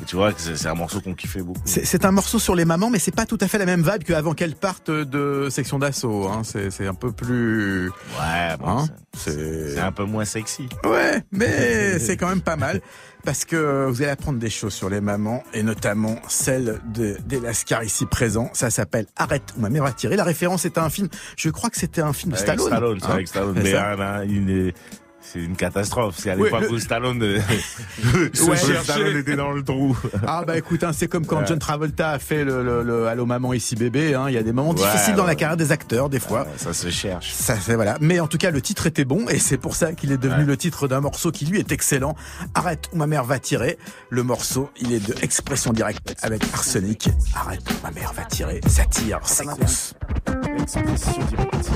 Et 0.00 0.04
tu 0.04 0.16
vois 0.16 0.32
que 0.32 0.40
c'est 0.40 0.68
un 0.68 0.74
morceau 0.74 1.00
qu'on 1.00 1.14
kiffait 1.14 1.42
beaucoup. 1.42 1.60
C'est 1.64 2.04
un 2.04 2.12
morceau 2.12 2.38
sur 2.38 2.54
les 2.54 2.64
mamans, 2.64 2.90
mais 2.90 2.98
c'est 2.98 3.14
pas 3.14 3.26
tout 3.26 3.38
à 3.40 3.48
fait 3.48 3.58
la 3.58 3.66
même 3.66 3.82
vibe 3.82 4.04
qu'avant 4.04 4.32
qu'elles 4.32 4.54
partent 4.54 4.90
de 4.90 5.48
section 5.50 5.78
d'assaut. 5.78 6.28
Hein. 6.28 6.42
C'est 6.44 6.86
un 6.86 6.94
peu 6.94 7.10
plus. 7.12 7.88
Ouais, 7.88 8.56
bon, 8.60 8.68
Hein 8.68 8.86
c'est 9.16 9.78
un 9.80 9.90
peu 9.92 10.04
moins 10.04 10.24
sexy. 10.24 10.68
Ouais, 10.84 11.22
mais 11.32 11.98
c'est 11.98 12.16
quand 12.16 12.28
même 12.28 12.42
pas 12.42 12.56
mal. 12.56 12.80
Parce 13.24 13.44
que 13.44 13.86
vous 13.88 14.00
allez 14.02 14.12
apprendre 14.12 14.38
des 14.38 14.48
choses 14.48 14.72
sur 14.72 14.88
les 14.88 15.00
mamans, 15.00 15.42
et 15.52 15.62
notamment 15.64 16.16
celle 16.28 16.80
de 16.94 17.16
d'Elascar 17.26 17.82
ici 17.82 18.06
présent. 18.06 18.48
Ça 18.52 18.70
s'appelle 18.70 19.06
Arrête 19.16 19.42
ou 19.56 19.60
ma 19.60 19.68
mère 19.68 19.82
va 19.82 19.92
tirer. 19.92 20.14
La 20.16 20.24
référence 20.24 20.64
est 20.64 20.78
à 20.78 20.84
un 20.84 20.90
film, 20.90 21.08
je 21.36 21.50
crois 21.50 21.68
que 21.68 21.76
c'était 21.76 22.00
un 22.00 22.12
film 22.12 22.32
de 22.32 22.38
Avec 22.38 22.46
Stallone. 22.60 22.66
Stallone, 22.68 22.98
c'est 23.00 23.06
hein. 23.06 23.10
avec 23.10 23.28
Stallone. 23.28 23.60
Mais 23.60 24.26
il 24.28 24.50
est- 24.50 24.74
c'est 25.32 25.40
une 25.40 25.56
catastrophe. 25.56 26.16
C'est 26.18 26.30
à 26.30 26.36
Ouais, 26.36 26.44
l'époque 26.44 26.62
le- 26.62 26.70
où 26.72 26.78
Stallone, 26.78 27.22
euh, 27.22 27.38
Ouais. 28.48 28.56
Stallone 28.82 29.16
était 29.16 29.36
dans 29.36 29.52
le 29.52 29.62
trou. 29.62 29.96
Ah 30.26 30.44
bah 30.46 30.56
écoute, 30.56 30.82
hein, 30.84 30.92
c'est 30.92 31.08
comme 31.08 31.26
quand 31.26 31.38
Ouais. 31.40 31.46
John 31.46 31.58
Travolta 31.58 32.10
a 32.10 32.18
fait 32.18 32.44
le, 32.44 32.62
le, 32.64 32.82
le 32.82 33.06
Allô 33.06 33.26
maman 33.26 33.52
ici 33.52 33.74
bébé. 33.76 34.14
hein. 34.14 34.26
Il 34.28 34.34
y 34.34 34.38
a 34.38 34.42
des 34.42 34.52
moments 34.52 34.70
Ouais, 34.70 34.76
difficiles 34.76 35.14
dans 35.14 35.24
la 35.26 35.34
carrière 35.34 35.56
des 35.56 35.72
acteurs 35.72 36.08
des 36.08 36.20
fois. 36.20 36.46
Ça 36.56 36.72
se 36.72 36.90
cherche. 36.90 37.32
Ça 37.32 37.56
c'est 37.60 37.74
voilà. 37.74 37.96
Mais 38.00 38.20
en 38.20 38.26
tout 38.26 38.38
cas, 38.38 38.50
le 38.50 38.60
titre 38.60 38.86
était 38.86 39.04
bon 39.04 39.28
et 39.28 39.38
c'est 39.38 39.58
pour 39.58 39.74
ça 39.76 39.92
qu'il 39.92 40.12
est 40.12 40.18
devenu 40.18 40.44
le 40.44 40.56
titre 40.56 40.88
d'un 40.88 41.00
morceau 41.00 41.30
qui 41.30 41.44
lui 41.46 41.58
est 41.58 41.72
excellent. 41.72 42.14
Arrête 42.54 42.88
ou 42.92 42.96
ma 42.96 43.06
mère 43.06 43.24
va 43.24 43.38
tirer. 43.38 43.78
Le 44.10 44.22
morceau, 44.22 44.70
il 44.80 44.92
est 44.92 45.06
de 45.06 45.14
expression 45.22 45.72
directe 45.72 46.14
avec 46.22 46.42
Arsenic. 46.54 47.08
Arrête 47.34 47.62
ou 47.70 47.74
ma 47.86 47.90
mère 47.92 48.12
va 48.14 48.24
tirer. 48.24 48.60
Ça 48.66 48.84
tire, 48.84 49.20
c'est 49.24 49.44
grosse. 49.44 49.94
Expression 50.58 51.24
directe. 51.30 51.70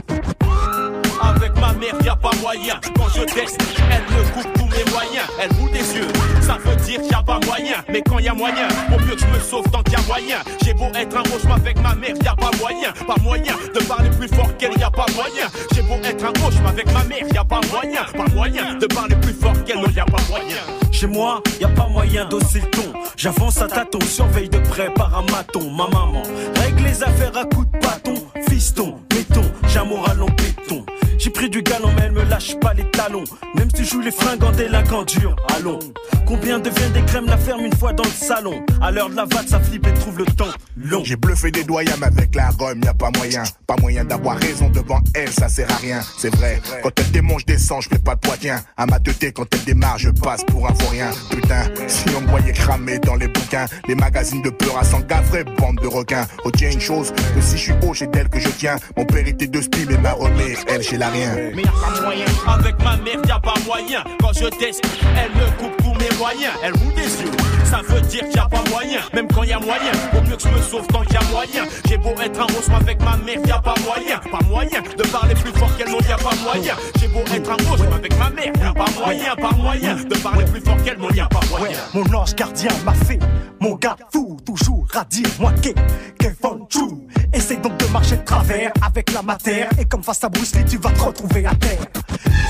Avec 1.23 1.55
ma 1.61 1.73
mère, 1.75 1.95
y 2.05 2.09
a 2.09 2.17
pas 2.17 2.31
moyen. 2.41 2.81
Quand 2.97 3.09
je 3.15 3.23
teste, 3.23 3.59
elle 3.91 4.03
me 4.15 4.23
coupe 4.33 4.53
tous 4.55 4.67
mes 4.77 4.91
moyens. 4.91 5.27
Elle 5.41 5.53
roule 5.59 5.71
des 5.71 5.97
yeux, 5.97 6.09
ça 6.41 6.59
veut 6.65 6.77
dire 6.77 7.01
y 7.11 7.15
a 7.15 7.23
pas 7.23 7.39
moyen. 7.47 7.77
Mais 7.89 8.03
quand 8.03 8.19
y 8.19 8.29
a 8.29 8.35
moyen, 8.35 8.69
au 8.89 8.99
mieux 9.01 9.15
que 9.15 9.21
je 9.21 9.27
me 9.27 9.41
sauve 9.41 9.65
tant 9.71 9.83
qu'il 9.83 9.95
y 9.95 9.97
a 9.97 10.07
moyen. 10.07 10.39
J'ai 10.65 10.75
beau 10.75 10.89
être 10.95 11.17
un 11.17 11.23
roche 11.23 11.51
avec 11.55 11.81
ma 11.81 11.95
mère, 11.95 12.15
y 12.23 12.29
a 12.29 12.35
pas 12.35 12.51
moyen. 12.61 12.93
Pas 13.07 13.21
moyen 13.23 13.55
de 13.75 13.81
parler 13.85 14.11
plus 14.11 14.29
fort 14.29 14.57
qu'elle, 14.59 14.79
y 14.79 14.83
a 14.83 14.91
pas 14.91 15.07
moyen. 15.15 15.47
J'ai 15.75 15.83
beau 15.83 15.95
être 16.05 16.25
un 16.25 16.43
roche 16.43 16.55
avec 16.67 16.93
ma 16.93 17.05
mère, 17.05 17.25
y 17.33 17.39
a 17.39 17.45
pas 17.45 17.61
moyen. 17.71 18.05
Pas 18.17 18.35
moyen 18.35 18.75
de 18.75 18.87
parler 18.87 19.17
plus 19.17 19.35
fort 19.35 19.65
qu'elle, 19.65 19.79
non, 19.79 19.89
y 19.95 20.01
a 20.01 20.05
pas 20.05 20.23
moyen. 20.29 20.57
Chez 20.91 21.07
moi, 21.07 21.43
y 21.61 21.65
a 21.65 21.69
pas 21.69 21.89
moyen 21.89 22.27
d'osser 22.27 22.61
ton. 22.73 22.93
J'avance 23.17 23.61
à 23.61 23.67
tâtons, 23.67 24.01
surveille 24.01 24.49
de 24.49 24.59
près 24.59 24.93
par 24.93 25.17
un 25.19 25.23
maton. 25.33 25.71
Ma 25.71 25.89
maman 25.89 26.23
règle 26.57 26.85
les 26.85 27.03
affaires 27.03 27.37
à 27.37 27.45
coups 27.45 27.67
de 27.73 27.79
bâton. 27.79 28.15
Fiston, 28.49 28.95
mettons, 29.15 29.51
j'ai 29.69 29.79
un 29.79 29.85
moral 29.85 30.23
en 30.23 30.27
béton. 30.27 30.85
J'ai 31.23 31.31
pris 31.31 31.49
du 31.49 31.63
galon, 31.63 31.93
mais 31.95 32.03
elle 32.07 32.13
me 32.13 32.25
lâche 32.25 32.59
pas 32.59 32.75
les 32.75 32.83
talons. 32.91 33.23
Même 33.55 33.69
si 33.77 33.85
je 33.85 33.91
joue 33.91 34.01
les 34.01 34.11
fringues 34.11 34.43
en 34.43 34.51
délinquant 34.51 35.05
dur, 35.05 35.37
allons. 35.57 35.79
Combien 36.27 36.59
deviennent 36.59 36.93
des 36.93 37.03
crèmes 37.03 37.27
la 37.27 37.37
ferme 37.37 37.65
une 37.65 37.77
fois 37.77 37.93
dans 37.93 38.03
le 38.03 38.11
salon? 38.11 38.65
À 38.81 38.91
l'heure 38.91 39.09
de 39.09 39.15
la 39.15 39.25
vague, 39.27 39.47
ça 39.47 39.61
flippe 39.61 39.87
et 39.87 39.95
trouve 39.95 40.19
le 40.19 40.25
temps 40.25 40.49
long. 40.75 41.05
J'ai 41.05 41.15
bluffé 41.15 41.53
des 41.53 41.63
doyens, 41.63 41.95
mais 42.01 42.07
avec 42.07 42.35
la 42.35 42.49
rhum, 42.51 42.81
y 42.83 42.89
a 42.89 42.95
pas 42.95 43.11
moyen. 43.17 43.45
Pas 43.69 43.77
moyen 43.81 44.05
d'avoir 44.05 44.37
raison 44.37 44.69
devant 44.71 45.01
elle, 45.15 45.31
ça 45.31 45.49
sert 45.49 45.71
à 45.71 45.77
rien. 45.77 46.01
C'est 46.19 46.35
vrai, 46.35 46.61
quand 46.83 46.91
elle 46.99 47.11
démange 47.13 47.45
des 47.45 47.59
sangs, 47.59 47.81
je 47.81 47.89
fais 47.89 48.01
pas 48.01 48.17
de 48.17 48.21
poitien. 48.21 48.61
À 48.77 48.87
ma 48.87 48.99
teuté, 48.99 49.31
quand 49.31 49.47
elle 49.55 49.65
démarre, 49.65 49.99
je 49.99 50.11
passe 50.11 50.43
pour 50.43 50.69
un 50.69 50.73
vaurien. 50.73 51.11
Putain, 51.31 51.71
si 51.87 52.05
on 52.17 52.23
me 52.23 52.29
voyait 52.29 52.53
cramer 52.53 52.99
dans 52.99 53.15
les 53.15 53.29
bouquins, 53.29 53.67
les 53.87 53.95
magazines 53.95 54.43
de 54.43 54.51
peur 54.51 54.77
à 54.77 54.83
s'engavrer, 54.83 55.45
bande 55.45 55.79
de 55.81 55.87
requins. 55.87 56.27
Oh, 56.45 56.51
tiens, 56.51 56.73
une 56.73 56.81
chose, 56.81 57.13
que 57.13 57.41
si 57.41 57.57
je 57.57 57.63
suis 57.63 57.75
haut, 57.87 57.95
c'est 57.95 58.11
d'elle 58.11 58.29
que 58.29 58.41
je 58.41 58.49
tiens. 58.49 58.77
Mon 58.97 59.05
père 59.05 59.25
était 59.29 59.47
de 59.47 59.61
spi, 59.61 59.87
mais 59.89 59.99
ma 59.99 60.13
remée, 60.13 60.57
elle, 60.67 60.83
j'ai 60.83 60.97
la 60.97 61.12
Mais 61.13 61.63
y 61.63 61.67
a 61.67 61.73
pas 61.73 62.01
moyen. 62.01 62.25
Avec 62.47 62.79
ma 62.83 62.97
mère, 62.97 63.19
y 63.27 63.31
a 63.31 63.39
pas 63.39 63.55
moyen. 63.67 64.03
Quand 64.21 64.33
je 64.33 64.47
teste, 64.47 64.83
elle 65.17 65.31
me 65.33 65.47
coupe 65.59 65.77
tous 65.83 65.95
mes 65.95 66.17
moyens. 66.17 66.55
Elle 66.63 66.73
roule 66.73 66.95
des 66.95 67.03
yeux, 67.03 67.31
ça 67.73 67.81
veut 67.89 68.03
dire 68.03 68.21
qu'il 68.29 68.37
y 68.37 68.39
a 68.39 68.47
pas 68.47 68.63
moyen. 68.69 69.01
Même 69.15 69.29
quand 69.29 69.45
y 69.45 69.53
a 69.53 69.59
moyen, 69.59 69.93
au 70.13 70.21
mieux 70.29 70.37
que 70.37 70.43
je 70.43 70.49
me 70.49 70.61
sauve 70.61 70.87
tant 70.89 71.01
qu'il 71.01 71.15
y 71.15 71.17
a 71.17 71.23
moyen. 71.31 71.65
J'ai 71.89 71.97
beau 71.97 72.11
être 72.21 72.41
un 72.41 72.47
mais 72.47 72.75
avec 72.75 73.03
ma 73.03 73.17
mère, 73.17 73.39
y 73.47 73.51
a 73.51 73.59
pas 73.61 73.75
moyen. 73.83 74.19
Pas 74.19 74.45
moyen 74.47 74.83
de 74.83 75.03
parler 75.05 75.35
plus 75.35 75.53
fort 75.53 75.75
qu'elle, 75.79 75.91
non, 75.91 75.99
y 76.07 76.13
a 76.13 76.17
pas 76.19 76.37
moyen. 76.45 76.75
J'ai 77.01 77.09
beau 77.09 77.21
être 77.21 77.51
un 77.51 77.57
mais 77.57 77.95
avec 77.95 78.19
ma 78.19 78.29
mère, 78.29 78.53
y 78.61 78.63
a 78.63 78.73
pas 78.75 78.91
moyen. 78.99 79.37
Pas 79.37 79.57
moyen 79.57 79.95
de 79.95 80.15
parler 80.17 80.45
plus 80.45 80.61
fort 80.61 80.77
qu'elle, 80.85 80.99
non, 80.99 81.09
y 81.15 81.21
a 81.21 81.27
pas 81.27 81.41
moyen. 81.49 81.79
Mon 81.95 82.15
ange 82.15 82.35
gardien 82.35 82.71
m'a 82.85 82.93
fait 82.93 83.19
mon 83.59 83.77
gars 83.77 83.97
fou, 84.13 84.37
toujours 84.45 84.87
à 84.95 85.05
dire 85.05 85.29
moi 85.39 85.53
qu'est 85.63 85.75
Kevin 86.19 86.67
Chou. 86.69 87.07
Essaye 87.33 87.59
donc 87.59 87.79
de 87.79 87.87
marcher 87.87 88.17
de 88.17 88.25
travers 88.25 88.73
avec 88.85 89.13
la 89.13 89.23
matière 89.23 89.71
et 89.79 89.85
comme 89.87 90.03
face 90.03 90.25
à 90.25 90.29
Bruce 90.29 90.55
Lee 90.57 90.65
tu 90.69 90.77
vas 90.79 90.91
te 90.91 91.01
retrouver 91.01 91.47
à 91.47 91.55
terre. 91.55 91.79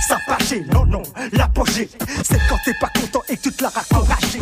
Ça 0.09 0.17
non 0.73 0.85
non, 0.87 1.03
l'apogée, 1.33 1.89
c'est 2.25 2.41
quand 2.49 2.57
t'es 2.65 2.75
pas 2.81 2.89
content 2.99 3.23
et 3.29 3.37
tu 3.37 3.53
te 3.53 3.63
la 3.63 3.69
raccouragé. 3.69 4.41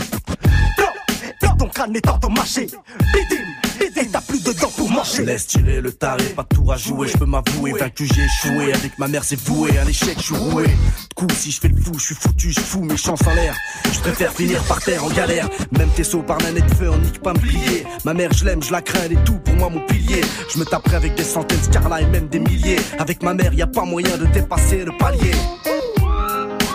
Crâne 1.80 1.96
est 1.96 2.08
endommagé. 2.10 2.66
Bidim, 2.66 3.46
et 3.80 4.06
t'as 4.06 4.20
plus 4.20 4.42
de 4.44 4.52
dents 4.52 4.70
pour 4.76 4.90
manger. 4.90 5.24
Laisse 5.24 5.46
tirer 5.46 5.80
le 5.80 5.90
taré, 5.90 6.24
pas 6.24 6.42
de 6.42 6.54
tour 6.54 6.70
à 6.74 6.76
jouer. 6.76 7.08
Je 7.08 7.16
peux 7.16 7.24
m'avouer, 7.24 7.72
vaincu 7.72 8.06
j'ai 8.06 8.22
échoué. 8.22 8.74
Avec 8.74 8.98
ma 8.98 9.08
mère 9.08 9.24
c'est 9.24 9.40
voué, 9.40 9.78
un 9.78 9.86
échec 9.86 10.18
je 10.18 10.24
suis 10.24 10.34
roué. 10.34 10.64
Du 10.66 11.14
coup, 11.14 11.26
si 11.34 11.50
je 11.50 11.58
fais 11.58 11.68
le 11.68 11.80
fou, 11.80 11.92
je 11.96 12.04
suis 12.04 12.14
foutu, 12.14 12.50
je 12.50 12.60
fous 12.60 12.82
mes 12.82 12.98
chances 12.98 13.26
en 13.26 13.32
l'air. 13.32 13.56
Je 13.90 13.98
préfère 14.00 14.30
finir 14.30 14.62
par 14.64 14.82
terre 14.82 15.02
en 15.02 15.08
galère. 15.08 15.48
Même 15.70 15.88
tes 15.96 16.04
sauts 16.04 16.22
par 16.22 16.36
nanette 16.42 16.66
de 16.66 16.74
feu, 16.74 16.90
on 16.90 16.98
nique 16.98 17.22
pas 17.22 17.32
me 17.32 17.38
plier. 17.38 17.86
Ma 18.04 18.12
mère, 18.12 18.30
je 18.34 18.44
l'aime, 18.44 18.62
je 18.62 18.72
la 18.72 18.82
crains, 18.82 19.00
elle 19.06 19.12
est 19.12 19.24
tout 19.24 19.38
pour 19.38 19.54
moi 19.54 19.70
mon 19.70 19.80
pilier. 19.86 20.20
Je 20.52 20.58
me 20.58 20.66
taperai 20.66 20.96
avec 20.96 21.14
des 21.14 21.24
centaines, 21.24 21.62
Scarla 21.62 22.02
et 22.02 22.06
même 22.06 22.28
des 22.28 22.40
milliers. 22.40 22.80
Avec 22.98 23.22
ma 23.22 23.32
mère, 23.32 23.54
y 23.54 23.62
a 23.62 23.66
pas 23.66 23.86
moyen 23.86 24.18
de 24.18 24.26
dépasser 24.26 24.84
le 24.84 24.92
palier. 24.98 25.32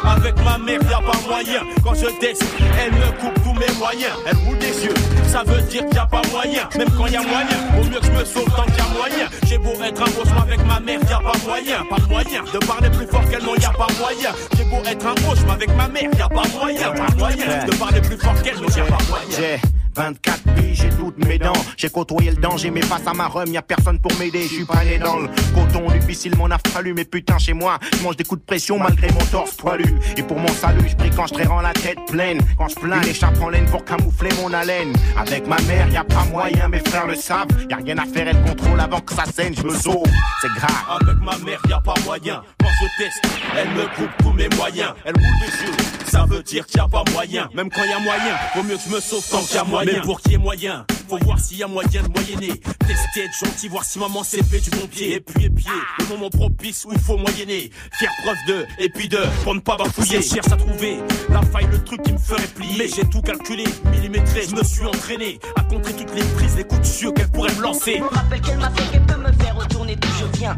Avec 0.08 0.36
ma 0.44 0.58
mère, 0.58 0.80
y 0.82 0.94
a 0.94 1.00
pas 1.00 1.18
moyen. 1.28 1.62
Quand 1.84 1.94
je 1.94 2.08
teste, 2.20 2.44
elle 2.80 2.92
me 2.92 3.12
coupe 3.20 3.44
tous 3.44 3.54
mes 3.54 3.72
moyens. 3.78 4.14
Elle 4.26 4.38
roule 4.46 4.58
des 4.60 4.86
yeux, 4.86 4.94
ça 5.28 5.44
veut 5.44 5.62
dire 5.64 5.86
qu'il 5.88 6.00
a 6.00 6.06
pas 6.06 6.22
moyen. 6.32 6.70
Même 6.78 6.90
quand 6.92 7.08
y 7.08 7.16
a 7.16 7.22
moyen, 7.22 7.58
au 7.80 7.84
mieux 7.86 8.00
que 8.00 8.06
je 8.06 8.12
me 8.12 8.26
sauve 8.26 8.46
tant 8.56 8.66
qu'il 8.66 8.78
y 8.78 8.82
a 8.82 8.88
moyen. 8.94 9.28
J'ai 9.48 9.58
beau 9.58 9.74
être 9.84 10.02
un 10.02 10.06
mais 10.06 10.54
avec 10.54 10.66
ma 10.66 10.80
mère, 10.80 11.00
y 11.10 11.14
a 11.14 11.20
pas 11.20 11.38
moyen. 11.46 11.78
Pas 11.90 12.02
moyen 12.08 12.44
de 12.54 12.66
parler 12.66 12.90
plus 12.90 13.08
fort 13.08 13.30
qu'elle, 13.30 13.44
non, 13.44 13.56
y 13.56 13.66
a 13.66 13.70
pas 13.70 13.88
moyen. 14.00 14.32
J'ai 14.58 14.64
beau 14.66 14.82
être 14.86 15.06
un 15.06 15.16
mais 15.46 15.52
avec 15.52 15.76
ma 15.76 15.88
mère, 15.88 16.10
y 16.18 16.22
a 16.22 16.30
pas 16.30 16.48
moyen. 16.60 16.92
Pas 16.92 17.16
moyen 17.18 17.66
de 17.66 17.76
parler 17.76 18.02
plus 18.02 18.18
fort 18.18 18.42
qu'elle, 18.42 18.56
non, 18.56 18.68
y 18.68 18.80
a 18.80 18.84
pas 18.86 19.04
moyen. 19.10 19.60
Yeah. 19.98 20.06
24 20.06 20.44
piges, 20.56 20.82
j'ai 20.82 20.90
toutes 20.90 21.26
mes 21.26 21.38
dents. 21.38 21.54
J'ai 21.78 21.90
côtoyé 21.90 22.32
le 22.32 22.38
danger, 22.38 22.70
mais 22.70 22.82
face 22.82 23.08
à 23.08 23.14
ma 23.14 23.28
rhum, 23.28 23.48
y 23.48 23.58
a 23.58 23.62
personne 23.62 24.00
pour 24.00 24.12
m'aider. 24.20 24.44
Je 24.44 24.56
suis 24.56 24.66
pas 24.66 24.84
né 24.84 24.98
dans 24.98 25.18
le 25.18 25.28
coton, 25.54 25.90
difficile 25.92 26.36
m'en 26.38 26.46
a 26.46 26.58
fallu. 26.68 26.94
Mais 26.94 27.06
putain, 27.06 27.38
chez 27.38 27.54
moi, 27.54 27.80
je 27.98 28.04
mange 28.04 28.18
des 28.18 28.24
coups 28.24 28.42
de 28.42 28.46
pression 28.46 28.78
malgré 28.78 29.12
mon 29.12 29.26
torse 29.32 29.56
poilu. 29.56 29.96
Et 30.18 30.24
pour 30.24 30.38
mon 30.38 30.50
salut, 30.50 30.88
je 30.88 30.96
prie 30.96 31.10
quand 31.10 31.28
je 31.28 31.48
rends 31.48 31.62
la 31.62 31.74
tête 31.74 31.98
pleine. 32.08 32.40
Quand 32.58 32.68
je 32.68 32.76
plains, 32.76 33.02
l'échappe 33.02 33.42
en 33.42 33.50
laine 33.50 33.66
pour 33.66 33.84
camoufler 33.86 34.30
mon 34.42 34.54
haleine. 34.54 34.94
Avec 35.18 35.48
ma 35.48 35.60
mère, 35.62 35.88
y 35.90 35.98
a 35.98 36.04
pas 36.04 36.26
moyen, 36.26 36.68
mes 36.68 36.80
frères 36.80 37.08
le 37.08 37.16
savent. 37.16 37.48
Y 37.70 37.74
a 37.74 37.78
rien 37.78 37.98
à 37.98 38.06
faire, 38.06 38.28
elle 38.28 38.42
contrôle 38.44 38.80
avant 38.80 39.00
que 39.00 39.14
ça 39.14 39.26
saigne, 39.26 39.54
je 39.56 39.64
me 39.64 39.74
sauve. 39.74 40.04
C'est 40.42 40.54
grave. 40.56 41.00
Avec 41.02 41.18
ma 41.22 41.38
mère, 41.40 41.62
y 41.70 41.74
a 41.74 41.80
pas 41.80 41.96
moyen. 42.04 42.42
Quand 42.60 42.70
je 42.82 43.04
teste, 43.04 43.22
elle 43.58 43.70
me 43.70 43.86
coupe 43.96 44.12
tous 44.22 44.34
mes 44.34 44.50
moyens. 44.50 44.94
Elle 45.06 45.16
roule 45.16 45.40
des 45.40 45.66
yeux, 45.66 46.05
ça 46.16 46.26
veut 46.26 46.44
dire 46.44 46.66
qu'il 46.66 46.78
y 46.78 46.80
a 46.80 46.88
pas 46.88 47.04
moyen. 47.12 47.50
Même 47.54 47.70
quand 47.70 47.84
y 47.84 47.92
a 47.92 48.00
moyen, 48.00 48.38
vaut 48.56 48.64
mieux 48.64 48.78
que 48.78 48.84
je 48.88 48.96
me 48.96 49.02
sauve 49.02 49.28
tant 49.30 49.42
qu'il 49.42 49.56
y 49.56 49.60
a 49.60 49.64
moyen. 49.66 49.92
Mais 49.94 50.02
pour 50.02 50.22
qu'il 50.22 50.32
y 50.32 50.36
ait 50.36 50.38
moyen, 50.38 50.86
faut 51.10 51.18
voir 51.18 51.40
s'il 51.40 51.58
y 51.58 51.64
a 51.64 51.68
moyen 51.68 52.04
de 52.04 52.08
moyenner. 52.08 52.54
Tester, 52.88 53.26
être 53.26 53.38
gentil, 53.38 53.68
voir 53.68 53.84
si 53.84 54.00
maman 54.00 54.24
s'est 54.24 54.44
fait 54.44 54.60
du 54.60 54.70
bon 54.70 54.88
pied. 54.88 55.16
Et 55.16 55.20
puis, 55.20 55.46
et 55.46 55.50
pied, 55.50 55.72
le 56.00 56.06
moment 56.06 56.30
propice 56.30 56.86
où 56.86 56.94
il 56.94 57.00
faut 57.00 57.18
moyenner. 57.18 57.70
Faire 58.00 58.12
preuve 58.24 58.38
de, 58.48 58.66
et 58.80 58.90
puis 58.90 59.10
de, 59.10 59.20
pour 59.44 59.56
ne 59.56 59.60
pas 59.60 59.76
bafouiller. 59.76 60.22
Je 60.22 60.36
cherche 60.36 60.52
à 60.52 60.56
trouver 60.56 61.00
la 61.30 61.42
faille, 61.42 61.68
le 61.70 61.84
truc 61.84 62.02
qui 62.04 62.14
me 62.14 62.18
ferait 62.18 62.48
plier. 62.48 62.76
Mais 62.78 62.88
j'ai 62.88 63.04
tout 63.10 63.22
calculé, 63.22 63.66
millimétré, 63.92 64.44
je 64.50 64.56
me 64.56 64.64
suis 64.64 64.86
entraîné 64.86 65.40
à 65.58 65.64
contrer 65.64 65.94
toutes 65.94 66.16
les 66.16 66.24
prises, 66.36 66.56
les 66.56 66.64
coups 66.64 66.82
de 66.82 66.86
cieux 66.86 67.12
qu'elle 67.12 67.30
pourrait 67.30 67.54
me 67.56 67.62
lancer. 67.62 67.96
Je 67.98 68.04
me 68.04 68.08
rappelle 68.08 68.40
qu'elle 68.40 68.58
m'a 68.58 68.72
fait 68.72 68.90
qu'elle 68.90 69.06
peut 69.06 69.18
me 69.18 69.34
faire 69.44 69.58
retourner 69.58 69.98
d'où 69.98 70.10
je 70.20 70.38
viens. 70.38 70.56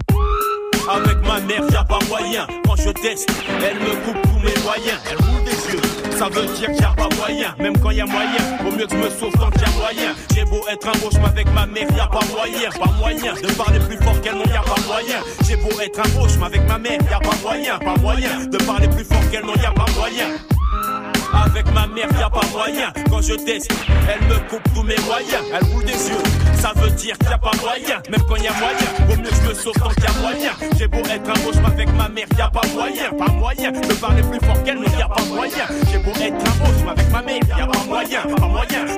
Avec 0.90 1.18
ma 1.26 1.40
mère, 1.42 1.64
y'a 1.72 1.84
pas 1.84 2.00
moyen. 2.08 2.48
Quand 2.64 2.76
je 2.76 2.90
teste, 2.92 3.28
elle 3.62 3.80
me 3.80 4.06
coupe 4.06 4.22
tous 4.22 4.40
mes 4.40 4.64
moyens. 4.64 5.00
Elle 5.10 5.18
roule 5.18 5.37
ça 6.18 6.30
veut 6.30 6.46
dire 6.56 6.72
qu'il 6.72 6.82
y 6.82 6.84
a 6.84 6.90
pas 6.90 7.10
moyen. 7.16 7.56
Même 7.60 7.78
quand 7.80 7.92
y 7.92 8.02
a 8.02 8.06
moyen, 8.06 8.58
vaut 8.64 8.76
mieux 8.76 8.86
que 8.86 8.94
je 8.94 8.98
me 8.98 9.10
sauve 9.10 9.34
tant 9.34 9.50
qu'il 9.52 9.62
y 9.62 9.66
a 9.66 9.70
moyen. 9.78 10.16
J'ai 10.34 10.46
beau 10.46 10.62
être 10.70 10.88
un 10.88 11.04
roche, 11.04 11.20
mais 11.22 11.28
avec 11.28 11.54
ma 11.54 11.66
mère, 11.66 11.88
y 11.96 12.00
a 12.00 12.08
pas 12.08 12.26
moyen. 12.32 12.70
Pas 12.72 12.92
moyen 13.00 13.34
de 13.34 13.54
parler 13.54 13.80
plus 13.80 13.98
fort 13.98 14.20
qu'elle, 14.22 14.36
non, 14.36 14.46
y 14.46 14.58
a 14.58 14.62
pas 14.62 14.82
moyen. 14.88 15.20
J'ai 15.48 15.56
beau 15.58 15.80
être 15.80 16.00
un 16.00 16.20
roche, 16.20 16.38
mais 16.40 16.46
avec 16.46 16.68
ma 16.68 16.78
mère, 16.78 17.00
y 17.10 17.14
a 17.14 17.20
pas 17.20 17.36
moyen. 17.42 17.78
Pas 17.80 17.98
moyen 17.98 18.46
de 18.46 18.58
parler 18.58 18.88
plus 18.88 19.06
fort 19.06 19.30
qu'elle, 19.32 19.46
non, 19.46 19.56
y 19.56 19.66
a 19.66 19.72
pas 19.72 19.86
moyen. 19.96 20.28
Avec 21.34 21.72
ma 21.74 21.88
mère, 21.88 22.08
y 22.20 22.24
a 22.24 22.30
pas 22.30 22.46
moyen. 22.52 22.92
Quand 23.10 23.22
je 23.22 23.34
teste, 23.34 23.72
elle 24.10 24.28
me 24.28 24.36
coupe 24.50 24.64
tous 24.74 24.84
mes 24.84 24.98
moyens. 25.06 25.44
Elle 25.54 25.64
roule 25.72 25.84
des 25.86 25.94
yeux, 25.94 26.24
ça 26.60 26.74
veut 26.76 26.90
dire 26.92 27.18
qu'il 27.18 27.28
a 27.28 27.38
pas 27.38 27.52
moyen. 27.62 28.02
Même 28.10 28.22
quand 28.28 28.36
y 28.36 28.48
a 28.48 28.54
moyen, 28.54 28.88
vaut 29.08 29.18
mieux 29.18 29.30
que 29.30 29.36
je 29.36 29.50
me 29.50 29.54
sauve 29.54 29.74
tant 29.76 29.90
qu'il 29.90 30.04
y 30.04 30.08
a 30.08 30.22
moyen. 30.22 30.52
J'ai 30.78 30.88
beau 30.88 31.00
être 31.00 31.30
un 31.30 31.62
mais 31.62 31.68
avec 31.68 31.94
ma 31.94 32.10
mère, 32.10 32.28
y 32.38 32.42
a 32.42 32.50
pas 32.50 32.68
moyen. 32.74 33.12
Pas 33.18 33.32
moyen 33.32 33.72
de 33.72 33.94
parler 33.94 34.22
plus 34.24 34.46
fort 34.46 34.64
qu'elle, 34.64 34.80
mais 34.80 34.88
y 34.98 35.02
a 35.02 35.08
pas 35.08 35.24
moyen. 35.26 35.66
J'ai 35.92 36.00
beau 36.00 36.12
être 36.12 36.22
un 36.22 36.86
mais 36.86 36.92
avec 36.92 37.12
ma 37.12 37.22
mère, 37.22 37.40
y 37.58 37.62
a 37.62 37.68
pas 37.68 37.84
moyen. 37.88 38.22
Pas 38.22 38.48
moyen 38.48 38.97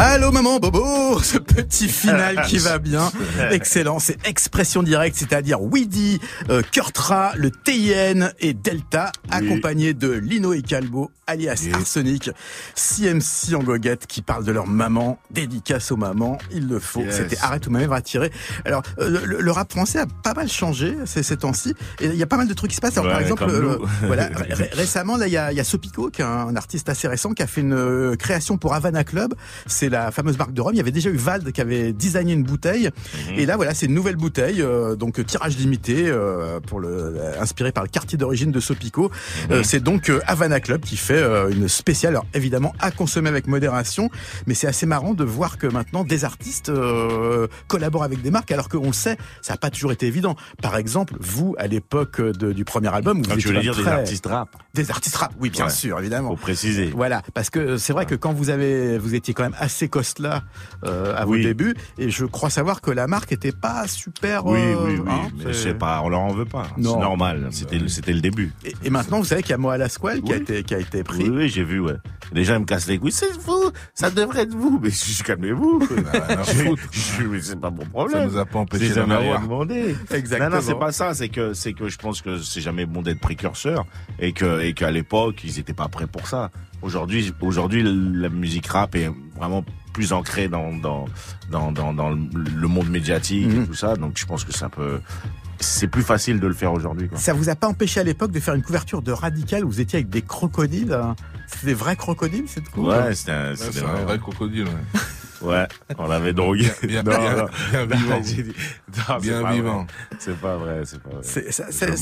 Allô 0.00 0.30
maman 0.30 0.60
Bobo, 0.60 1.18
ce 1.22 1.38
petit 1.38 1.88
final 1.88 2.42
qui 2.46 2.58
va 2.58 2.78
bien, 2.78 3.10
excellent, 3.50 3.98
c'est 3.98 4.16
expression 4.28 4.84
directe, 4.84 5.16
c'est-à-dire 5.16 5.60
Weedy, 5.60 6.20
euh, 6.50 6.62
Kurtra, 6.70 7.32
le 7.36 7.50
TIN 7.50 8.30
et 8.38 8.54
Delta, 8.54 9.10
accompagné 9.28 9.94
de 9.94 10.12
Lino 10.12 10.52
et 10.52 10.62
Calbo, 10.62 11.10
alias 11.26 11.66
Arsenic, 11.74 12.30
CMC 12.76 13.54
en 13.56 13.62
goguette 13.64 14.06
qui 14.06 14.22
parlent 14.22 14.44
de 14.44 14.52
leur 14.52 14.68
maman, 14.68 15.18
dédicace 15.32 15.90
aux 15.90 15.96
mamans, 15.96 16.38
il 16.52 16.68
le 16.68 16.78
faut, 16.78 17.00
Yes. 17.00 17.16
c'était 17.16 17.38
Arrête 17.40 17.66
ou 17.66 17.70
ma 17.70 17.80
mère 17.80 17.88
va 17.90 18.00
tirer. 18.00 18.30
Alors 18.64 18.82
euh, 19.00 19.20
le, 19.24 19.40
le 19.40 19.50
rap 19.50 19.72
français 19.72 19.98
a 19.98 20.06
pas 20.22 20.32
mal 20.34 20.48
changé 20.48 20.96
ces, 21.06 21.24
ces 21.24 21.38
temps-ci, 21.38 21.74
et 22.00 22.06
il 22.06 22.14
y 22.16 22.22
a 22.22 22.26
pas 22.26 22.36
mal 22.36 22.46
de 22.46 22.54
trucs 22.54 22.70
qui 22.70 22.76
se 22.76 22.80
passent, 22.80 22.96
alors 22.98 23.10
par 23.10 23.20
exemple, 23.20 23.44
euh, 23.48 23.78
voilà, 24.06 24.28
ré- 24.32 24.70
récemment 24.74 25.16
là 25.16 25.26
il 25.26 25.32
y 25.32 25.36
a, 25.36 25.52
y 25.52 25.58
a 25.60 25.64
Sopico, 25.64 26.08
qui 26.10 26.22
est 26.22 26.24
un, 26.24 26.54
artiste 26.54 26.88
assez 26.88 27.08
récent, 27.08 27.32
qui 27.32 27.42
a 27.42 27.48
fait 27.48 27.62
une 27.62 27.72
euh, 27.74 28.14
création 28.14 28.58
pour 28.58 28.74
Havana 28.74 29.02
Club, 29.02 29.34
c'est 29.66 29.87
la 29.88 30.10
fameuse 30.10 30.38
marque 30.38 30.52
de 30.52 30.60
rhum. 30.60 30.72
Il 30.74 30.78
y 30.78 30.80
avait 30.80 30.90
déjà 30.92 31.10
eu 31.10 31.16
Vald 31.16 31.52
qui 31.52 31.60
avait 31.60 31.92
designé 31.92 32.32
une 32.32 32.42
bouteille. 32.44 32.90
Mhm. 33.30 33.38
Et 33.38 33.46
là, 33.46 33.56
voilà, 33.56 33.74
c'est 33.74 33.86
une 33.86 33.94
nouvelle 33.94 34.16
bouteille, 34.16 34.62
euh, 34.62 34.96
donc 34.96 35.24
tirage 35.26 35.56
limité, 35.56 36.04
euh, 36.08 36.60
pour 36.60 36.80
le 36.80 36.88
euh, 36.88 37.40
inspiré 37.40 37.72
par 37.72 37.82
le 37.84 37.88
quartier 37.88 38.18
d'origine 38.18 38.52
de 38.52 38.60
Sopico. 38.60 39.04
Mhm. 39.48 39.52
Euh, 39.52 39.62
c'est 39.62 39.80
donc 39.80 40.10
Havana 40.26 40.60
Club 40.60 40.82
qui 40.82 40.96
fait 40.96 41.22
une 41.50 41.68
spéciale, 41.68 42.12
alors 42.14 42.26
évidemment 42.34 42.74
à 42.80 42.90
consommer 42.90 43.28
avec 43.28 43.46
modération, 43.46 44.10
mais 44.46 44.54
c'est 44.54 44.66
assez 44.66 44.86
marrant 44.86 45.14
de 45.14 45.24
voir 45.24 45.58
que 45.58 45.66
maintenant 45.66 46.04
des 46.04 46.24
artistes 46.24 46.70
collaborent 47.68 48.04
avec 48.04 48.22
des 48.22 48.30
marques, 48.30 48.50
alors 48.52 48.68
qu'on 48.68 48.86
le 48.86 48.92
sait, 48.92 49.16
ça 49.42 49.52
n'a 49.54 49.56
pas 49.58 49.70
toujours 49.70 49.92
été 49.92 50.06
évident. 50.06 50.36
Par 50.62 50.76
exemple, 50.76 51.14
vous, 51.20 51.54
à 51.58 51.66
l'époque 51.66 52.20
du 52.20 52.64
premier 52.64 52.88
album, 52.94 53.18
vous 53.18 53.24
Ah, 53.30 53.34
tu 53.34 53.40
étiez 53.40 53.50
voulais 53.50 53.60
dire 53.62 53.76
des 53.76 53.86
artistes 53.86 54.26
rap 54.26 54.48
Des 54.74 54.90
artistes 54.90 55.16
rap, 55.16 55.32
oui, 55.40 55.50
bien 55.50 55.66
Ouais. 55.66 55.70
sûr, 55.70 55.98
évidemment. 55.98 56.30
Faut 56.30 56.36
préciser. 56.36 56.90
Voilà, 56.94 57.22
parce 57.34 57.50
que 57.50 57.76
c'est 57.76 57.92
vrai 57.92 58.06
que 58.06 58.14
quand 58.14 58.32
vous 58.32 58.50
avez, 58.50 58.96
vous 58.98 59.14
étiez 59.14 59.34
quand 59.34 59.42
même 59.42 59.56
assez 59.58 59.77
coste-là 59.86 60.42
euh, 60.84 61.14
à 61.16 61.24
vos 61.24 61.34
Oui. 61.34 61.44
débuts, 61.44 61.76
et 61.98 62.10
je 62.10 62.24
crois 62.24 62.50
savoir 62.50 62.80
que 62.80 62.90
la 62.90 63.06
marque 63.06 63.30
était 63.30 63.52
pas 63.52 63.86
super. 63.86 64.44
Oui, 64.46 64.58
euh, 64.58 64.74
oui, 64.84 64.98
oui. 64.98 65.08
hein, 65.08 65.28
mais 65.36 65.42
c'est- 65.44 65.48
je 65.52 65.58
sais 65.58 65.74
pas, 65.74 66.00
on 66.02 66.08
leur 66.08 66.20
en 66.20 66.32
veut 66.32 66.44
pas. 66.46 66.66
C'est 66.74 66.82
Non. 66.82 66.98
normal. 67.00 67.48
C'était, 67.52 67.78
le- 67.78 67.86
c'était 67.88 68.12
le 68.14 68.20
début. 68.20 68.52
Et, 68.64 68.74
et 68.82 68.90
maintenant, 68.90 69.18
vous 69.18 69.24
savez 69.26 69.42
qu'il 69.42 69.50
y 69.50 69.54
a 69.54 69.58
Moa 69.58 69.76
Lasquale 69.78 70.22
qui 70.22 70.32
a 70.32 70.36
été 70.36 70.64
qui 70.64 70.74
a 70.74 70.78
été 70.80 71.04
pris. 71.04 71.22
Oui, 71.24 71.28
oui, 71.30 71.48
j'ai 71.48 71.62
vu, 71.64 71.78
ouais. 71.80 71.94
Les 72.32 72.44
gens 72.44 72.54
ils 72.56 72.60
me 72.60 72.64
cassent 72.64 72.88
les 72.88 72.98
couilles. 72.98 73.12
C'est 73.12 73.32
vous, 73.38 73.70
ça 73.94 74.10
devrait 74.10 74.42
être 74.42 74.54
vous. 74.54 74.80
Mais 74.82 74.90
je 74.90 75.22
calmez-vous. 75.22 75.86
mais 77.30 77.40
c'est 77.40 77.60
pas 77.60 77.70
mon 77.70 77.84
problème. 77.86 78.18
Ça 78.18 78.26
nous 78.26 78.38
a 78.38 78.44
pas 78.46 78.58
empêché 78.58 78.88
d'en 78.88 78.94
jamais 78.94 79.16
rien 79.16 79.26
avoir. 79.34 79.42
demandé. 79.42 79.94
Exactement. 80.10 80.50
Non, 80.50 80.56
non, 80.56 80.62
c'est 80.62 80.78
pas 80.78 80.92
ça. 80.92 81.14
C'est 81.14 81.28
que, 81.28 81.52
c'est 81.54 81.72
que 81.72 81.88
je 81.88 81.98
pense 81.98 82.22
que 82.22 82.38
c'est 82.38 82.60
jamais 82.60 82.86
bon 82.86 83.02
d'être 83.02 83.20
précurseur 83.20 83.84
et 84.18 84.32
que, 84.32 84.60
et 84.62 84.72
qu'à 84.74 84.90
l'époque, 84.90 85.40
ils 85.44 85.58
étaient 85.58 85.72
pas 85.74 85.88
prêts 85.88 86.06
pour 86.06 86.26
ça. 86.26 86.50
Aujourd'hui, 86.82 87.32
aujourd'hui, 87.40 87.82
la 87.82 88.28
musique 88.28 88.66
rap 88.68 88.94
est 88.94 89.10
vraiment 89.36 89.64
plus 89.92 90.12
ancrée 90.12 90.48
dans, 90.48 90.72
dans, 90.74 91.06
dans, 91.50 91.72
dans, 91.72 91.92
dans 91.92 92.10
le 92.10 92.68
monde 92.68 92.88
médiatique 92.88 93.46
Mhm. 93.48 93.62
et 93.62 93.66
tout 93.66 93.74
ça. 93.74 93.96
Donc, 93.96 94.12
je 94.16 94.26
pense 94.26 94.44
que 94.44 94.52
ça 94.52 94.68
peut, 94.68 95.00
c'est 95.58 95.88
plus 95.88 96.02
facile 96.02 96.38
de 96.38 96.46
le 96.46 96.54
faire 96.54 96.72
aujourd'hui, 96.72 97.08
quoi. 97.08 97.18
Ça 97.18 97.32
vous 97.32 97.48
a 97.48 97.56
pas 97.56 97.66
empêché 97.66 97.98
à 97.98 98.04
l'époque 98.04 98.30
de 98.30 98.38
faire 98.38 98.54
une 98.54 98.62
couverture 98.62 99.02
de 99.02 99.10
Radical 99.10 99.64
où 99.64 99.68
vous 99.68 99.80
étiez 99.80 99.96
avec 99.98 100.08
des 100.08 100.22
crocodiles 100.22 100.92
hein? 100.92 101.16
C'était 101.48 101.66
des 101.68 101.74
vrais 101.74 101.96
crocodiles 101.96 102.44
cette 102.46 102.68
couve 102.68 102.88
Ouais, 102.88 103.14
c'était 103.14 103.32
un, 103.32 103.50
Ouais, 103.50 103.56
c'était 103.56 103.78
c'est 103.80 103.84
un 103.84 104.04
vrai 104.04 104.18
crocodile. 104.18 104.64
ouais. 104.64 105.00
Ouais, 105.42 105.66
on 105.98 106.06
l'avait 106.08 106.32
drogué. 106.32 106.68
Bien- 106.82 107.02
Non, 107.02 107.10
bien- 107.18 107.36
non. 107.36 107.46
bien 107.72 107.86
Non, 107.86 107.96
vivant. 107.96 108.20
dit- 108.20 108.44
non, 108.44 108.52
c'est 109.08 109.20
Bien 109.20 109.42
pas 109.42 109.52
vivant. 109.52 109.74
vrai. 109.84 109.86
C'est 110.18 110.36
pas 110.40 110.56
vrai, 110.56 110.82
c'est 110.84 111.00
pas 111.02 111.10
vrai. 111.10 111.22
Ça, 111.22 111.40
c'est- 111.70 111.96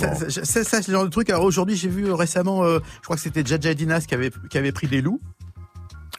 ça, 0.65 0.65
c'est 0.83 0.89
le 0.89 0.93
genre 0.95 1.05
de 1.05 1.11
truc. 1.11 1.29
Alors 1.31 1.45
aujourd'hui, 1.45 1.77
j'ai 1.77 1.89
vu 1.89 2.07
euh, 2.07 2.15
récemment, 2.15 2.65
euh, 2.65 2.79
je 2.97 3.03
crois 3.05 3.17
que 3.17 3.23
c'était 3.23 3.45
Jaja 3.45 3.75
Dinas 3.75 4.05
qui 4.09 4.15
avait 4.15 4.31
qui 4.51 4.59
avait 4.59 4.73
pris 4.73 4.87
des 4.87 5.01
loups. 5.03 5.21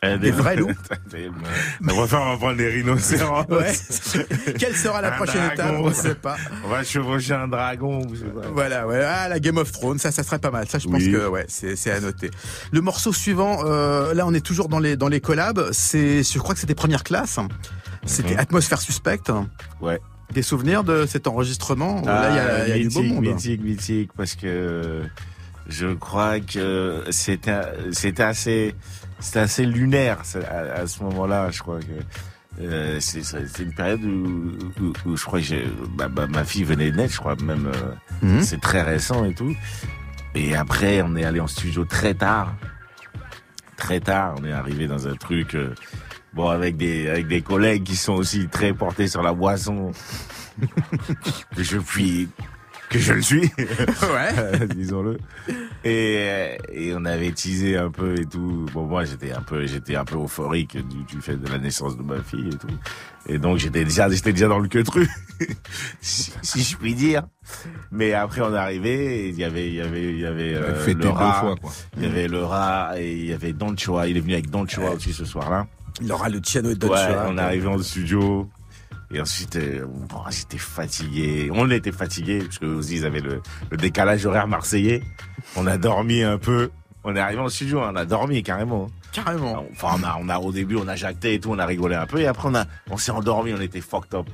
Eh, 0.04 0.18
Des 0.20 0.32
vrais 0.32 0.56
loups. 0.56 0.70
On 1.90 1.96
va 1.96 2.08
faire, 2.08 2.22
on 2.22 2.32
va 2.34 2.38
prendre 2.38 2.58
des 2.58 2.68
rhinocéros. 2.70 3.46
Ouais. 3.50 3.74
Quelle 4.60 4.76
sera 4.76 5.02
la 5.02 5.14
Un 5.14 5.18
prochaine 5.18 5.52
étape. 5.52 5.76
On 5.80 5.90
ne 5.90 5.94
sait 5.94 6.14
pas. 6.16 6.36
On 6.66 6.68
va 6.70 6.84
chevaucher 6.84 7.34
un 7.34 7.48
dragon. 7.48 8.02
Voilà, 8.54 8.86
ouais, 8.88 9.04
ah, 9.04 9.28
la 9.28 9.40
Game 9.40 9.58
of 9.58 9.72
Thrones, 9.72 9.98
ça, 9.98 10.12
ça 10.12 10.22
serait 10.24 10.40
pas 10.40 10.52
mal. 10.52 10.68
Ça, 10.68 10.78
je 10.80 10.88
pense 10.88 11.04
que 11.04 11.28
ouais, 11.28 11.46
c'est 11.48 11.92
à 11.92 12.00
noter. 12.00 12.30
Le 12.72 12.82
morceau 12.82 13.12
suivant, 13.12 13.60
euh, 13.66 14.14
là, 14.14 14.26
on 14.28 14.34
est 14.34 14.46
toujours 14.46 14.70
dans 14.70 14.80
les 14.80 14.96
dans 14.96 15.08
les 15.08 15.20
collabs. 15.22 15.70
C'est, 15.72 16.22
je 16.24 16.40
crois 16.40 16.54
que 16.54 16.60
c'était 16.62 16.76
première 16.76 17.04
classe. 17.04 17.40
C'était 18.06 18.34
Mhm. 18.36 18.40
Atmosphère 18.40 18.82
Suspecte. 18.82 19.32
Ouais. 19.82 20.00
Des 20.34 20.42
souvenirs 20.44 20.84
de 20.84 21.06
cet 21.06 21.26
enregistrement 21.28 22.02
Là, 22.06 22.30
il 22.30 22.36
y 22.36 22.40
a, 22.40 22.68
il 22.68 22.70
y 22.84 22.86
a 22.86 22.88
du 22.90 22.94
beau 22.94 23.02
mythique, 23.02 23.14
monde. 23.16 23.26
mythique, 23.26 23.64
mythique, 23.64 24.12
parce 24.16 24.36
que 24.36 25.02
je 25.68 25.88
crois 25.94 26.40
que 26.40 27.04
c'était, 27.12 27.62
c'était 27.92 28.24
assez, 28.24 28.76
c'était 29.20 29.40
assez 29.40 29.66
lunaire 29.66 30.20
à, 30.50 30.82
à 30.82 30.88
ce 30.88 31.04
moment-là. 31.04 31.50
Je 31.52 31.62
crois 31.62 31.80
que 31.80 32.62
euh, 32.62 33.00
c'est, 33.00 33.60
une 33.60 33.74
période 33.74 34.04
où, 34.04 34.58
où, 34.82 34.94
où 35.06 35.18
je 35.18 35.24
crois 35.26 35.40
que 35.42 35.64
bah, 35.96 36.08
bah, 36.08 36.28
ma 36.28 36.44
fille 36.44 36.64
venait 36.64 36.92
de 36.92 36.98
naître, 36.98 37.14
je 37.14 37.20
crois 37.20 37.36
même. 37.36 37.68
euh, 37.68 37.92
Mhm. 38.22 38.42
C'est 38.42 38.60
très 38.62 38.82
récent 38.82 39.26
et 39.26 39.34
tout. 39.36 39.56
Et 40.34 40.56
après, 40.56 41.02
on 41.04 41.16
est 41.16 41.24
allé 41.24 41.40
en 41.40 41.48
studio 41.48 41.86
très 41.86 42.14
tard. 42.16 42.56
Très 43.76 44.00
tard, 44.00 44.36
on 44.40 44.44
est 44.46 44.52
arrivé 44.52 44.88
dans 44.88 45.08
un 45.08 45.16
truc. 45.16 45.54
euh, 45.56 45.74
Bon, 46.34 46.50
avec 46.50 46.78
des 46.78 47.10
avec 47.10 47.28
des 47.28 47.42
collègues 47.42 47.84
qui 47.84 47.96
sont 47.96 48.14
aussi 48.14 48.48
très 48.48 48.72
portés 48.74 49.08
sur 49.08 49.24
la 49.24 49.34
boisson, 49.34 49.92
je 51.58 51.78
puis 51.80 52.30
que 52.90 53.00
je 53.00 53.14
le 53.14 53.22
suis, 53.22 53.42
Ouais. 53.58 54.68
disons-le. 54.76 55.18
Et 55.84 56.58
et 56.72 56.94
on 56.96 57.04
avait 57.06 57.32
teasé 57.32 57.78
un 57.78 57.90
peu 57.92 58.20
et 58.20 58.26
tout. 58.26 58.66
Bon, 58.74 58.86
moi 58.86 59.04
j'étais 59.06 59.32
un 59.32 59.42
peu 59.42 59.66
j'étais 59.68 59.96
un 59.96 60.06
peu 60.06 60.16
euphorique 60.18 60.78
du, 60.88 61.04
du 61.04 61.22
fait 61.22 61.36
de 61.36 61.48
la 61.50 61.58
naissance 61.58 61.98
de 61.98 62.04
ma 62.04 62.22
fille 62.22 62.48
et 62.48 62.58
tout. 62.58 62.68
Et 63.28 63.38
donc 63.40 63.58
j'étais 63.58 63.84
déjà 63.84 64.10
j'étais 64.10 64.32
déjà 64.32 64.48
dans 64.48 64.60
le 64.60 64.70
queutru, 64.70 65.08
si, 66.02 66.32
si 66.42 66.64
je 66.64 66.78
puis 66.78 66.96
dire. 66.96 67.24
Mais 67.92 68.14
après 68.14 68.42
on 68.42 68.54
est 68.54 68.58
arrivé 68.58 69.26
et 69.26 69.30
il 69.30 69.36
y 69.38 69.44
avait 69.44 69.68
il 69.68 69.76
y 69.76 69.82
avait 69.82 70.04
il 70.14 70.20
y 70.20 70.26
avait 70.26 70.56
euh, 70.56 70.76
fêté 70.84 71.04
le 71.04 71.10
rat, 71.10 71.40
fois, 71.42 71.56
quoi. 71.58 71.72
il 71.98 72.04
y 72.04 72.06
avait 72.06 72.28
le 72.28 72.44
rat 72.44 72.92
et 72.98 73.12
il 73.14 73.26
y 73.26 73.34
avait 73.34 73.54
Don 73.54 73.76
Chua. 73.76 74.08
Il 74.08 74.18
est 74.18 74.22
venu 74.22 74.34
avec 74.34 74.50
Don 74.50 74.66
Chua 74.66 74.92
aussi 74.92 75.12
ce 75.14 75.26
soir-là. 75.26 75.68
Laura 76.06 76.30
Luciano 76.30 76.70
et 76.70 76.76
Don 76.76 76.90
Ouais, 76.90 76.98
Chua. 77.06 77.26
on 77.30 77.38
est 77.38 77.42
arrivé 77.42 77.68
en 77.68 77.78
studio. 77.80 78.50
Et 79.12 79.22
ensuite, 79.22 79.56
euh, 79.56 79.86
bon, 79.86 80.20
j'étais 80.30 80.58
fatigué. 80.58 81.50
On 81.54 81.72
était 81.72 81.92
fatigué 81.92 82.40
parce 82.40 82.60
que 82.60 82.66
aussi 82.66 82.98
ils 82.98 83.06
avaient 83.06 83.22
le, 83.22 83.42
le 83.72 83.78
décalage 83.78 84.26
horaire 84.26 84.48
marseillais. 84.48 85.02
On 85.56 85.66
a 85.66 85.78
dormi 85.78 86.24
un 86.24 86.38
peu. 86.38 86.72
On 87.04 87.16
est 87.16 87.20
arrivé 87.20 87.40
en 87.40 87.48
studio, 87.48 87.80
on 87.80 87.96
a 87.96 88.04
dormi 88.04 88.44
carrément. 88.44 88.90
Carrément. 89.14 89.66
Enfin, 89.72 89.96
on 89.98 90.04
a, 90.04 90.18
on 90.20 90.28
a 90.28 90.40
au 90.40 90.52
début, 90.52 90.76
on 90.76 90.90
a 90.90 90.98
jacté 90.98 91.36
et 91.36 91.40
tout, 91.40 91.52
on 91.52 91.58
a 91.60 91.66
rigolé 91.66 91.96
un 91.96 92.06
peu, 92.06 92.20
et 92.20 92.28
après 92.28 92.50
on 92.50 92.56
a, 92.56 92.66
on 92.90 92.98
s'est 92.98 93.12
endormi, 93.12 93.54
on 93.54 93.62
était 93.62 93.80
fucked 93.80 94.14
up. 94.14 94.26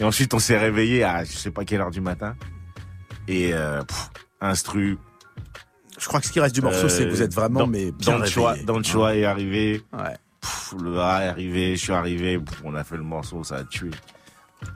Et 0.00 0.04
ensuite, 0.04 0.32
on 0.32 0.38
s'est 0.38 0.56
réveillé 0.56 1.04
à 1.04 1.24
je 1.24 1.32
sais 1.32 1.50
pas 1.50 1.64
quelle 1.64 1.82
heure 1.82 1.90
du 1.90 2.00
matin. 2.00 2.34
Et 3.26 3.52
euh, 3.52 3.82
pff, 3.82 4.10
instru. 4.40 4.96
Je 5.98 6.06
crois 6.06 6.20
que 6.20 6.26
ce 6.26 6.32
qui 6.32 6.40
reste 6.40 6.54
du 6.54 6.62
morceau, 6.62 6.88
c'est 6.88 7.04
que 7.04 7.10
vous 7.10 7.22
êtes 7.22 7.34
vraiment, 7.34 7.66
mais 7.66 7.90
bien 7.90 8.12
dans 8.12 8.18
le 8.20 8.26
choix, 8.26 8.56
dans 8.64 8.78
le 8.78 8.84
choix 8.84 9.14
est 9.16 9.24
arrivé. 9.24 9.82
Ouais. 9.92 10.16
Pff, 10.40 10.74
le 10.80 10.94
gars 10.94 11.24
est 11.24 11.28
arrivé, 11.28 11.76
je 11.76 11.82
suis 11.82 11.92
arrivé, 11.92 12.38
pff, 12.38 12.62
on 12.64 12.74
a 12.74 12.84
fait 12.84 12.96
le 12.96 13.02
morceau, 13.02 13.42
ça 13.44 13.56
a 13.56 13.64
tué. 13.64 13.90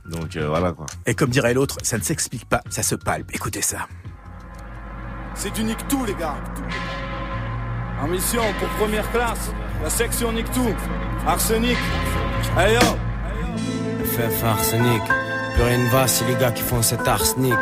Donc 0.06 0.36
euh, 0.36 0.48
voilà 0.48 0.72
quoi. 0.72 0.86
Et 1.06 1.14
comme 1.14 1.30
dirait 1.30 1.54
l'autre, 1.54 1.76
ça 1.82 1.98
ne 1.98 2.02
s'explique 2.02 2.44
pas, 2.44 2.62
ça 2.70 2.82
se 2.82 2.94
palpe. 2.94 3.30
Écoutez 3.34 3.62
ça. 3.62 3.88
C'est 5.34 5.52
du 5.52 5.74
tout 5.88 6.04
les 6.04 6.14
gars. 6.14 6.36
En 8.00 8.08
mission 8.08 8.42
pour 8.58 8.68
première 8.70 9.10
classe, 9.12 9.52
la 9.82 9.90
section 9.90 10.32
tout. 10.54 10.74
Arsenic. 11.26 11.78
Hey 12.56 12.74
yo. 12.74 12.80
FF 14.04 14.44
Arsenic. 14.44 15.02
Plus 15.54 15.62
rien 15.62 15.78
ne 15.78 15.88
va 15.90 16.08
si 16.08 16.24
les 16.24 16.34
gars 16.34 16.50
qui 16.50 16.62
font 16.62 16.82
cet 16.82 17.06
arsenic. 17.06 17.58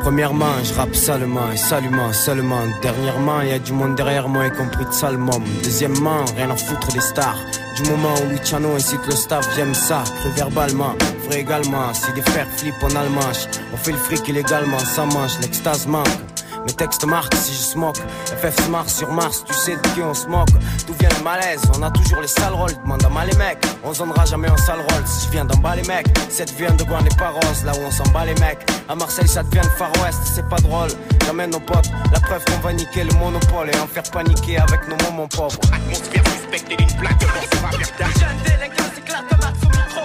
Premièrement, 0.00 0.64
je 0.64 0.72
rappe 0.74 0.94
salement 0.94 1.52
et 1.52 1.56
salument 1.56 2.12
seulement. 2.12 2.62
Dernièrement, 2.80 3.42
y 3.42 3.52
a 3.52 3.58
du 3.58 3.72
monde 3.72 3.94
derrière 3.96 4.28
moi, 4.28 4.46
y 4.46 4.50
compris 4.50 4.86
de. 4.90 5.40
Deuxièmement, 5.62 6.24
rien 6.36 6.50
à 6.50 6.56
foutre 6.56 6.88
des 6.92 7.00
stars. 7.00 7.36
Du 7.76 7.90
moment 7.90 8.14
où 8.24 8.30
Luciano 8.30 8.74
incite 8.74 9.06
le 9.06 9.14
staff, 9.14 9.46
j'aime 9.56 9.74
ça, 9.74 10.02
cru 10.20 10.30
verbalement, 10.30 10.94
vrai 11.26 11.40
également. 11.40 11.92
Si 11.92 12.12
des 12.14 12.22
frères 12.22 12.48
flippent 12.56 12.82
en 12.82 12.96
almanche, 12.96 13.46
on 13.72 13.76
fait 13.76 13.92
le 13.92 13.98
fric 13.98 14.26
illégalement, 14.28 14.78
ça 14.78 15.04
mange, 15.04 15.38
l'extase 15.40 15.86
manque. 15.86 16.29
Mes 16.66 16.72
textes 16.72 17.04
marquent 17.06 17.34
si 17.34 17.52
je 17.52 17.58
smoke. 17.58 17.98
FF 18.26 18.64
se 18.64 18.68
marche 18.70 18.92
sur 18.92 19.10
Mars, 19.10 19.44
tu 19.46 19.54
sais 19.54 19.76
de 19.76 19.88
qui 19.94 20.02
on 20.02 20.14
se 20.14 20.26
moque. 20.26 20.50
D'où 20.86 20.94
vient 20.98 21.08
le 21.16 21.24
malaise? 21.24 21.62
On 21.76 21.82
a 21.82 21.90
toujours 21.90 22.20
les 22.20 22.28
sales 22.28 22.52
rôles. 22.54 22.74
Demande 22.82 23.04
à 23.04 23.08
mal 23.08 23.28
les 23.28 23.36
mecs. 23.36 23.64
On 23.84 23.94
zonnera 23.94 24.24
jamais 24.24 24.50
en 24.50 24.56
sale 24.56 24.80
rôle. 24.80 25.06
Si 25.06 25.26
je 25.26 25.30
viens 25.30 25.44
d'en 25.44 25.58
bas 25.58 25.76
les 25.76 25.86
mecs. 25.88 26.06
Cette 26.28 26.52
vient 26.56 26.72
de 26.72 26.84
Guan 26.84 27.02
n'est 27.02 27.16
pas 27.16 27.30
rose. 27.30 27.64
Là 27.64 27.72
où 27.72 27.82
on 27.86 27.90
s'en 27.90 28.04
bat 28.12 28.24
les 28.24 28.34
mecs. 28.34 28.60
À 28.88 28.94
Marseille, 28.94 29.28
ça 29.28 29.42
devient 29.42 29.62
le 29.64 29.70
Far 29.70 29.90
West. 30.02 30.18
C'est 30.34 30.48
pas 30.48 30.56
drôle. 30.56 30.90
J'amène 31.26 31.50
nos 31.50 31.60
potes. 31.60 31.90
La 32.12 32.20
preuve 32.20 32.44
qu'on 32.44 32.58
va 32.58 32.72
niquer 32.72 33.04
le 33.04 33.12
monopole 33.18 33.70
et 33.70 33.78
en 33.78 33.86
faire 33.86 34.02
paniquer 34.10 34.58
avec 34.58 34.86
nos 34.88 34.96
moments 35.04 35.28
pauvres. 35.28 35.58
Atmosphère 35.72 36.24
suspecte 36.26 36.70
et 36.70 36.76
d'une 36.76 36.96
plaque 36.98 37.18
de 37.18 37.26
mort, 37.26 37.44
ça 37.52 37.58
va 37.60 37.70
faire 37.78 37.96
tard. 37.96 38.08
Jeune 38.18 38.42
délinquant 38.44 38.90
s'éclate 38.94 39.28
comme 39.28 39.38
Max 39.40 39.58
au 39.62 39.68
micro. 39.68 40.02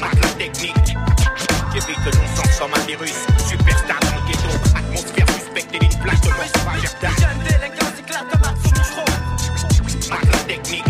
Marque 0.00 0.22
la 0.22 0.28
technique. 0.38 0.96
J'évite 1.72 2.04
que 2.04 2.16
l'on 2.16 2.42
sent 2.42 2.50
comme 2.60 2.74
un 2.74 2.86
virus. 2.86 3.14
Superstar 3.48 3.98
dans 4.00 4.21
le 5.70 5.70
ghetto. 5.70 5.70
Atmosphère 5.70 5.70
suspecte 5.70 5.74
et 5.74 5.78
d'une 5.78 5.98
plaque 6.00 6.20
de. 6.20 6.28
Jeune. 7.20 7.38
Marque 10.10 10.24
la 10.24 10.38
technique. 10.38 10.84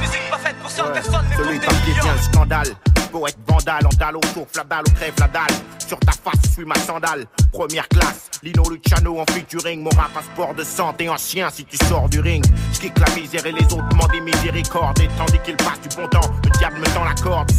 Musique 0.00 0.30
pas 0.30 0.38
faite 0.38 0.56
pour 0.56 0.70
ça, 0.70 0.84
personne 0.84 1.28
n'est 1.28 1.36
pour 1.36 1.44
Celui 1.44 1.58
des 1.58 1.66
par 1.66 1.74
qui 1.82 1.90
vient 1.92 2.02
millions. 2.02 2.14
le 2.14 2.22
scandale. 2.22 2.68
Poète 3.12 3.38
vandale, 3.46 3.86
en 3.86 3.96
dalle 3.96 4.16
autour, 4.16 4.46
la 4.56 4.64
dalle 4.64 4.84
au 4.86 4.90
crève 4.92 5.14
la 5.18 5.28
dalle. 5.28 5.56
Sur 5.86 5.98
ta 6.00 6.12
face, 6.12 6.52
suis 6.52 6.64
ma 6.64 6.76
sandale. 6.76 7.26
Première 7.52 7.88
classe, 7.88 8.30
Lino 8.42 8.62
Luciano 8.70 9.18
en 9.18 9.24
featuring. 9.32 9.82
Mon 9.82 9.90
rap, 9.90 10.10
un 10.16 10.22
sport 10.22 10.54
de 10.54 10.62
santé 10.62 11.08
ancien 11.08 11.50
si 11.50 11.64
tu 11.64 11.76
sors 11.86 12.08
du 12.08 12.20
ring. 12.20 12.44
J'kick 12.72 12.96
la 12.98 13.12
misère 13.14 13.44
et 13.46 13.52
les 13.52 13.64
autres 13.64 13.88
demandent 13.88 14.12
des 14.12 14.20
miséricorde. 14.20 15.00
Et 15.00 15.08
tandis 15.18 15.40
qu'il 15.44 15.56
passe 15.56 15.80
du 15.80 15.88
bon 15.96 16.06
temps, 16.08 16.30
le 16.44 16.50
diable 16.58 16.78
me 16.78 16.86
tend 16.94 17.04
la 17.04 17.14
corde. 17.14 17.50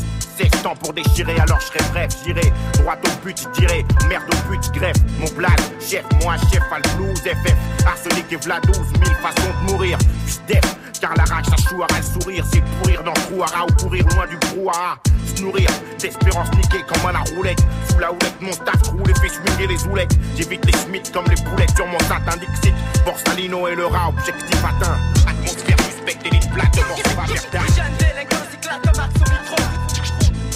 C'est 0.41 0.63
temps 0.63 0.75
pour 0.75 0.93
déchirer, 0.93 1.39
alors 1.39 1.59
je 1.59 1.67
serai 1.67 1.79
bref, 1.91 2.09
j'irai 2.25 2.51
droit 2.73 2.95
au 2.95 3.25
but, 3.25 3.47
dirai 3.53 3.85
merde 4.09 4.23
au 4.25 4.49
but, 4.49 4.71
greffe. 4.73 4.97
Mon 5.19 5.29
blague, 5.37 5.59
chef, 5.79 6.03
moi 6.23 6.35
chef, 6.51 6.63
al 6.71 6.81
blues, 6.97 7.19
FF, 7.19 7.85
arsenic 7.85 8.25
et 8.31 8.37
v'là 8.37 8.59
12 8.61 8.75
000 8.75 8.87
façons 9.21 9.49
de 9.49 9.71
mourir, 9.71 9.97
J'suis 10.25 10.59
car 10.99 11.13
la 11.15 11.23
rage, 11.23 11.45
ça 11.45 11.55
chouera 11.69 11.87
le 11.95 12.21
sourire, 12.21 12.43
c'est 12.51 12.61
pourrir 12.61 13.03
dans 13.03 13.11
le 13.11 13.21
trou 13.21 13.43
ou 13.43 13.83
courir 13.83 14.05
loin 14.15 14.25
du 14.27 14.37
brouhaha, 14.37 14.97
se 15.35 15.41
nourrir 15.43 15.69
d'espérance 15.99 16.49
niquée 16.55 16.83
comme 16.87 17.09
à 17.09 17.11
la 17.11 17.19
roulette, 17.35 17.63
sous 17.89 17.99
la 17.99 18.11
houlette, 18.11 18.41
mon 18.41 18.51
staff 18.51 18.81
roule 18.89 19.09
et 19.09 19.19
fait 19.19 19.29
swinguer 19.29 19.67
les 19.67 19.83
oulettes, 19.85 20.17
j'évite 20.37 20.65
les 20.65 20.73
smiths 20.73 21.11
comme 21.11 21.25
les 21.25 21.43
poulettes 21.43 21.75
sur 21.75 21.85
mon 21.85 21.99
satin 21.99 22.37
Dixit, 22.39 22.73
Borsalino 23.05 23.67
et 23.67 23.75
le 23.75 23.85
rat, 23.85 24.09
objectif 24.09 24.63
atteint, 24.63 24.97
atmosphère 25.27 25.77
suspecte 25.79 26.27
plaques 26.53 26.73
de 26.73 26.81
mort, 26.81 26.97
ça 27.03 27.13
va 27.15 27.25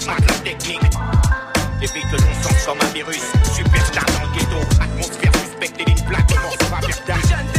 Marque 0.06 0.20
la 0.20 0.38
technique. 0.38 0.80
Depuis 1.82 2.02
que 2.02 2.16
l'on 2.16 2.42
sent 2.42 2.66
comme 2.66 2.78
un 2.80 2.92
virus, 2.94 3.22
superstar 3.54 4.04
dans 4.06 4.30
le 4.30 4.38
ghetto, 4.38 4.80
atmosphère 4.80 5.32
suspecte 5.34 5.80
et 5.80 5.84
d'une 5.84 6.04
plaque 6.04 6.30
mort, 6.30 6.56
ça 6.60 6.66
va 6.68 6.80
faire 6.80 7.55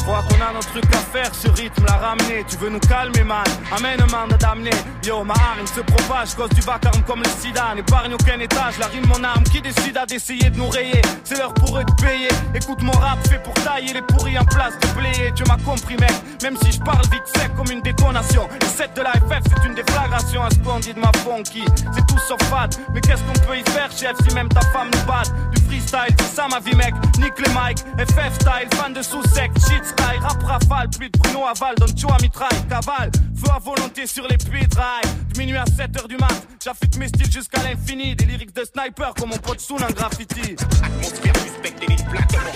Je 0.00 0.04
crois 0.06 0.22
qu'on 0.22 0.40
a 0.42 0.50
notre 0.54 0.70
truc 0.70 0.84
à 0.94 0.98
faire, 1.12 1.30
ce 1.34 1.48
rythme 1.48 1.84
l'a 1.84 1.96
ramené. 1.96 2.42
Tu 2.48 2.56
veux 2.56 2.70
nous 2.70 2.80
calmer, 2.80 3.22
man? 3.22 3.44
Amène 3.76 4.00
mandat 4.10 4.38
d'amener. 4.38 4.70
Yo, 5.04 5.22
ma 5.22 5.34
hargne 5.34 5.66
se 5.66 5.80
propage, 5.80 6.34
cause 6.34 6.48
du 6.50 6.62
vacarme 6.62 7.02
comme 7.06 7.22
le 7.22 7.28
sida. 7.28 7.74
N'épargne 7.74 8.14
aucun 8.14 8.40
étage, 8.40 8.78
la 8.78 8.86
rime 8.86 9.04
mon 9.06 9.22
arme. 9.22 9.44
Qui 9.44 9.60
décide 9.60 9.98
à 9.98 10.06
d'essayer 10.06 10.48
de 10.48 10.56
nous 10.56 10.70
rayer 10.70 11.02
C'est 11.22 11.36
l'heure 11.36 11.52
pour 11.52 11.76
eux 11.78 11.84
de 11.84 11.92
payer. 12.02 12.28
Écoute 12.54 12.82
mon 12.82 12.92
rap 12.92 13.18
fait 13.28 13.42
pour 13.42 13.52
tailler 13.52 13.92
les 13.92 14.00
pourris 14.00 14.38
en 14.38 14.44
place 14.46 14.72
de 14.78 14.86
player. 14.98 15.32
Tu 15.36 15.44
m'as 15.44 15.58
compris, 15.58 15.96
mec. 15.98 16.14
Même 16.42 16.56
si 16.64 16.72
je 16.72 16.80
parle 16.80 17.04
vite 17.12 17.26
sec 17.36 17.54
comme 17.54 17.70
une 17.70 17.82
détonation. 17.82 18.48
Le 18.58 18.66
set 18.68 18.96
de 18.96 19.02
la 19.02 19.12
FF, 19.12 19.44
c'est 19.50 19.68
une 19.68 19.74
déflagration. 19.74 20.42
Un 20.42 20.50
splendide, 20.50 20.96
ma 20.96 21.12
funky. 21.18 21.62
C'est 21.92 22.06
tout 22.06 22.18
sauf 22.26 22.42
fade. 22.44 22.74
Mais 22.94 23.02
qu'est-ce 23.02 23.22
qu'on 23.24 23.46
peut 23.46 23.58
y 23.58 23.70
faire, 23.70 23.90
chef, 23.92 24.16
si 24.26 24.34
même 24.34 24.48
ta 24.48 24.62
femme 24.72 24.88
nous 24.94 25.06
bat 25.06 25.24
Du 25.52 25.60
freestyle, 25.66 26.16
c'est 26.18 26.36
ça 26.36 26.48
ma 26.48 26.58
vie, 26.58 26.74
mec. 26.74 26.94
Nique 27.18 27.38
les 27.38 27.52
mics, 27.52 27.84
FF 27.98 28.34
style, 28.36 28.68
fan 28.76 28.94
de 28.94 29.02
sous-sec, 29.02 29.50
shit 29.68 29.89
style, 29.90 30.20
rap 30.20 30.42
rafale, 30.42 30.88
plus 30.90 31.10
de 31.10 31.18
Bruno 31.18 31.46
Aval, 31.46 31.74
donne 31.76 31.94
tu 31.94 32.06
à 32.06 32.16
mitraille, 32.22 32.62
cavale, 32.68 33.10
feu 33.36 33.50
à 33.54 33.58
volonté 33.58 34.06
sur 34.06 34.26
les 34.28 34.36
pitrailles. 34.36 35.02
De 35.32 35.38
minuit 35.38 35.56
à 35.56 35.64
7h 35.64 36.08
du 36.08 36.16
mat, 36.16 36.46
j'affûte 36.62 36.96
mes 36.98 37.08
styles 37.08 37.30
jusqu'à 37.30 37.62
l'infini. 37.62 38.14
Des 38.14 38.24
lyrics 38.24 38.54
de 38.54 38.64
sniper 38.64 39.14
comme 39.14 39.30
mon 39.30 39.38
pote 39.38 39.60
Soon 39.60 39.76
en 39.76 39.92
graffiti. 39.92 40.56
Atmosphère 40.82 41.36
suspecte 41.36 41.80
de 41.82 41.88
mort, 41.88 41.98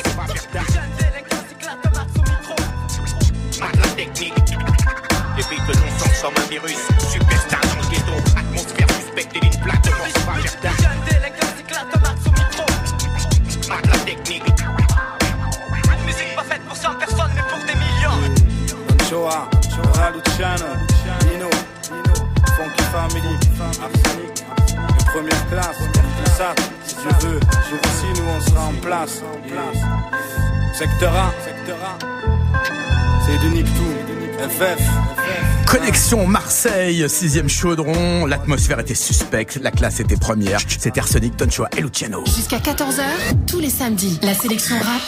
ça 0.05 0.11
va 0.17 0.27
faire 0.27 0.51
tard. 0.51 0.65
La 3.83 3.89
technique. 3.91 4.35
Depuis 5.37 5.57
que 5.57 5.73
l'on 5.73 5.99
sent 5.99 6.23
comme 6.23 6.35
un 6.37 6.49
virus, 6.49 6.79
superstar 7.11 7.61
dans 7.61 7.77
le 7.77 7.91
ghetto, 7.91 8.17
atmosphère 8.37 8.89
suspecte 8.91 9.35
de 9.35 9.41
mort, 9.41 10.07
ça 10.15 10.21
va 10.27 10.35
faire 10.43 10.61
tard. 10.61 10.77
Jeune 10.79 11.05
délinquant 11.09 11.45
Don 19.15 19.21
Choa, 19.21 19.49
Choa 19.71 20.11
Luciano, 20.11 20.77
Nino, 21.31 21.49
Funky 22.57 22.85
Family, 22.91 23.35
Arsenic, 23.61 24.35
de 24.99 25.05
première 25.05 25.49
classe, 25.49 25.79
tout 25.79 26.31
ça, 26.37 26.55
si 26.85 26.97
Dieu 26.97 27.29
veut, 27.29 27.41
jour 27.71 27.79
aussi 27.85 28.21
nous 28.21 28.29
on 28.29 28.41
sera 28.41 28.65
en 28.67 28.75
place. 28.83 29.23
Secteur 30.73 31.15
A, 31.15 31.33
Secteur 31.45 31.77
A, 31.85 31.99
c'est 33.25 33.39
du 33.39 33.55
Nick 33.55 33.67
tout, 33.67 34.49
FF, 34.49 34.83
Connexion 35.67 36.27
Marseille, 36.27 37.09
sixième 37.09 37.49
chaudron. 37.49 38.27
L'atmosphère 38.27 38.81
était 38.81 38.97
suspecte, 38.97 39.61
la 39.63 39.71
classe 39.71 40.01
était 40.01 40.17
première. 40.17 40.59
C'était 40.67 40.99
Arsenic, 40.99 41.37
Tonchoa 41.37 41.69
et 41.77 41.83
Luciano. 41.83 42.25
Jusqu'à 42.27 42.59
14h, 42.59 43.03
tous 43.47 43.61
les 43.61 43.71
samedis, 43.71 44.19
la 44.23 44.35
sélection 44.35 44.77
rap, 44.77 45.03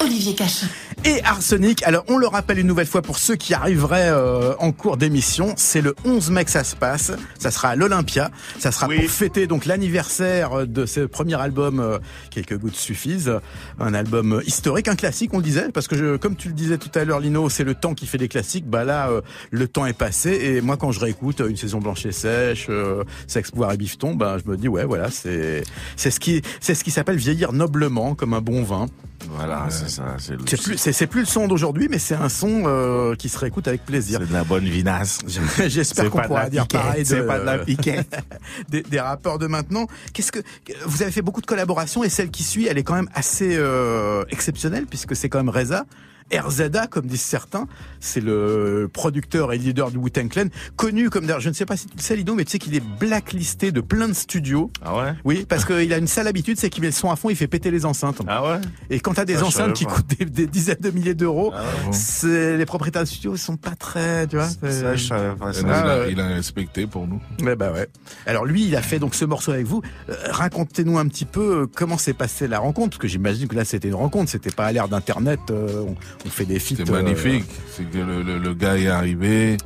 Olivier 0.00 0.34
Cachin. 0.34 0.66
Et 1.04 1.22
Arsenic, 1.22 1.82
alors 1.84 2.04
on 2.08 2.18
le 2.18 2.26
rappelle 2.26 2.58
une 2.58 2.66
nouvelle 2.66 2.86
fois 2.86 3.00
pour 3.00 3.18
ceux 3.18 3.36
qui 3.36 3.54
arriveraient 3.54 4.08
euh, 4.08 4.54
en 4.58 4.72
cours 4.72 4.96
d'émission, 4.96 5.54
c'est 5.56 5.80
le 5.80 5.94
11 6.04 6.30
mai 6.30 6.44
que 6.44 6.50
ça 6.50 6.64
se 6.64 6.74
passe, 6.74 7.12
ça 7.38 7.50
sera 7.50 7.68
à 7.68 7.76
l'Olympia, 7.76 8.30
ça 8.58 8.72
sera 8.72 8.86
pour 8.86 8.96
fêter 9.08 9.46
donc 9.46 9.66
l'anniversaire 9.66 10.66
de 10.66 10.84
ce 10.84 11.00
premier 11.00 11.40
album 11.40 11.78
euh, 11.78 11.98
Quelques 12.30 12.58
gouttes 12.58 12.76
suffisent, 12.76 13.32
un 13.78 13.94
album 13.94 14.42
historique, 14.46 14.88
un 14.88 14.96
classique 14.96 15.30
on 15.32 15.38
le 15.38 15.44
disait, 15.44 15.70
parce 15.72 15.86
que 15.86 15.96
je, 15.96 16.16
comme 16.16 16.34
tu 16.34 16.48
le 16.48 16.54
disais 16.54 16.78
tout 16.78 16.90
à 16.98 17.04
l'heure 17.04 17.20
Lino, 17.20 17.48
c'est 17.48 17.64
le 17.64 17.74
temps 17.74 17.94
qui 17.94 18.06
fait 18.06 18.18
des 18.18 18.28
classiques, 18.28 18.66
bah 18.66 18.84
là 18.84 19.08
euh, 19.10 19.20
le 19.50 19.68
temps 19.68 19.86
est 19.86 19.96
passé. 19.96 20.30
Et 20.30 20.60
moi 20.60 20.76
quand 20.76 20.90
je 20.90 21.00
réécoute 21.00 21.40
une 21.40 21.56
saison 21.56 21.78
blanche 21.78 22.04
et 22.06 22.12
sèche, 22.12 22.66
euh, 22.68 23.04
Sexe, 23.28 23.52
pouvoir 23.52 23.72
et 23.72 23.76
bifton, 23.76 24.14
bah 24.14 24.38
je 24.44 24.50
me 24.50 24.56
dis 24.56 24.68
ouais 24.68 24.84
voilà 24.84 25.10
c'est 25.10 25.62
c'est 25.94 26.10
ce 26.10 26.18
qui 26.18 26.42
c'est 26.60 26.74
ce 26.74 26.82
qui 26.82 26.90
s'appelle 26.90 27.16
vieillir 27.16 27.52
noblement 27.52 28.14
comme 28.14 28.34
un 28.34 28.40
bon 28.40 28.64
vin. 28.64 28.86
Voilà, 29.30 29.68
c'est 29.76 29.88
ça. 29.88 30.16
C'est 30.18 31.06
plus, 31.06 31.20
le 31.20 31.26
son 31.26 31.48
d'aujourd'hui, 31.48 31.88
mais 31.90 31.98
c'est 31.98 32.14
un 32.14 32.28
son 32.28 32.64
euh, 32.66 33.14
qui 33.14 33.28
se 33.28 33.38
réécoute 33.38 33.68
avec 33.68 33.84
plaisir. 33.84 34.20
C'est 34.22 34.28
de 34.28 34.32
la 34.32 34.44
bonne 34.44 34.64
vinasse. 34.64 35.20
J'espère 35.66 36.10
qu'on 36.10 36.22
pourra 36.22 36.48
dire 36.48 36.62
piquette, 36.62 36.80
pareil 36.80 37.06
c'est 37.06 37.26
pas 37.26 37.38
de 37.38 37.44
la 37.44 37.58
piquette. 37.58 38.16
des, 38.68 38.82
des 38.82 39.00
rappeurs 39.00 39.38
de 39.38 39.46
maintenant. 39.46 39.86
Qu'est-ce 40.12 40.32
que 40.32 40.40
vous 40.86 41.02
avez 41.02 41.12
fait 41.12 41.22
beaucoup 41.22 41.40
de 41.40 41.46
collaborations 41.46 42.04
et 42.04 42.08
celle 42.08 42.30
qui 42.30 42.42
suit, 42.42 42.66
elle 42.66 42.78
est 42.78 42.84
quand 42.84 42.94
même 42.94 43.10
assez 43.14 43.56
euh, 43.56 44.24
exceptionnelle 44.30 44.86
puisque 44.86 45.14
c'est 45.14 45.28
quand 45.28 45.38
même 45.38 45.50
Reza 45.50 45.84
RZA, 46.32 46.86
comme 46.88 47.06
disent 47.06 47.20
certains. 47.22 47.66
C'est 48.00 48.20
le 48.20 48.88
producteur 48.92 49.52
et 49.52 49.58
leader 49.58 49.90
du 49.90 49.96
Wu-Tang 49.98 50.28
Clan, 50.28 50.44
connu 50.76 51.10
comme 51.10 51.26
d'ailleurs, 51.26 51.40
je 51.40 51.48
ne 51.48 51.54
sais 51.54 51.66
pas 51.66 51.76
si 51.76 51.86
tu 51.86 51.96
le 51.96 52.02
sais 52.02 52.16
Lido, 52.16 52.34
mais 52.34 52.44
tu 52.44 52.52
sais 52.52 52.58
qu'il 52.58 52.74
est 52.74 52.82
blacklisté 52.98 53.72
de 53.72 53.80
plein 53.80 54.08
de 54.08 54.12
studios. 54.12 54.70
Ah 54.82 54.96
ouais? 54.96 55.12
Oui, 55.24 55.46
parce 55.48 55.64
qu'il 55.66 55.92
a 55.92 55.98
une 55.98 56.06
sale 56.06 56.26
habitude, 56.28 56.58
c'est 56.58 56.70
qu'il 56.70 56.82
met 56.82 56.88
le 56.88 56.92
son 56.92 57.10
à 57.10 57.16
fond, 57.16 57.30
il 57.30 57.36
fait 57.36 57.46
péter 57.48 57.70
les 57.70 57.84
enceintes. 57.86 58.20
Ah 58.28 58.44
ouais? 58.44 58.60
Et 58.90 59.00
quand 59.00 59.14
t'as 59.14 59.24
des 59.24 59.34
je 59.36 59.44
enceintes 59.44 59.74
qui 59.74 59.84
pas. 59.84 59.92
coûtent 59.92 60.18
des, 60.18 60.24
des 60.24 60.46
dizaines 60.46 60.76
de 60.80 60.90
milliers 60.90 61.14
d'euros, 61.14 61.52
Ah 61.54 61.62
ouais. 61.90 62.56
les 62.56 62.66
propriétaires 62.66 63.02
de 63.02 63.08
studios 63.08 63.36
sont 63.36 63.56
pas 63.56 63.74
très, 63.76 64.26
tu 64.26 64.36
vois. 64.36 64.48
Ça, 64.48 64.94
je 64.96 65.04
savais 65.04 65.34
pas 65.36 65.52
ça. 65.52 65.60
Il 65.60 65.68
a- 65.70 66.02
Ah, 66.02 66.08
il 66.08 66.20
a 66.20 66.26
respecté 66.28 66.86
pour 66.86 67.06
nous. 67.06 67.20
Ouais, 67.42 67.56
bah 67.56 67.72
ouais. 67.72 67.88
Alors 68.26 68.44
lui, 68.44 68.64
il 68.66 68.76
a 68.76 68.82
fait 68.82 68.98
donc 68.98 69.14
ce 69.14 69.24
morceau 69.24 69.52
avec 69.52 69.66
vous. 69.66 69.82
Euh, 70.08 70.14
Racontez-nous 70.30 70.98
un 70.98 71.06
petit 71.08 71.24
peu 71.24 71.62
euh, 71.62 71.66
comment 71.72 71.98
s'est 71.98 72.12
passée 72.14 72.48
la 72.48 72.58
rencontre, 72.58 72.90
parce 72.90 72.98
que 73.02 73.08
j'imagine 73.08 73.48
que 73.48 73.54
là 73.56 73.64
c'était 73.64 73.88
une 73.88 73.94
rencontre, 73.94 74.30
c'était 74.30 74.50
pas 74.50 74.66
à 74.66 74.72
l'ère 74.72 74.88
d'internet. 74.88 75.40
euh, 75.50 75.84
on, 75.86 75.96
on 76.24 76.28
fait 76.28 76.44
des 76.44 76.58
feats. 76.58 76.76
C'était 76.76 76.90
euh, 76.90 77.02
magnifique. 77.02 77.44
C'est 77.70 77.88
que 77.90 77.98
le, 77.98 78.22
le, 78.22 78.38
le 78.38 78.54
gars 78.54 78.76
est 78.78 78.88
arrivé. 78.88 79.56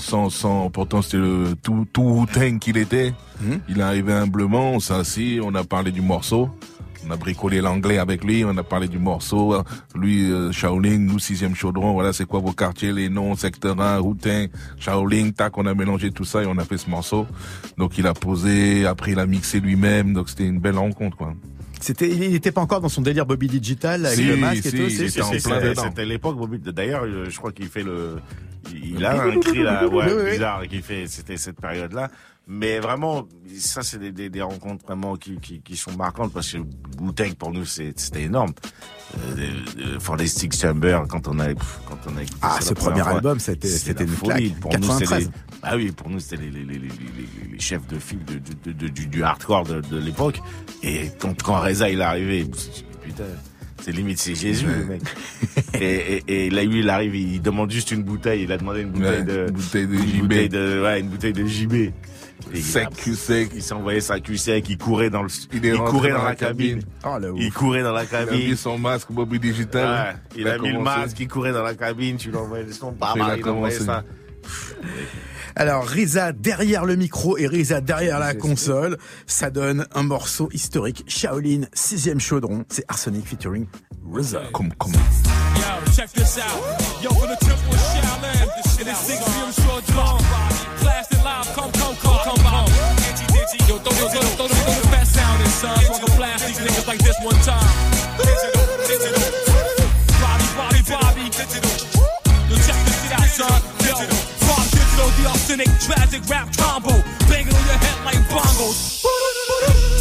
Sans, 0.00 0.30
sans, 0.30 0.70
pourtant 0.70 1.02
c'était 1.02 1.18
le 1.18 1.54
tout, 1.62 1.86
tout 1.92 2.26
qu'il 2.60 2.76
était. 2.76 3.12
Hmm. 3.40 3.56
Il 3.68 3.78
est 3.78 3.82
arrivé 3.82 4.12
humblement, 4.12 4.72
on 4.72 4.80
s'est 4.80 4.94
assis, 4.94 5.40
on 5.42 5.54
a 5.54 5.64
parlé 5.64 5.92
du 5.92 6.00
morceau. 6.00 6.50
On 7.06 7.10
a 7.12 7.16
bricolé 7.16 7.60
l'anglais 7.60 7.98
avec 7.98 8.24
lui, 8.24 8.44
on 8.44 8.56
a 8.56 8.62
parlé 8.62 8.88
du 8.88 8.98
morceau. 8.98 9.54
Lui, 9.94 10.30
euh, 10.30 10.52
Shaolin, 10.52 10.98
nous, 10.98 11.18
sixième 11.18 11.54
chaudron, 11.54 11.92
voilà, 11.92 12.12
c'est 12.12 12.26
quoi 12.26 12.40
vos 12.40 12.52
quartiers, 12.52 12.92
les 12.92 13.08
noms, 13.08 13.34
secteur 13.36 13.80
1, 13.80 14.00
Wu-Tang, 14.00 14.48
Shaolin, 14.78 15.30
tac, 15.30 15.56
on 15.56 15.66
a 15.66 15.74
mélangé 15.74 16.10
tout 16.10 16.24
ça 16.24 16.42
et 16.42 16.46
on 16.46 16.58
a 16.58 16.64
fait 16.64 16.76
ce 16.76 16.90
morceau. 16.90 17.26
Donc 17.78 17.96
il 17.98 18.06
a 18.06 18.14
posé, 18.14 18.84
après 18.84 19.12
il 19.12 19.18
a 19.20 19.26
mixé 19.26 19.60
lui-même, 19.60 20.12
donc 20.12 20.28
c'était 20.28 20.46
une 20.46 20.58
belle 20.58 20.76
rencontre, 20.76 21.16
quoi. 21.16 21.34
C'était, 21.80 22.08
il 22.08 22.30
n'était 22.32 22.52
pas 22.52 22.60
encore 22.60 22.80
dans 22.80 22.88
son 22.88 23.02
délire 23.02 23.26
Bobby 23.26 23.46
Digital 23.46 24.04
avec 24.06 24.18
Si, 24.18 24.24
le 24.24 24.36
masque 24.36 24.66
et 24.66 24.70
tout. 24.70 24.76
il 24.76 24.90
si. 24.90 25.10
C'était 25.10 26.04
l'époque, 26.04 26.36
Bobby. 26.36 26.58
D'ailleurs, 26.58 27.04
euh, 27.04 27.26
je 27.28 27.36
crois 27.36 27.52
qu'il 27.52 27.68
fait 27.68 27.82
le. 27.82 28.16
Il 28.72 29.04
a 29.04 29.22
un 29.22 29.38
cri 29.40 29.62
là, 29.62 29.86
ouais, 29.88 30.32
bizarre, 30.32 30.66
qui 30.68 30.82
fait. 30.82 31.06
C'était 31.06 31.36
cette 31.36 31.60
période-là. 31.60 32.10
Mais 32.50 32.78
vraiment, 32.80 33.28
ça, 33.58 33.82
c'est 33.82 33.98
des, 33.98 34.10
des, 34.10 34.30
des 34.30 34.40
rencontres 34.40 34.84
vraiment 34.86 35.16
qui, 35.16 35.36
qui, 35.38 35.60
qui 35.60 35.76
sont 35.76 35.92
marquantes 35.96 36.32
parce 36.32 36.50
que 36.52 36.58
Wu-Tang 36.98 37.34
pour 37.34 37.52
nous, 37.52 37.66
c'était 37.66 38.22
énorme. 38.22 38.52
Euh, 39.18 39.36
euh, 39.80 40.00
For 40.00 40.16
the 40.16 40.26
Six 40.26 40.48
Chamber, 40.58 41.02
quand 41.08 41.28
on 41.28 41.38
a, 41.40 41.52
quand 41.54 41.98
on 42.06 42.16
a 42.16 42.22
écouté 42.22 42.38
Ah, 42.40 42.58
ce 42.62 42.72
premier 42.74 43.02
fois, 43.02 43.16
album, 43.16 43.38
c'était- 43.38 43.68
c'était 43.68 44.04
une 44.04 44.10
folie. 44.10 44.50
claque. 44.52 44.60
Pour 44.60 44.72
nous, 44.78 44.82
c'était 44.98 45.04
93. 45.04 45.24
les, 45.26 45.30
ah 45.62 45.76
oui, 45.76 45.92
pour 45.92 46.08
nous, 46.08 46.20
c'était 46.20 46.36
les, 46.42 46.50
les, 46.50 46.64
les, 46.64 46.78
les, 46.78 46.88
les, 46.88 47.52
les 47.52 47.60
chefs 47.60 47.86
de 47.86 47.98
file 47.98 48.24
de, 48.24 48.34
de, 48.64 48.72
de- 48.72 48.88
du, 48.88 49.06
du 49.06 49.22
hardcore 49.22 49.64
de, 49.64 49.80
de 49.82 49.98
l'époque. 49.98 50.40
Et 50.82 51.10
quand, 51.18 51.42
quand 51.42 51.60
Reza, 51.60 51.90
il 51.90 52.00
est 52.00 52.02
arrivé, 52.02 52.46
putain, 53.04 53.24
c'est 53.82 53.92
limite, 53.92 54.18
c'est 54.18 54.34
Jésus, 54.34 54.66
le 54.66 54.84
mec. 54.86 55.02
et, 55.74 56.22
et, 56.28 56.46
et 56.46 56.50
là, 56.50 56.64
lui, 56.64 56.80
il 56.80 56.88
arrive, 56.90 57.14
il 57.14 57.40
demande 57.42 57.70
juste 57.70 57.90
une 57.90 58.02
bouteille. 58.04 58.42
Il 58.44 58.52
a 58.52 58.56
demandé 58.58 58.80
une 58.82 58.90
bouteille 58.90 59.18
Ouais, 59.18 59.22
de, 59.24 59.46
une 59.48 59.54
bouteille 59.54 59.86
de 59.86 59.94
une 59.94 60.02
JB. 60.06 60.20
bouteille 60.22 60.48
de, 60.48 60.82
ouais, 60.82 61.00
une 61.00 61.08
bouteille 61.08 61.32
de 61.34 61.44
JB. 61.46 61.74
Il 62.54 62.62
Sec, 62.62 62.88
sec. 63.16 63.50
Il 63.54 63.62
s'est 63.62 63.74
envoyé 63.74 64.00
sa 64.00 64.20
cul 64.20 64.38
sec, 64.38 64.68
il 64.68 64.78
courait 64.78 65.10
dans 65.10 65.22
le, 65.22 65.28
Il 65.52 65.64
est 65.66 65.68
il 65.70 65.74
rentré 65.74 65.92
courait 65.92 66.10
dans 66.12 66.18
dans, 66.18 66.24
la 66.24 66.34
cabine. 66.34 66.82
cabine. 67.02 67.36
il 67.36 67.52
courait 67.52 67.82
dans 67.82 67.92
la 67.92 68.04
Il 68.04 68.06
a 68.06 68.24
cabine. 68.24 68.50
mis 68.50 68.56
son 68.56 68.78
masque 68.78 69.10
Bobby 69.10 69.38
Digital. 69.38 70.14
Ouais, 70.34 70.40
il 70.40 70.48
a, 70.48 70.58
mis 70.58 70.72
le 70.72 70.78
masque, 70.78 71.18
il 71.20 71.28
courait 71.28 71.52
dans 71.52 71.62
la 71.62 71.74
cabine, 71.74 72.16
tu 72.16 72.30
l'envoyais 72.30 72.64
le 72.64 72.72
son, 72.72 72.94
il 72.96 73.04
a 73.04 73.12
il 73.14 73.20
envoyait 73.22 73.42
commencé. 73.42 73.84
ça. 73.84 74.04
Alors 75.56 75.84
Riza 75.84 76.32
derrière 76.32 76.84
le 76.84 76.94
micro 76.96 77.36
et 77.36 77.46
Riza 77.48 77.80
derrière 77.80 78.18
la 78.20 78.34
console, 78.34 78.96
ça 79.26 79.50
donne 79.50 79.86
un 79.94 80.04
morceau 80.04 80.48
historique. 80.52 81.04
Shaolin, 81.08 81.62
sixième 81.72 82.20
chaudron, 82.20 82.64
c'est 82.68 82.84
Arsenic 82.88 83.26
featuring 83.26 83.66
Riza. 84.10 84.42
Comme, 84.52 84.72
comme. 84.74 84.92
Yo, 84.92 85.92
check 85.92 86.10
this 86.12 86.38
out. 86.38 87.02
Yo, 87.02 87.10
for 87.10 87.26
the 87.26 87.36
temple 87.40 87.74
of 87.74 87.80
Shaolin, 87.80 88.62
six 88.64 89.18
Blasted 91.10 91.24
live, 91.24 91.46
come, 91.54 91.72
come, 91.72 91.96
come, 91.96 92.18
come, 92.24 92.38
come. 92.38 92.68
Yo, 93.68 93.78
throw, 93.78 93.92
throw, 93.92 94.08
throw, 94.08 94.48
the- 94.48 94.54
throw 94.54 94.74
the 94.74 94.88
fast 94.88 95.14
sound 95.14 95.40
in, 95.42 95.48
son. 95.48 95.78
So 95.84 95.92
I 95.94 95.98
can 95.98 96.16
blast 96.16 96.46
these 96.46 96.58
niggas 96.58 96.86
like 96.86 96.98
this 96.98 97.16
one 97.22 97.38
time. 97.42 97.68
Bobby, 100.20 100.46
Bobby, 100.56 100.82
Bobby. 100.88 101.24
Digital. 101.30 101.70
Yo, 102.48 102.56
check 102.56 102.76
this 102.84 103.02
shit 103.02 103.12
out, 103.12 103.28
son. 103.28 103.62
Yo, 103.84 103.94
Bob 104.46 104.64
Digital, 104.70 105.08
the 105.18 105.24
authentic, 105.30 105.68
tragic 105.80 106.22
rap 106.28 106.48
combo. 106.56 107.17
Bongos. 108.28 109.02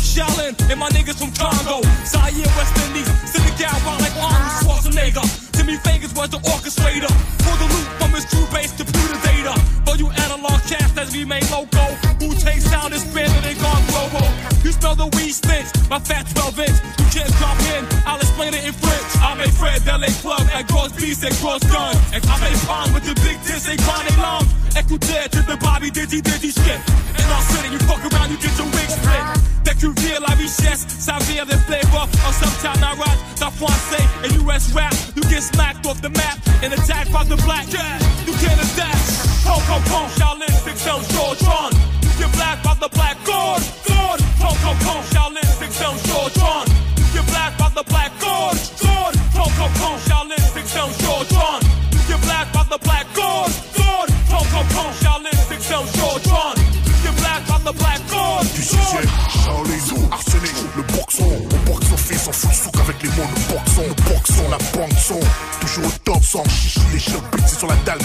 Shaolin 0.04 0.54
and 0.70 0.80
my 0.80 0.90
niggas 0.90 1.18
from 1.20 1.32
Congo. 1.34 1.82
Zaire, 2.06 2.48
West 2.58 2.76
Indies, 2.86 3.10
Senegal, 3.30 3.78
wild 3.86 4.02
like 4.02 4.16
Arnold 4.18 4.54
Schwarzenegger. 4.62 5.28
Jimmy 5.56 5.78
Fingers 5.78 6.14
was 6.14 6.30
the 6.30 6.40
orchestrator. 6.40 7.12
For 7.44 7.56
the 7.58 7.68
loop 7.74 7.88
from 8.00 8.12
his 8.12 8.26
true 8.26 8.48
base 8.54 8.72
to 8.78 8.84
the 8.84 9.20
data. 9.24 9.54
For 9.86 9.96
you 9.96 10.10
analog 10.26 10.62
cast 10.64 10.98
as 10.98 11.12
we 11.14 11.26
made 11.26 11.50
loco. 11.50 11.86
Who 12.20 12.34
takes 12.36 12.66
sound 12.66 12.94
is 12.94 13.02
spinning 13.02 13.44
and 13.44 13.60
gone 13.60 13.84
global. 13.88 14.28
You 14.64 14.72
smell 14.72 14.96
the 14.96 15.08
weed 15.16 15.32
stench, 15.32 15.68
my 15.90 16.00
fat 16.00 16.28
12 16.34 16.60
inch. 16.60 16.78
You 17.00 17.06
can't 17.14 17.34
drop 17.38 17.60
in, 17.76 17.86
I'll 18.06 18.20
explain 18.20 18.54
it 18.54 18.66
in 18.66 18.74
French. 18.74 18.97
I 19.38 19.46
made 19.46 19.54
Fred, 19.54 19.86
LA 19.86 20.10
Club, 20.26 20.42
at 20.50 20.66
Gross 20.68 20.92
Beast, 20.98 21.24
at 21.24 21.30
Gross 21.38 21.62
Gun. 21.70 21.94
And 22.10 22.26
I 22.26 22.36
made 22.42 22.58
Pong 22.66 22.90
with 22.90 23.06
the 23.06 23.14
big 23.22 23.38
tits, 23.46 23.70
they 23.70 23.78
chronic 23.78 24.18
lung. 24.18 24.50
Écoutez 24.74 25.30
to 25.30 25.46
the 25.46 25.58
Bobby 25.62 25.92
Digi 25.92 26.26
Digi 26.26 26.50
shit. 26.50 26.82
In 27.22 27.26
our 27.30 27.44
city, 27.54 27.70
you 27.70 27.78
fuck 27.86 28.02
around, 28.02 28.32
you 28.34 28.38
get 28.42 28.58
your 28.58 28.66
wig 28.74 28.90
split. 28.90 29.22
Dès 29.62 29.76
que 29.76 29.82
tu 29.82 29.94
viens 30.02 30.20
la 30.26 30.34
richesse, 30.34 30.88
ça 30.90 31.22
vient 31.30 31.46
des 31.46 31.58
flavors 31.70 32.10
of 32.26 32.34
some 32.34 32.56
town 32.66 32.82
I 32.82 32.98
rock, 32.98 33.18
the 33.38 33.50
français 33.62 34.06
and 34.26 34.34
US 34.50 34.74
rap. 34.74 34.94
You 35.16 35.22
get 35.30 35.44
smacked 35.44 35.86
off 35.86 36.02
the 36.02 36.10
map 36.10 36.40
and 36.64 36.74
attacked 36.74 37.14
by 37.14 37.24
the 37.24 37.38
black. 37.46 37.70
Yeah, 37.70 37.94
you 38.26 38.34
can't 38.42 38.58
adapt. 38.58 39.06
Hong 39.46 39.62
Kong 39.70 39.84
Kong, 39.86 40.10
Shaolin, 40.18 40.66
Big 40.66 40.78
Sound, 40.78 41.06
Shortron. 41.14 41.78
You 42.02 42.10
get 42.18 42.34
black 42.34 42.64
by 42.64 42.74
the 42.74 42.90
black 42.90 43.18
God, 43.24 43.62
God. 43.86 44.20
Hong 44.42 44.58
Kong 44.66 44.78
Kong, 44.82 45.04
Shaolin, 45.14 45.60
Big 45.60 45.72
Sound, 45.72 46.00
Shortron. 46.10 46.66
You 46.98 47.06
get 47.14 47.26
black 47.30 47.56
by 47.60 47.70
the 47.70 47.84
black 47.84 48.12
God, 48.20 48.58
God. 48.82 49.17
Kong 49.58 49.74
Kong, 49.80 49.98
Shaolin, 50.06 50.54
Big 50.54 50.66
Sound, 50.66 50.94
Shortron. 51.02 51.62
You 51.92 52.00
get 52.08 52.22
black 52.22 52.52
by 52.54 52.64
the 52.70 52.78
black 52.84 53.08
God, 53.16 53.50
God. 53.76 54.10
Hong 54.30 54.48
Kong 54.54 54.68
Kong, 54.76 54.94
Shaolin, 55.02 55.50
Big 55.50 55.62
Sound, 55.62 55.88
Shortron. 55.98 56.56
You 56.86 56.94
get 57.04 57.16
black 57.18 57.42
by 57.48 57.58
the 57.66 57.74
black 57.74 58.02
God, 58.10 58.46
Du 58.54 58.62
sixième, 58.62 59.10
Shaolin, 59.44 60.10
Arsenic, 60.12 60.54
le 60.76 60.84
boxon. 60.96 61.48
Au 61.94 61.98
fils, 61.98 62.28
on 62.28 62.32
fout 62.32 62.54
souk 62.54 62.78
avec 62.82 63.02
les 63.02 63.10
mots, 63.10 63.30
le 63.34 63.54
boxon. 63.54 63.84
Le 63.88 64.14
boxon, 64.14 64.44
la 64.50 64.58
bande 64.78 64.98
son. 65.00 65.20
Toujours 65.62 65.86
au 65.86 65.92
top, 66.04 66.24
sans 66.24 66.44
chichi, 66.50 66.82
les 66.94 67.00
chocs 67.00 67.24
c'est 67.48 67.60
sur 67.60 67.68
la 67.68 67.76
dalle, 67.86 68.00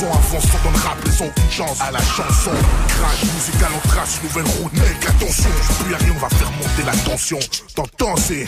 dans 0.00 0.70
le 0.70 0.78
rap, 0.78 1.04
laissons 1.04 1.30
une 1.36 1.50
chance 1.50 1.80
à 1.80 1.90
la 1.90 1.98
chanson. 2.00 2.50
Crash 2.88 3.22
musical, 3.34 3.70
on 3.74 3.88
trace, 3.88 4.20
nouvelle 4.22 4.50
route. 4.58 4.72
Mec, 4.72 5.06
attention, 5.06 5.50
plus 5.84 5.94
rien, 5.94 6.14
on 6.16 6.18
va 6.18 6.28
faire 6.30 6.50
monter 6.52 6.82
la 6.86 6.96
tension. 7.10 7.38
T'entends, 7.74 8.16
c'est 8.16 8.46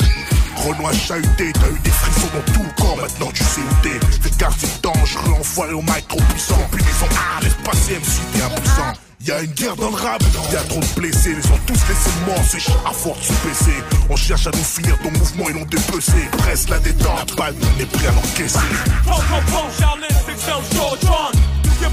Renoir 0.56 0.92
chahuté, 0.94 1.52
t'as 1.52 1.68
eu 1.68 1.78
des 1.82 1.90
frissons 1.90 2.28
dans 2.34 2.52
tout 2.52 2.62
le 2.62 2.82
corps, 2.82 2.96
maintenant 2.96 3.30
tu 3.34 3.42
sais 3.42 3.60
où 3.60 3.82
t'es. 3.82 4.00
Fais 4.22 4.30
gaffe, 4.38 4.56
c'est 4.58 4.82
dangereux, 4.82 5.34
enfoiré 5.40 5.72
au 5.72 5.82
mic 5.82 6.06
trop 6.08 6.20
puissant. 6.30 6.58
Puis 6.70 6.82
ils 6.82 7.04
ont, 7.04 7.08
ah, 7.16 7.42
laisse 7.42 7.54
passer 7.64 7.94
MC, 7.94 8.20
t'es 8.32 8.42
impuissant. 8.42 8.92
Y'a 9.24 9.40
une 9.42 9.52
guerre 9.52 9.76
dans 9.76 9.90
le 9.90 9.96
rap, 9.96 10.22
y'a 10.52 10.62
trop 10.64 10.80
de 10.80 11.00
blessés, 11.00 11.34
les 11.34 11.50
ont 11.50 11.58
tous 11.66 11.78
laissé 11.88 12.10
mort, 12.26 12.44
c'est 12.48 12.72
à 12.86 12.92
force 12.92 13.20
de 13.20 13.24
se 13.24 13.46
baisser. 13.46 13.82
On 14.10 14.16
cherche 14.16 14.46
à 14.46 14.50
nous 14.50 14.64
finir 14.64 14.98
ton 14.98 15.10
mouvement, 15.12 15.44
ils 15.48 15.54
l'ont 15.54 15.66
dépecé. 15.66 16.28
Presse 16.38 16.68
la 16.68 16.78
détente, 16.78 17.30
la 17.30 17.36
balle, 17.36 17.54
on 17.60 17.80
est 17.80 17.86
prêt 17.86 18.08
à 18.08 18.12
l'encaisser. 18.12 18.58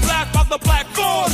Black 0.02 0.32
by 0.32 0.42
the 0.44 0.58
black 0.58 0.86
God, 0.94 1.30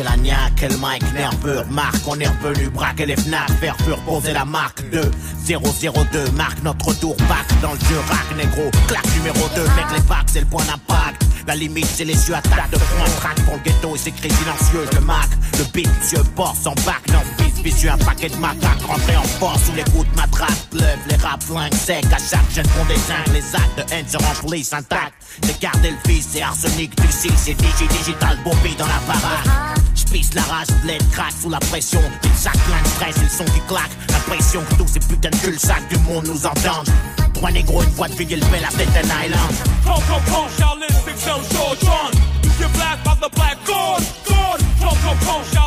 j'ai 0.00 0.04
la 0.04 0.16
niaque, 0.16 0.62
le 0.62 0.76
mic 0.76 1.02
nerveux, 1.14 1.62
marque, 1.70 2.06
on 2.06 2.18
est 2.18 2.26
revenu 2.26 2.68
braquer 2.70 3.06
les 3.06 3.16
fnacs, 3.16 3.50
faire 3.60 3.76
pur 3.76 3.98
poser 4.00 4.32
la 4.32 4.44
marque 4.44 4.82
2 4.90 5.10
002, 5.46 6.30
marque 6.32 6.62
notre 6.62 6.92
tour, 6.94 7.16
back 7.28 7.46
dans 7.60 7.72
le 7.72 7.78
jeu, 7.80 7.98
rack 8.08 8.36
négro, 8.36 8.70
claque 8.86 9.14
numéro 9.16 9.48
2, 9.54 9.62
mec 9.62 9.86
les 9.94 10.02
packs, 10.02 10.28
c'est 10.28 10.40
le 10.40 10.46
point 10.46 10.64
d'impact, 10.64 11.22
la 11.46 11.54
limite 11.54 11.86
c'est 11.86 12.04
les 12.04 12.28
yeux 12.28 12.34
attaque 12.34 12.70
de 12.70 12.76
point 12.76 13.10
track 13.18 13.40
pour 13.44 13.54
le 13.54 13.60
ghetto 13.60 13.94
et 13.94 13.98
ses 13.98 14.12
cris 14.12 14.30
silencieuses, 14.30 14.92
le 14.94 15.00
Mac, 15.00 15.28
le 15.58 15.64
beat, 15.72 15.88
monsieur 15.98 16.22
boss 16.36 16.66
en 16.66 16.74
back, 16.86 17.02
non 17.12 17.20
bis, 17.38 17.62
vicieux, 17.62 17.90
un 17.90 17.98
paquet 17.98 18.28
de 18.28 18.36
matraques, 18.36 18.82
rentré 18.82 19.16
en 19.16 19.22
force 19.22 19.64
sous 19.64 19.74
les 19.74 19.84
coups 19.84 20.08
de 20.10 20.16
matraque, 20.16 20.50
lève 20.72 20.98
les 21.08 21.16
rap 21.16 21.42
flingues 21.42 21.74
secs, 21.74 22.04
à 22.06 22.18
chaque 22.18 22.66
font 22.68 22.84
des 22.86 22.94
zincs, 22.94 23.26
les 23.32 23.54
actes 23.54 23.78
de 23.78 23.94
haine 23.94 24.08
se 24.08 24.16
remplissent 24.16 24.72
intacts, 24.72 25.14
j'ai 25.44 25.56
gardé 25.60 25.90
le 25.90 26.10
fils, 26.10 26.28
c'est 26.32 26.42
arsenic 26.42 26.94
du 26.96 27.10
6, 27.10 27.32
c'est 27.36 27.54
digi 27.54 27.86
digital, 27.88 28.38
Bobby 28.44 28.74
dans 28.78 28.86
la 28.86 29.00
parade. 29.06 29.80
Piste, 30.10 30.34
la 30.34 30.42
rage, 30.42 30.68
bled, 30.82 31.02
craque 31.12 31.34
sous 31.40 31.50
la 31.50 31.60
pression. 31.60 32.00
Pile 32.22 32.30
sac, 32.36 32.52
plein 32.52 32.82
de 32.82 32.88
stress, 32.88 33.16
et 33.16 33.22
le 33.22 33.28
son 33.28 33.44
qui 33.44 33.60
claque. 33.68 33.90
L'impression 34.10 34.60
que 34.68 34.74
tous 34.74 34.88
ces 34.88 35.00
putains 35.00 35.30
de 35.30 35.36
cul-sac 35.36 35.88
du 35.88 35.98
monde 35.98 36.26
nous 36.26 36.46
entendent. 36.46 36.88
Trois 37.34 37.50
négros, 37.50 37.82
une 37.82 37.90
voix 37.90 38.08
de 38.08 38.14
fille, 38.14 38.28
il 38.30 38.44
fait 38.44 38.60
la 38.60 38.68
tête 38.68 38.92
d'un 38.92 39.24
island. 39.24 39.54
Come, 39.84 40.02
come, 40.08 40.22
come, 40.26 40.48
Shaolin, 40.58 40.88
six, 41.04 41.16
seven, 41.16 41.42
short, 41.52 41.78
John. 41.80 42.12
You 42.60 42.68
black 42.74 43.02
by 43.04 43.14
the 43.20 43.30
black 43.34 43.56
god, 43.66 44.02
god. 44.28 44.60
Come, 44.80 44.98
come, 45.02 45.18
come, 45.26 45.44
Shaolin, 45.52 45.59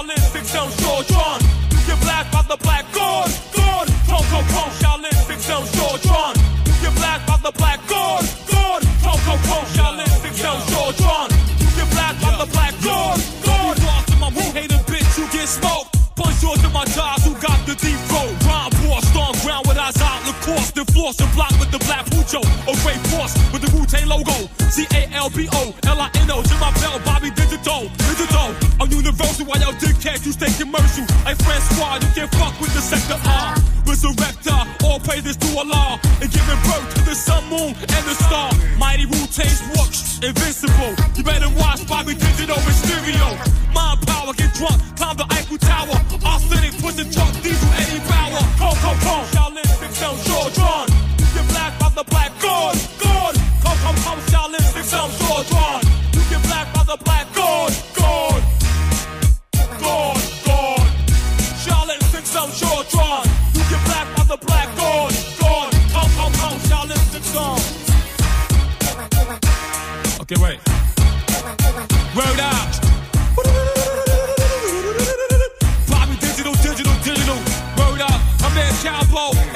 Pujo. 22.33 22.41
A 22.67 22.73
great 22.83 22.99
force 23.07 23.33
with 23.51 23.61
the 23.61 23.69
Wu 23.75 23.85
Tang 23.85 24.07
logo. 24.07 24.49
C 24.69 24.85
A 24.93 25.09
L 25.13 25.29
B 25.29 25.47
O 25.53 25.73
L 25.85 26.01
I 26.01 26.09
N 26.15 26.31
O. 26.31 26.41
To 26.41 26.55
my 26.55 26.71
belt, 26.81 27.03
Bobby 27.05 27.29
Digital. 27.31 27.89
Digital. 28.09 28.55
I'm 28.79 28.89
universal 28.89 29.45
while 29.45 29.59
y'all 29.59 29.73
dickheads, 29.73 30.25
you 30.25 30.31
stay 30.31 30.51
commercial. 30.57 31.05
Like 31.25 31.37
Francois, 31.43 31.99
you 32.01 32.09
can't 32.15 32.31
fuck 32.35 32.59
with 32.59 32.73
the 32.73 32.81
sector 32.81 33.19
R. 33.25 33.55
Resurrector, 33.85 34.83
all 34.83 34.99
praises 34.99 35.37
to 35.37 35.57
Allah. 35.57 35.99
And 36.21 36.31
giving 36.31 36.61
birth 36.65 36.95
to 36.95 37.01
the 37.05 37.15
sun, 37.15 37.43
moon, 37.49 37.75
and 37.75 38.03
the 38.05 38.15
star. 38.15 38.51
Mighty 38.77 39.05
Wu 39.05 39.27
Tang's 39.27 39.61
works, 39.77 40.19
invincible. 40.23 41.02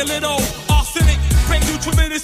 Arsenic. 0.10 1.20
Tremendous. 1.82 2.18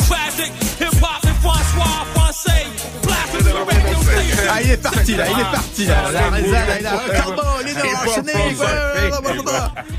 Hip 0.80 0.88
hop 1.02 1.26
François, 1.42 2.06
Français. 2.14 2.66
Radio 3.04 3.42
station. 3.42 4.50
Ah, 4.50 4.62
il 4.64 4.72
est 4.72 4.78
parti 4.78 5.16
là, 5.16 5.26
il 5.30 5.40
est 5.40 5.52
parti 5.52 5.86
là. 5.86 5.96
La 6.14 6.30
Reza, 6.30 6.52
là, 6.52 6.80
il 6.80 6.88
a 6.88 7.14
Carbo, 7.14 7.42
Lino, 7.66 7.80
Arsenic, 7.96 8.36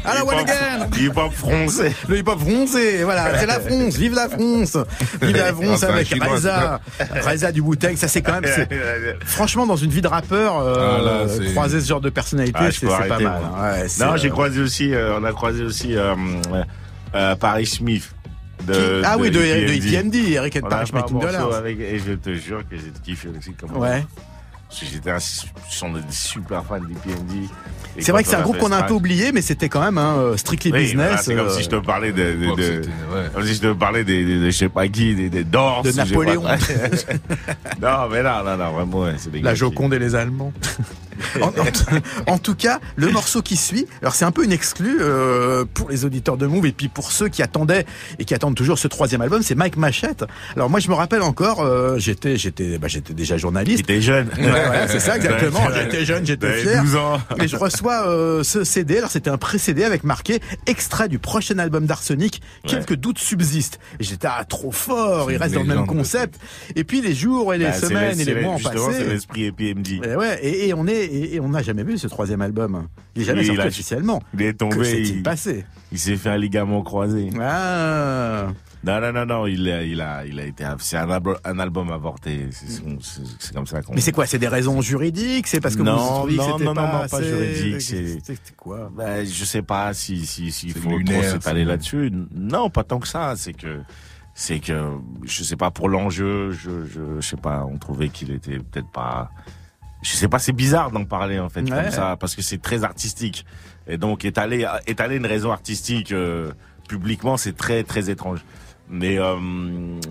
à 0.04 0.14
la 0.14 0.24
one 0.24 0.38
again. 0.38 0.88
Hip-hop 0.98 1.32
français. 1.32 1.92
Le 2.08 2.18
hip-hop 2.18 2.38
français, 2.40 3.02
voilà, 3.04 3.38
c'est 3.38 3.46
la 3.46 3.60
France, 3.60 3.96
vive 3.96 4.14
la 4.14 4.28
France. 4.28 4.76
Vive 5.20 5.36
la 5.36 5.52
France 5.52 5.82
avec. 5.82 6.08
Reza. 6.22 6.80
Reza 7.26 7.52
du 7.52 7.60
Wu-Tang, 7.60 7.96
ça 7.96 8.08
c'est 8.08 8.22
quand 8.22 8.40
même, 8.40 8.44
franchement, 9.24 9.66
dans 9.66 9.76
une 9.76 9.90
vie 9.90 10.02
de 10.02 10.08
rappeur, 10.08 10.58
euh, 10.58 11.26
Ah, 11.28 11.50
croiser 11.52 11.80
ce 11.80 11.88
genre 11.88 12.00
de 12.00 12.10
personnalité, 12.10 12.58
Ah, 12.60 12.70
c'est 12.70 12.86
pas 12.86 13.18
mal. 13.18 13.26
hein. 13.26 13.86
Non, 14.00 14.16
j'ai 14.16 14.28
euh, 14.28 14.30
croisé 14.30 14.60
aussi, 14.60 14.94
euh, 14.94 15.18
on 15.18 15.24
a 15.24 15.32
croisé 15.32 15.62
aussi 15.64 15.94
euh, 17.14 17.36
Paris 17.36 17.66
Smith. 17.66 18.10
De, 18.66 19.02
Ah 19.04 19.16
oui, 19.18 19.30
de, 19.30 19.38
de 19.38 19.72
EPMD. 19.74 20.14
Eric 20.32 20.56
and 20.62 20.68
Paris 20.68 20.90
Making 20.92 21.20
Dollars. 21.20 21.54
avec- 21.54 21.78
et 21.80 21.98
je 21.98 22.12
te 22.12 22.32
jure 22.34 22.62
que 22.68 22.76
j'ai 22.76 22.92
kiffé 23.02 23.28
aussi 23.36 23.52
comme 23.52 23.76
Ouais. 23.76 24.04
Parce 24.68 24.80
que 24.80 24.86
j'étais 24.92 25.10
un, 25.10 25.18
sont 25.20 25.92
des 25.92 26.00
super 26.10 26.64
fan 26.64 26.80
d'EPMD. 26.86 27.48
Et 27.96 28.02
C'est 28.02 28.10
vrai 28.10 28.24
que 28.24 28.28
c'est 28.28 28.34
un 28.36 28.42
groupe 28.42 28.58
qu'on 28.58 28.72
a 28.72 28.78
un 28.78 28.82
peu 28.82 28.94
oublié, 28.94 29.30
mais 29.30 29.42
c'était 29.42 29.68
quand 29.68 29.82
même 29.82 29.98
un 29.98 30.16
euh, 30.16 30.36
strictly 30.36 30.72
Oui, 30.72 30.92
voilà, 30.94 31.10
business. 31.10 31.24
c'est 31.26 31.36
comme 31.36 31.46
euh, 31.46 31.50
si 31.56 31.62
je 31.62 31.68
te 31.68 31.76
parlais 31.76 32.10
de, 32.10 32.16
de, 32.32 32.56
de- 32.56 32.80
ouais. 32.80 33.28
comme 33.32 33.44
si 33.44 33.54
je 33.54 33.60
te 33.60 33.72
parlais 33.72 34.02
des, 34.02 34.24
des, 34.24 34.40
des- 34.40 34.50
je 34.50 34.56
sais 34.56 34.68
pas 34.68 34.88
qui, 34.88 35.14
des, 35.14 35.28
des 35.28 35.44
Dors. 35.44 35.82
De 35.82 35.92
pas. 35.92 36.04
Napoléon. 36.04 36.42
non, 37.80 38.08
mais 38.10 38.22
non, 38.22 38.44
non, 38.44 38.56
non, 38.56 38.72
vraiment, 38.72 39.00
ouais, 39.02 39.14
c'est 39.18 39.30
La 39.42 39.52
qui- 39.52 39.58
Joconde 39.58 39.94
et 39.94 39.98
les 39.98 40.14
Allemands. 40.14 40.52
en, 41.40 41.48
en- 41.48 42.32
en 42.34 42.38
tout 42.38 42.54
cas, 42.54 42.80
le 42.96 43.10
morceau 43.10 43.42
qui 43.42 43.56
suit, 43.56 43.86
alors 44.02 44.14
c'est 44.14 44.24
un 44.24 44.30
peu 44.30 44.44
une 44.44 44.52
exclue 44.52 44.98
euh, 45.00 45.64
pour 45.72 45.90
les 45.90 46.04
auditeurs 46.04 46.36
de 46.36 46.46
Move 46.46 46.66
et 46.66 46.72
puis 46.72 46.88
pour 46.88 47.12
ceux 47.12 47.28
qui 47.28 47.42
attendaient 47.42 47.84
et 48.18 48.24
qui 48.24 48.34
attendent 48.34 48.54
toujours 48.56 48.78
ce 48.78 48.88
troisième 48.88 49.20
album, 49.20 49.42
c'est 49.42 49.54
Mike 49.54 49.76
Machette. 49.76 50.24
Alors 50.56 50.70
moi 50.70 50.80
je 50.80 50.88
me 50.88 50.94
rappelle 50.94 51.22
encore, 51.22 51.60
euh, 51.60 51.98
j'étais 51.98 52.36
j'étais 52.36 52.78
bah, 52.78 52.88
j'étais 52.88 53.14
déjà 53.14 53.36
journaliste. 53.36 53.86
T'étais 53.86 54.00
jeune. 54.00 54.28
Ouais, 54.38 54.86
c'est 54.88 55.00
ça 55.00 55.16
exactement. 55.16 55.60
J'étais 55.74 56.04
jeune, 56.04 56.24
j'étais 56.26 56.52
fier. 56.62 56.82
12 56.82 56.96
ans. 56.96 57.20
Et 57.42 57.48
je 57.48 57.56
reçois 57.56 58.06
euh, 58.08 58.42
ce 58.42 58.64
CD. 58.64 58.98
Alors 58.98 59.10
c'était 59.10 59.30
un 59.30 59.38
pré-CD 59.38 59.84
avec 59.84 60.04
marqué 60.04 60.40
extrait 60.66 61.08
du 61.08 61.18
prochain 61.18 61.58
album 61.58 61.86
d'Arsenic. 61.86 62.42
Quelques 62.66 62.94
doutes 62.96 63.18
subsistent. 63.18 63.78
Et 64.00 64.04
j'étais 64.04 64.28
ah, 64.30 64.44
trop 64.44 64.72
fort. 64.72 65.30
Il 65.30 65.36
reste 65.36 65.54
dans 65.54 65.60
le 65.62 65.66
même 65.66 65.86
concept. 65.86 66.38
Et 66.76 66.84
puis 66.84 67.00
les 67.00 67.14
jours 67.14 67.54
et 67.54 67.58
les 67.58 67.64
Bah, 67.66 67.72
semaines 67.72 68.20
et 68.20 68.24
les 68.24 68.34
le- 68.34 68.42
mois 68.42 68.54
ont 68.54 68.58
justement, 68.58 68.90
c'est 68.90 68.98
passé. 68.98 69.04
l'esprit. 69.10 69.44
Et 69.44 70.16
ouais, 70.16 70.38
et, 70.42 70.68
et 70.68 70.74
on 70.74 70.86
est 70.86 71.03
et, 71.04 71.34
et 71.34 71.40
on 71.40 71.48
n'a 71.48 71.62
jamais 71.62 71.82
vu 71.84 71.96
ce 71.98 72.06
troisième 72.08 72.40
album. 72.42 72.88
Il 73.14 73.22
est 73.22 73.24
jamais 73.24 73.40
Oui, 73.40 73.46
sorti 73.46 73.60
il 73.60 73.64
a- 73.64 73.66
officiellement. 73.68 74.22
Il 74.34 74.42
est 74.42 74.54
tombé. 74.54 74.76
Que 74.76 74.84
s'est-il 74.84 75.16
il- 75.16 75.22
passé 75.22 75.64
Il 75.92 75.98
s'est 75.98 76.16
fait 76.16 76.30
un 76.30 76.36
ligament 76.36 76.82
croisé. 76.82 77.30
Ah. 77.40 78.48
Non, 78.86 79.00
non, 79.00 79.12
non, 79.14 79.24
non, 79.24 79.46
il 79.46 79.66
a, 79.70 79.82
il 79.82 79.98
a, 80.02 80.26
il 80.26 80.38
a 80.38 80.44
été, 80.44 80.62
c'est 80.78 80.98
un, 80.98 81.08
album- 81.08 81.38
un 81.42 81.58
album 81.58 81.90
avorté. 81.90 82.48
C'est 82.50 82.68
son- 82.70 82.98
c'est- 83.00 83.22
c'est 83.38 83.54
comme 83.54 83.66
ça 83.66 83.80
qu'on. 83.80 83.94
Mais 83.94 84.02
c'est 84.02 84.12
quoi 84.12 84.26
C'est 84.26 84.38
des 84.38 84.46
raisons 84.48 84.82
juridiques? 84.82 85.46
C'est 85.46 85.60
parce 85.60 85.74
que 85.74 85.80
vous 85.80 85.86
non, 85.86 86.26
que 86.26 86.32
non, 86.32 86.58
non, 86.58 86.58
non, 86.58 86.74
pas, 86.74 86.82
non, 86.82 87.08
pas 87.08 87.16
assez- 87.16 87.24
juridique. 87.24 87.80
C'est 87.80 88.06
C'était 88.22 88.38
quoi? 88.56 88.90
Ben, 88.94 89.24
je 89.26 89.44
sais 89.46 89.62
pas 89.62 89.94
si 89.94 90.26
si 90.26 90.52
s'il 90.52 90.72
C'est 90.74 90.78
faut 90.80 90.90
trop 90.90 90.98
lunaire, 90.98 91.30
s'étaler 91.32 91.60
c'est- 91.62 91.64
là-dessus. 91.66 92.12
Non, 92.34 92.68
pas 92.68 92.84
tant 92.84 92.98
que 92.98 93.08
ça. 93.08 93.32
C'est 93.36 93.54
que 93.54 93.80
c'est 94.34 94.58
que 94.60 94.90
je 95.24 95.44
sais 95.44 95.56
pas 95.56 95.70
pour 95.70 95.88
l'enjeu. 95.88 96.50
Je, 96.50 96.84
je 96.84 97.00
je 97.20 97.26
sais 97.26 97.38
pas. 97.38 97.64
On 97.64 97.78
trouvait 97.78 98.10
qu'il 98.10 98.32
était 98.32 98.58
peut-être 98.58 98.90
pas. 98.92 99.30
Je 100.04 100.12
sais 100.12 100.28
pas. 100.28 100.38
C'est 100.38 100.52
bizarre 100.52 100.90
d'en 100.92 101.04
parler 101.04 101.40
en 101.40 101.48
fait 101.48 101.62
Ouais. 101.62 101.70
comme 101.70 101.90
ça 101.90 102.16
parce 102.20 102.36
que 102.36 102.42
c'est 102.42 102.62
très 102.62 102.84
artistique. 102.84 103.44
Et 103.88 103.96
donc 103.98 104.24
étaler 104.24 104.64
étaler 104.86 105.16
une 105.16 105.26
raison 105.26 105.50
artistique 105.50 106.12
euh, 106.12 106.52
publiquement, 106.88 107.36
c'est 107.36 107.56
très 107.56 107.82
très 107.82 108.08
étrange. 108.10 108.44
Mais 108.90 109.18
euh, 109.18 109.36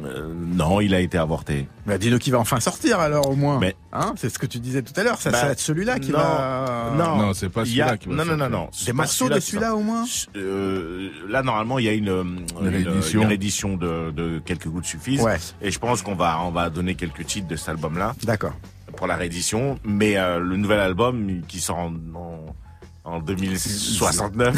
euh, 0.03 0.33
non, 0.35 0.81
il 0.81 0.95
a 0.95 0.99
été 0.99 1.19
avorté. 1.19 1.67
Bah, 1.85 1.99
dis-nous 1.99 2.17
qui 2.17 2.31
va 2.31 2.39
enfin 2.39 2.59
sortir 2.59 2.99
alors 2.99 3.29
au 3.29 3.35
moins. 3.35 3.59
Mais- 3.59 3.75
Hein 3.93 4.15
C'est 4.17 4.29
ce 4.31 4.39
que 4.39 4.47
tu 4.47 4.57
disais 4.59 4.81
tout 4.81 4.99
à 4.99 5.03
l'heure. 5.03 5.21
Ça, 5.21 5.29
Bah, 5.29 5.37
ça 5.37 5.45
va 5.45 5.51
être 5.51 5.59
celui-là 5.59 5.99
qui 5.99 6.09
non, 6.09 6.17
va. 6.17 6.91
Non, 6.97 7.17
Non, 7.17 7.33
c'est 7.35 7.49
pas 7.49 7.61
a- 7.61 7.65
celui-là 7.65 7.97
qui 7.97 8.09
va 8.09 8.15
Non, 8.15 8.25
non, 8.25 8.35
non, 8.35 8.49
non. 8.49 8.69
c'est 8.71 8.87
Des 8.87 8.93
morceaux 8.93 9.29
de 9.29 9.39
celui-là 9.39 9.75
au 9.75 9.81
moins. 9.81 10.05
Euh, 10.35 11.09
là, 11.29 11.43
normalement, 11.43 11.77
il 11.77 11.85
y 11.85 11.89
a 11.89 11.93
une, 11.93 12.07
une, 12.07 12.67
réédition. 12.67 13.21
une 13.21 13.27
réédition 13.27 13.77
de, 13.77 14.09
de 14.09 14.41
quelques 14.43 14.67
gouttes 14.67 14.85
suffisent. 14.85 15.21
Ouais. 15.21 15.37
Et 15.61 15.69
je 15.69 15.77
pense 15.77 16.01
qu'on 16.01 16.15
va, 16.15 16.39
on 16.43 16.49
va 16.49 16.71
donner 16.71 16.95
quelques 16.95 17.27
titres 17.27 17.47
de 17.47 17.55
cet 17.55 17.69
album-là 17.69 18.15
D'accord. 18.23 18.53
Pour 19.03 19.09
la 19.09 19.17
réédition. 19.17 19.77
Mais 19.83 20.15
euh, 20.17 20.39
le 20.39 20.55
nouvel 20.55 20.79
album 20.79 21.41
qui 21.45 21.59
sort 21.59 21.77
en, 21.77 21.93
en, 22.15 22.55
en 23.03 23.19
2069. 23.19 24.55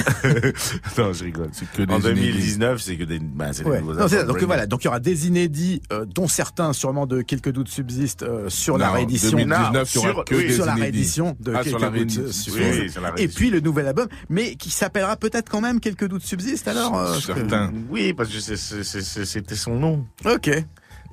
non, 0.99 1.13
je 1.13 1.23
rigole. 1.23 1.49
C'est 1.51 1.67
que 1.71 1.81
des 1.81 1.91
En 1.91 1.99
inédits. 1.99 2.21
2019, 2.31 2.79
c'est 2.79 2.95
que 2.95 3.05
des, 3.05 3.17
bah, 3.17 3.53
c'est 3.53 3.65
Ouais. 3.65 3.81
donc 3.81 4.43
voilà, 4.43 4.67
donc 4.67 4.83
il 4.83 4.85
y 4.85 4.87
aura 4.87 4.99
des 4.99 5.25
inédits, 5.25 5.81
euh, 5.91 6.05
dont 6.05 6.27
certains 6.27 6.73
sûrement 6.73 7.07
de 7.07 7.23
quelques 7.23 7.51
doutes 7.51 7.69
subsistent 7.69 8.21
euh, 8.21 8.47
sur 8.49 8.77
la 8.77 8.91
réédition. 8.91 9.31
2019, 9.31 9.95
il 9.95 9.95
y 9.95 9.97
aura 10.05 10.13
Sur- 10.13 10.25
que 10.25 10.35
oui, 10.35 10.45
des 10.45 10.53
sur 10.53 10.65
la 10.67 10.75
réédition 10.75 11.35
de 11.39 11.51
Ah, 11.55 11.63
quelques 11.63 11.69
sur 11.69 11.79
la 11.79 11.89
doutes. 11.89 12.19
Oui, 12.53 12.89
sur 12.91 13.01
Et 13.17 13.27
puis 13.27 13.49
le 13.49 13.61
nouvel 13.61 13.87
album, 13.87 14.07
mais 14.29 14.53
qui 14.57 14.69
s'appellera 14.69 15.17
peut-être 15.17 15.49
quand 15.49 15.61
même 15.61 15.79
quelques 15.79 16.07
doutes 16.07 16.21
subsistent 16.23 16.67
alors. 16.67 16.95
euh, 16.95 17.05
parce 17.13 17.25
que- 17.25 17.33
Certain. 17.33 17.73
Oui, 17.89 18.13
parce 18.13 18.29
que 18.29 18.39
c'était 18.39 19.55
son 19.55 19.79
nom. 19.79 20.05
Ok. 20.23 20.51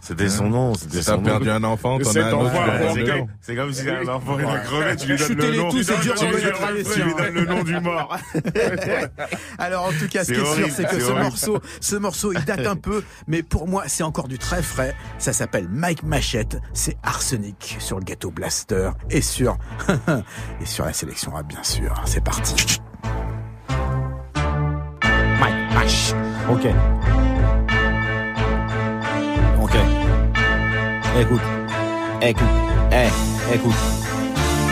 C'était 0.05 0.29
son 0.29 0.49
nom. 0.51 0.75
C'était 0.75 0.97
Si 0.99 1.05
son 1.05 1.13
t'as 1.13 1.17
nom. 1.19 1.23
perdu 1.23 1.51
un 1.51 1.63
enfant, 1.63 1.99
t'en 2.01 2.11
as 2.11 2.19
un 2.25 2.33
autre. 2.33 2.47
enfant, 2.47 2.63
tu 2.65 2.79
dois 2.81 2.93
c'est 2.93 3.05
comme, 3.05 3.27
c'est 3.41 3.55
comme 3.57 3.73
si 3.73 3.89
un 3.89 4.09
enfant 4.09 4.37
il 4.39 4.45
a 4.45 4.59
crevé, 4.59 4.97
tu 4.97 5.07
lui 5.07 5.17
donnes 5.37 5.51
le 5.51 5.57
nom. 5.57 5.71
tous, 5.71 5.87
Tu 5.87 5.93
lui 7.03 7.15
donnes- 7.15 7.35
le 7.35 7.65
du 7.65 7.81
mort. 7.81 8.19
Alors 9.59 9.85
en 9.85 9.91
tout 9.93 10.09
cas, 10.11 10.25
ce 10.25 10.35
C'est 10.35 10.35
qui 10.35 10.41
est 10.41 10.55
sûr, 10.57 10.69
c'est 10.75 10.85
que 10.89 10.99
ce 11.01 11.13
morceau, 11.13 11.61
ce 11.81 11.95
morceau, 11.97 12.33
il 12.33 12.45
date 12.45 12.67
un 12.67 12.75
peu, 12.77 13.05
mais 13.29 13.45
pour 13.45 13.69
moi, 13.69 13.85
c'est 13.87 14.03
encore 14.03 14.27
du 14.27 14.39
très 14.39 14.63
frais. 14.63 14.95
Ça 15.19 15.33
s'appelle 15.33 15.69
Mike 15.71 16.03
Machette, 16.03 16.59
c'est 16.75 16.97
Arsenic 17.05 17.77
sur 17.79 17.99
le 18.01 18.05
gâteau 18.05 18.33
Blaster 18.33 18.91
et 19.09 19.21
sur 19.23 19.57
et 20.61 20.67
sur 20.67 20.85
la 20.85 20.93
sélection 20.93 21.31
rap 21.33 21.47
bien 21.47 21.63
sûr. 21.63 21.95
C'est 22.07 22.25
parti. 22.25 22.81
Mike 25.41 25.75
Mash. 25.75 26.13
Ok. 26.51 26.67
Ok. 26.67 27.22
Écoute. 31.15 31.43
Écoute. 32.23 32.43
Eh, 32.91 33.55
écoute. 33.55 33.75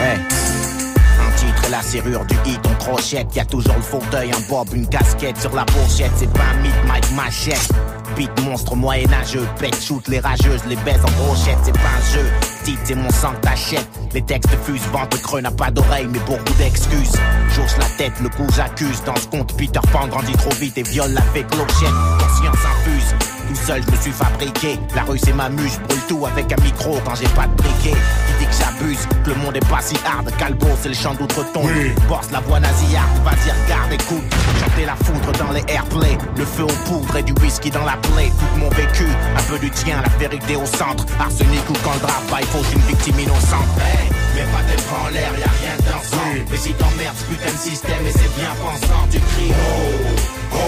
Eh. 0.01 0.17
Un 0.17 1.31
titre 1.37 1.71
la 1.71 1.83
serrure 1.83 2.25
du 2.25 2.35
hit, 2.47 2.61
on 2.67 2.75
crochette. 2.83 3.37
Y 3.37 3.41
a 3.41 3.45
toujours 3.45 3.77
le 3.77 3.83
fauteuil, 3.83 4.31
un 4.33 4.41
bob, 4.49 4.69
une 4.73 4.89
casquette 4.89 5.37
sur 5.39 5.55
la 5.55 5.67
pochette. 5.67 6.13
C'est 6.17 6.33
pas 6.33 6.45
un 6.55 6.63
mythe, 6.63 6.73
Mike 6.89 7.13
Machette. 7.15 7.71
Beat 8.17 8.31
monstre 8.43 8.75
moyenâgeux, 8.75 9.47
pète 9.59 9.81
shoot 9.83 10.09
les 10.09 10.19
rageuses, 10.19 10.65
les 10.67 10.77
baise 10.77 11.01
en 11.05 11.11
brochette, 11.23 11.59
c'est 11.63 11.73
pas 11.73 11.79
un 11.79 12.15
jeu. 12.15 12.27
Titre, 12.65 12.81
c'est 12.85 12.95
mon 12.95 13.11
sang 13.11 13.33
que 13.33 13.47
t'achètes. 13.47 13.89
Les 14.15 14.23
textes 14.23 14.51
fusent, 14.65 14.89
ventre 14.93 15.21
creux 15.21 15.43
n'a 15.43 15.51
pas 15.51 15.71
d'oreille, 15.71 16.09
mais 16.11 16.19
beaucoup 16.21 16.55
d'excuses. 16.57 17.13
J'ose 17.55 17.77
la 17.79 17.87
tête, 17.99 18.19
le 18.23 18.31
coup 18.31 18.47
j'accuse. 18.57 19.03
Dans 19.05 19.17
ce 19.17 19.27
compte, 19.29 19.55
Peter 19.59 19.81
Pan 19.93 20.09
grandit 20.09 20.33
trop 20.33 20.55
vite 20.55 20.79
et 20.79 20.83
viole 20.85 21.13
la 21.13 21.23
fée 21.23 21.45
clochette. 21.45 21.93
Conscience 22.19 22.65
infuse. 22.65 23.40
Tout 23.51 23.57
seul, 23.67 23.83
je 23.85 23.91
me 23.91 23.97
suis 24.01 24.13
fabriqué. 24.13 24.79
La 24.95 25.03
rue, 25.03 25.19
c'est 25.19 25.33
ma 25.33 25.49
muse. 25.49 25.73
Je 25.73 25.81
brûle 25.81 26.07
tout 26.09 26.25
avec 26.25 26.53
un 26.53 26.63
micro 26.63 27.01
quand 27.05 27.17
j'ai 27.17 27.27
pas 27.35 27.49
de 27.49 27.55
briquet. 27.57 27.97
Qui 27.97 28.33
dit 28.39 28.47
que 28.47 28.55
j'abuse, 28.55 29.09
que 29.25 29.31
le 29.31 29.35
monde 29.43 29.57
est 29.57 29.69
pas 29.69 29.81
si 29.83 29.97
hard. 30.07 30.31
Calbo, 30.39 30.69
c'est 30.81 30.91
le 30.91 30.95
chant 30.95 31.15
d'outre-tombe. 31.15 31.69
Bosse 32.07 32.31
la 32.31 32.39
voix 32.39 32.61
nasillarde, 32.61 33.11
vas-y, 33.25 33.51
regarde, 33.65 33.93
écoute. 33.93 34.23
Chanter 34.61 34.87
la 34.87 34.95
foudre 34.95 35.33
dans 35.33 35.51
les 35.51 35.65
airplays. 35.67 36.17
Le 36.37 36.45
feu 36.45 36.63
aux 36.63 36.89
poudres 36.89 37.17
et 37.17 37.25
du 37.25 37.33
whisky 37.43 37.73
dans 37.73 37.85
la 37.85 37.97
plaie. 37.97 38.31
Tout 38.39 38.61
mon 38.61 38.69
vécu, 38.69 39.09
un 39.37 39.43
peu 39.43 39.59
du 39.59 39.71
tien, 39.73 40.01
la 40.01 40.17
vérité 40.17 40.55
au 40.55 40.67
centre. 40.67 41.05
Arsenic 41.19 41.69
ou 41.69 41.75
quand 41.83 41.99
il 42.39 42.47
faut 42.47 42.65
une 42.73 42.83
victime 42.83 43.19
innocente. 43.19 43.67
Hey, 43.81 44.09
mets 44.37 44.47
pas 44.53 44.63
tes 44.71 44.81
bras 44.83 45.07
en 45.07 45.09
l'air, 45.09 45.33
y'a 45.37 45.51
rien 45.59 45.77
de 45.77 45.91
dansant. 45.91 46.47
Mais 46.49 46.57
si 46.57 46.73
t'emmerdes, 46.75 47.17
ce 47.19 47.25
putain 47.25 47.51
de 47.51 47.59
système, 47.59 48.07
et 48.07 48.13
c'est 48.13 48.33
bien 48.37 48.55
pensant, 48.63 49.09
tu 49.11 49.19
cries 49.19 49.51
oh, 49.51 50.55
oh, 50.55 50.59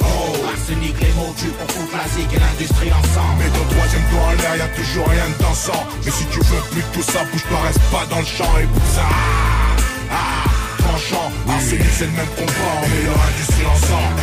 oh. 0.00 0.21
Arsenic, 0.72 1.00
les 1.00 1.12
mots 1.12 1.34
tu 1.36 1.46
pour 1.48 1.70
foutre 1.70 1.96
la 1.96 2.08
zig 2.08 2.26
et 2.32 2.38
l'industrie 2.38 2.90
ensemble. 2.92 3.38
Mets 3.38 3.50
ton 3.50 3.74
troisième 3.74 4.02
doigt 4.10 4.22
en 4.22 4.32
l'air, 4.32 4.56
y'a 4.56 4.68
toujours 4.68 5.06
rien 5.08 5.28
de 5.28 5.42
dansant. 5.42 5.86
Mais 6.04 6.10
si 6.10 6.24
tu 6.26 6.38
veux 6.38 6.62
plus 6.70 6.82
tout 6.94 7.02
ça, 7.02 7.24
bouge 7.30 7.44
pas, 7.44 7.60
reste 7.60 7.80
pas 7.92 8.06
dans 8.08 8.20
le 8.20 8.24
champ 8.24 8.58
et 8.58 8.64
bouge 8.64 8.92
ça. 8.94 9.04
Ah, 9.04 10.16
ah, 10.16 10.48
tranchant. 10.78 11.30
Arsenic, 11.48 11.92
c'est 11.92 12.06
le 12.06 12.12
même 12.12 12.32
combat, 12.38 12.72
on 12.78 12.88
met 12.88 13.04
leur 13.04 13.20
industrie 13.20 13.66
ensemble. 13.66 14.20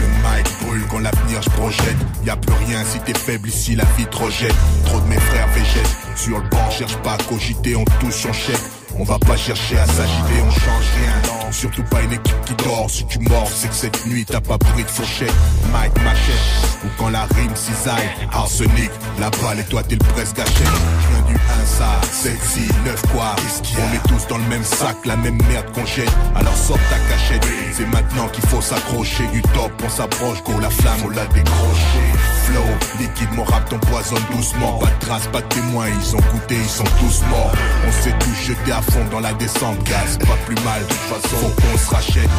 Le 0.00 0.06
mic 0.24 0.46
brûle 0.64 0.86
quand 0.90 1.00
l'avenir 1.00 1.42
je 1.42 1.50
projette. 1.50 1.96
Y 2.24 2.30
a 2.30 2.36
plus 2.36 2.54
rien 2.66 2.82
si 2.84 2.98
t'es 3.00 3.18
faible 3.18 3.48
ici, 3.48 3.76
la 3.76 3.84
vie 3.98 4.06
te 4.06 4.16
rejette. 4.16 4.56
Trop 4.86 5.00
de 5.00 5.06
mes 5.06 5.20
frères 5.20 5.48
végètent. 5.48 5.96
Sur 6.16 6.38
le 6.38 6.48
banc, 6.48 6.70
cherche 6.70 6.96
pas 6.98 7.14
à 7.14 7.18
cogiter, 7.28 7.76
on 7.76 7.84
touche 8.00 8.22
son 8.22 8.32
chèque. 8.32 8.79
On 9.00 9.04
va 9.04 9.18
pas 9.18 9.34
chercher 9.34 9.78
à 9.78 9.86
s'agiter, 9.86 10.42
on 10.46 10.50
change 10.50 10.84
rien. 10.98 11.50
Surtout 11.50 11.82
pas 11.84 12.02
une 12.02 12.12
équipe 12.12 12.44
qui 12.44 12.54
dort. 12.62 12.88
Si 12.90 13.06
tu 13.06 13.18
mords, 13.20 13.48
c'est 13.50 13.68
que 13.68 13.74
cette 13.74 14.06
nuit 14.06 14.26
t'as 14.26 14.42
pas 14.42 14.58
pris 14.58 14.84
de 14.84 14.88
fourchette. 14.88 15.32
Mike 15.72 15.96
machette, 16.04 16.84
ou 16.84 16.88
quand 16.98 17.08
la 17.08 17.24
rime 17.24 17.56
cisaille. 17.56 18.10
Arsenic, 18.30 18.90
la 19.18 19.30
balle 19.30 19.60
et 19.60 19.64
toi 19.64 19.82
t'es 19.82 19.96
le 19.96 20.04
presse 20.12 20.34
gâchette. 20.34 20.52
Je 20.54 21.08
viens 21.08 21.26
du 21.28 21.34
1 21.34 21.38
ça, 21.66 22.00
7, 22.12 22.38
6, 22.42 22.68
9 22.84 23.02
quoi. 23.12 23.36
On 23.78 23.94
est 23.94 24.08
tous 24.08 24.26
dans 24.28 24.38
le 24.38 24.44
même 24.44 24.64
sac, 24.64 24.96
la 25.06 25.16
même 25.16 25.38
merde 25.48 25.66
qu'on 25.72 25.86
jette. 25.86 26.12
Alors 26.36 26.56
sors 26.56 26.78
ta 26.90 26.98
cachette, 27.10 27.46
c'est 27.72 27.86
maintenant 27.86 28.28
qu'il 28.28 28.46
faut 28.48 28.60
s'accrocher. 28.60 29.26
Du 29.32 29.40
top, 29.40 29.72
on 29.82 29.88
s'approche, 29.88 30.42
go 30.44 30.52
la 30.60 30.70
flamme, 30.70 31.00
on 31.06 31.08
l'a 31.08 31.24
décroché. 31.26 32.04
Flow, 32.44 32.64
liquide, 33.00 33.32
mon 33.34 33.44
rap 33.44 33.68
t'empoisonne 33.68 34.22
doucement. 34.30 34.78
Pas 34.78 34.86
de 34.86 35.06
traces, 35.06 35.26
pas 35.28 35.40
de 35.40 35.46
témoins, 35.48 35.88
ils 35.88 36.16
ont 36.16 36.20
goûté, 36.32 36.56
ils 36.56 36.68
sont 36.68 36.84
tous 37.00 37.22
morts. 37.28 37.52
On 37.86 38.02
s'est 38.02 38.14
tous 38.20 38.34
jetés 38.46 38.72
à 38.72 38.82
fond 38.90 39.04
dans 39.10 39.20
la 39.20 39.32
descente, 39.34 39.78
gaz, 39.84 40.18
pas 40.18 40.38
plus 40.46 40.58
mal, 40.64 40.82
de 40.82 40.88
toute 40.88 41.06
façon, 41.14 41.36
faut 41.36 41.54
qu'on 41.60 41.78
se 41.78 41.90
rachète. 41.90 42.30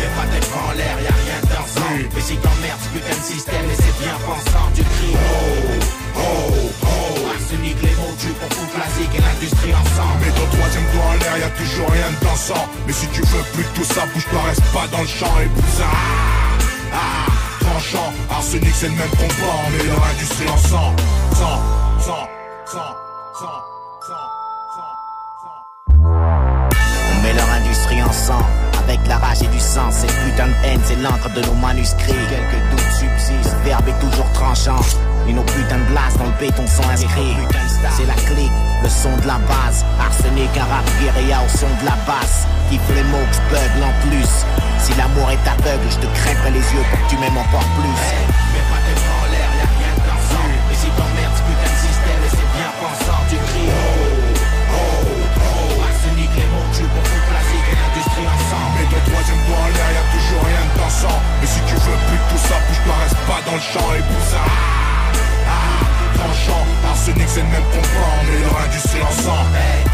Y'a 0.00 0.08
pas 0.16 0.26
d'être 0.32 0.52
en 0.52 0.72
l'air, 0.72 0.96
y'a 1.00 1.16
rien 1.24 1.38
de 1.42 1.48
dansant. 1.48 1.92
Mais 2.14 2.20
si 2.20 2.36
t'emmerdes, 2.36 2.80
ce 2.82 2.88
putain 2.92 3.16
de 3.16 3.26
système, 3.34 3.66
et 3.70 3.76
c'est 3.76 3.96
bien 4.02 4.16
pensant, 4.26 4.66
tu 4.74 4.82
cries 4.82 5.16
oh, 5.16 6.16
oh, 6.16 6.70
oh. 6.82 7.28
Arsenic, 7.32 7.76
les 7.82 7.94
mots 7.96 8.16
tu 8.20 8.28
pour 8.28 8.78
la 8.78 8.88
zig 8.96 9.10
et 9.16 9.22
l'industrie 9.22 9.74
ensemble. 9.74 10.18
Mets 10.20 10.34
ton 10.36 10.48
troisième 10.56 10.86
doigt 10.92 11.08
en 11.08 11.16
l'air, 11.20 11.36
y'a 11.38 11.50
toujours 11.56 11.90
rien 11.90 12.10
de 12.10 12.20
dansant. 12.24 12.64
Mais 12.86 12.92
si 12.92 13.06
tu 13.08 13.20
veux 13.22 13.44
plus 13.54 13.64
de 13.64 13.72
tout 13.74 13.84
ça, 13.84 14.02
bouge 14.12 14.26
pas, 14.26 14.42
reste 14.48 14.68
pas 14.72 14.86
dans 14.92 15.02
le 15.02 15.08
champ 15.08 15.34
et 15.40 15.46
bouge 15.46 15.74
ça. 15.78 15.88
Ah, 15.88 16.92
ah, 16.92 17.64
tranchant, 17.64 18.12
arsenic 18.30 18.74
c'est 18.74 18.88
le 18.88 18.96
même 18.96 19.14
combat, 19.16 19.56
met 19.72 19.84
leur 19.88 20.04
industrie 20.12 20.48
ensemble. 20.48 21.00
Sans, 21.32 21.58
sans, 22.04 22.28
sans, 22.66 22.94
sans, 23.38 23.62
sans. 24.08 24.41
Leur 27.34 27.50
industrie 27.50 28.02
ensemble. 28.02 28.44
Avec 28.84 29.00
la 29.06 29.16
rage 29.16 29.42
et 29.42 29.46
du 29.46 29.58
sang, 29.58 29.90
cette 29.90 30.12
putain 30.24 30.48
de 30.48 30.54
haine, 30.64 30.80
c'est 30.84 30.96
l'encre 30.96 31.30
de 31.30 31.40
nos 31.46 31.54
manuscrits. 31.54 32.12
Quelques 32.28 32.60
doutes 32.70 32.92
subsistent, 32.92 33.56
le 33.58 33.64
verbe 33.64 33.88
est 33.88 33.98
toujours 34.00 34.30
tranchant. 34.32 34.80
Et 35.26 35.32
nos 35.32 35.42
putains 35.42 35.78
de 35.78 35.92
glaces 35.92 36.18
dans 36.18 36.26
le 36.26 36.36
béton 36.38 36.66
sont 36.66 36.86
inscrits. 36.90 37.36
C'est 37.96 38.06
la 38.06 38.14
clique, 38.14 38.52
le 38.82 38.88
son 38.88 39.16
de 39.16 39.26
la 39.26 39.38
base. 39.48 39.84
Arsenic, 40.00 40.50
rap 40.56 40.84
guérilla 41.00 41.40
au 41.44 41.48
son 41.48 41.70
de 41.80 41.86
la 41.86 41.96
basse. 42.06 42.46
Kiffe 42.68 42.80
les 42.94 43.04
mots 43.04 43.26
que 43.50 43.56
en 43.56 44.08
plus. 44.08 44.44
Si 44.78 44.92
l'amour 44.98 45.30
est 45.30 45.48
aveugle, 45.48 45.86
je 45.90 45.98
te 45.98 46.06
crèverai 46.14 46.50
les 46.50 46.58
yeux 46.58 46.84
pour 46.90 46.98
que 47.00 47.10
tu 47.10 47.16
m'aimes 47.18 47.38
encore 47.38 47.64
plus. 47.78 48.51
Pas, 63.26 63.40
dans 63.46 63.54
le 63.54 63.60
champ 63.60 63.94
et 63.94 64.02
ça. 64.30 64.38
Ah, 64.42 65.50
ah, 65.50 66.18
tranchant, 66.18 66.66
arsenic 66.88 67.28
c'est 67.28 67.40
le 67.40 67.48
même 67.48 67.64
combat, 67.64 68.08
on 68.20 68.24
met 68.26 68.40
leur 68.40 68.60
industrie 68.66 69.02
ensemble. 69.02 69.56
Hey, 69.56 69.91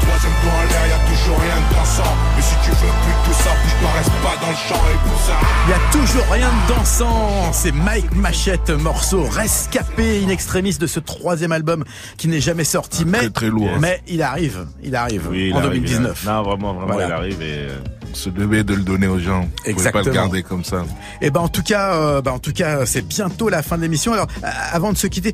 troisième 0.00 0.32
doigt 0.42 0.52
en 0.52 0.64
l'air, 0.70 0.86
y'a 0.88 1.00
toujours 1.14 1.38
rien 1.40 1.56
de 1.56 1.74
dansant. 1.74 2.12
Mais 2.36 2.42
si 2.42 2.54
tu 2.64 2.70
veux 2.70 2.76
plus 2.76 3.12
de 3.12 3.22
tout 3.26 3.42
ça, 3.42 3.50
bouge 3.50 3.76
pas, 3.82 3.92
reste 3.98 4.16
pas 4.22 4.36
dans 4.40 4.50
le 4.50 4.56
champ 4.68 4.82
et 4.90 5.08
bouge 5.08 5.24
ça. 5.26 5.32
Il 5.66 5.70
y 5.70 5.74
a 5.74 5.92
toujours 5.92 6.26
rien 6.32 6.48
de 6.48 6.74
dansant. 6.74 7.52
C'est 7.52 7.72
Mike 7.72 8.12
Machette, 8.14 8.70
morceau 8.70 9.24
rescapé 9.30 10.22
in 10.24 10.28
extremis 10.28 10.76
de 10.78 10.86
ce 10.86 11.00
troisième 11.00 11.52
album 11.52 11.84
qui 12.16 12.28
n'est 12.28 12.40
jamais 12.40 12.64
sorti. 12.64 13.04
Mais, 13.04 13.28
très 13.30 13.46
lourd. 13.48 13.68
hein. 13.74 13.78
mais 13.80 14.00
il 14.08 14.22
arrive, 14.22 14.66
il 14.82 14.94
arrive 14.96 15.28
Oui, 15.30 15.48
il 15.48 15.54
en 15.54 15.58
arrive, 15.58 15.70
2019. 15.82 16.22
il 16.24 16.28
arrive. 16.28 16.38
Non, 16.38 16.50
vraiment, 16.50 16.74
vraiment, 16.74 16.92
Voilà. 16.92 17.06
il 17.08 17.12
arrive 17.12 17.42
et. 17.42 17.66
Euh, 18.10 18.12
On 18.12 18.16
se 18.16 18.30
devait 18.30 18.64
de 18.64 18.74
le 18.74 18.82
donner 18.82 19.06
aux 19.06 19.18
gens. 19.18 19.40
On 19.42 19.44
pouvait 19.46 19.64
pas 19.64 19.70
Exactement. 19.70 20.04
le 20.04 20.10
garder 20.12 20.42
comme 20.42 20.64
ça. 20.64 20.84
Et 21.20 21.30
ben 21.30 21.40
en 21.40 21.48
tout 21.48 21.62
cas, 21.62 21.94
euh, 21.94 22.20
ben 22.22 22.32
en 22.32 22.38
tout 22.38 22.52
cas, 22.52 22.84
c'est 22.86 23.06
bientôt 23.06 23.48
la 23.48 23.62
fin 23.62 23.76
de 23.76 23.82
l'émission. 23.82 24.12
Alors, 24.12 24.26
euh, 24.44 24.48
avant 24.72 24.92
de 24.92 24.98
se 24.98 25.06
quitter, 25.06 25.32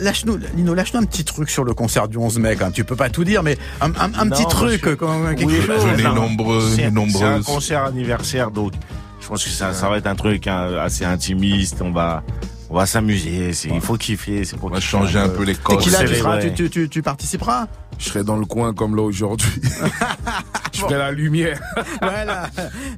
lâche-nous, 0.00 0.38
Lino, 0.56 0.74
lâche-nous 0.74 1.00
un 1.00 1.04
petit 1.04 1.24
truc 1.24 1.50
sur 1.50 1.64
le 1.64 1.74
concert 1.74 2.08
du 2.08 2.16
11 2.16 2.38
mai. 2.38 2.56
Quand 2.56 2.66
même. 2.66 2.72
Tu 2.72 2.84
peux 2.84 2.96
pas 2.96 3.10
tout 3.10 3.24
dire, 3.24 3.42
mais 3.42 3.58
un, 3.80 3.90
un- 3.90 4.14
un 4.18 4.24
Non, 4.26 4.30
petit 4.36 4.46
truc, 4.46 4.82
je- 4.86 4.94
quand- 4.94 5.34
quelque 5.36 5.44
Oui, 5.44 5.60
chose. 5.66 6.02
non. 6.02 6.14
nombreux, 6.14 6.60
C'est- 6.70 6.76
C'est 6.76 6.84
un 6.84 6.90
nombreuses. 6.90 7.44
concert 7.44 7.84
anniversaire, 7.84 8.50
donc 8.50 8.72
je 9.20 9.26
pense 9.28 9.42
que 9.44 9.50
ça, 9.50 9.72
ça 9.72 9.88
va 9.88 9.98
être 9.98 10.06
un 10.06 10.14
truc 10.14 10.46
hein, 10.46 10.68
assez 10.80 11.04
intimiste. 11.04 11.78
On 11.82 11.90
va, 11.90 12.22
on 12.70 12.74
va 12.74 12.86
s'amuser. 12.86 13.52
c'est- 13.52 13.68
Il 13.68 13.80
faut 13.80 13.96
kiffer. 13.96 14.44
C'est 14.44 14.56
pour 14.58 14.70
On 14.70 14.74
va 14.74 14.80
changer 14.80 15.18
un 15.18 15.28
peu 15.28 15.44
les 15.44 15.54
codes. 15.54 15.78
qui 15.78 15.90
là, 15.90 16.04
tu, 16.04 16.14
seras- 16.14 16.38
tu, 16.38 16.52
tu, 16.52 16.70
tu, 16.70 16.88
tu 16.88 17.02
participeras 17.02 17.66
Je 17.98 18.04
serai 18.06 18.24
dans 18.24 18.36
le 18.36 18.44
coin 18.44 18.74
comme 18.74 18.94
là 18.96 19.02
aujourd'hui. 19.02 19.48
je 20.72 20.80
ferai 20.80 20.98
la 20.98 21.12
lumière. 21.12 21.58
Voilà. 22.02 22.48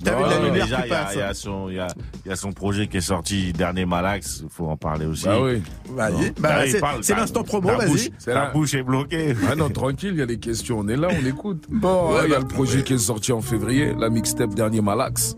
T'as 0.03 0.17
vu 0.17 0.23
Ouais, 0.25 0.31
la 0.31 0.41
lumière 0.45 0.65
déjà, 0.65 0.87
il 0.87 0.91
y 0.91 0.93
a- 0.93 1.05
passe. 1.05 1.15
il 1.15 1.19
y, 1.19 1.23
a 1.23 1.35
son, 1.35 1.69
il 1.69 1.77
y 1.77 1.79
a, 1.79 1.87
il 2.25 2.29
y 2.29 2.33
a 2.33 2.37
son 2.37 2.53
projet 2.53 2.89
qui 2.89 2.97
est 2.97 3.01
sorti, 3.03 3.53
dernier 3.53 3.85
Malax. 3.87 4.41
Il 4.45 4.49
faut 4.51 4.67
en 4.67 4.77
parler 4.77 5.07
aussi. 5.07 5.27
Bah 5.27 5.37
oui. 5.41 5.63
Vas-y. 5.91 6.33
Bah, 6.41 6.49
Allez, 6.55 6.71
c'est- 7.03 7.15
l'instant 7.15 7.45
promo, 7.45 7.69
vas-y. 7.69 8.11
la- 8.27 8.51
bouche 8.51 8.75
est 8.75 8.83
bloquée. 8.83 9.37
Ah 9.51 9.55
non, 9.55 9.69
tranquille, 9.71 10.11
il 10.15 10.19
y 10.19 10.23
a 10.23 10.27
des 10.27 10.39
questions. 10.39 10.79
On 10.81 10.89
est 10.89 10.97
là, 10.97 11.09
on 11.11 11.27
écoute. 11.27 11.65
Bon, 11.71 12.15
Ouais, 12.15 12.23
il 12.25 12.31
y 12.31 12.35
a 12.35 12.39
bah, 12.41 12.47
le 12.49 12.49
projet 12.49 12.83
qui 12.83 12.95
est 12.95 12.99
sorti 12.99 13.31
en 13.33 13.41
février, 13.41 13.95
la 13.97 14.09
mixtape 14.11 14.55
Dernier 14.55 14.81
Malax. 14.81 15.37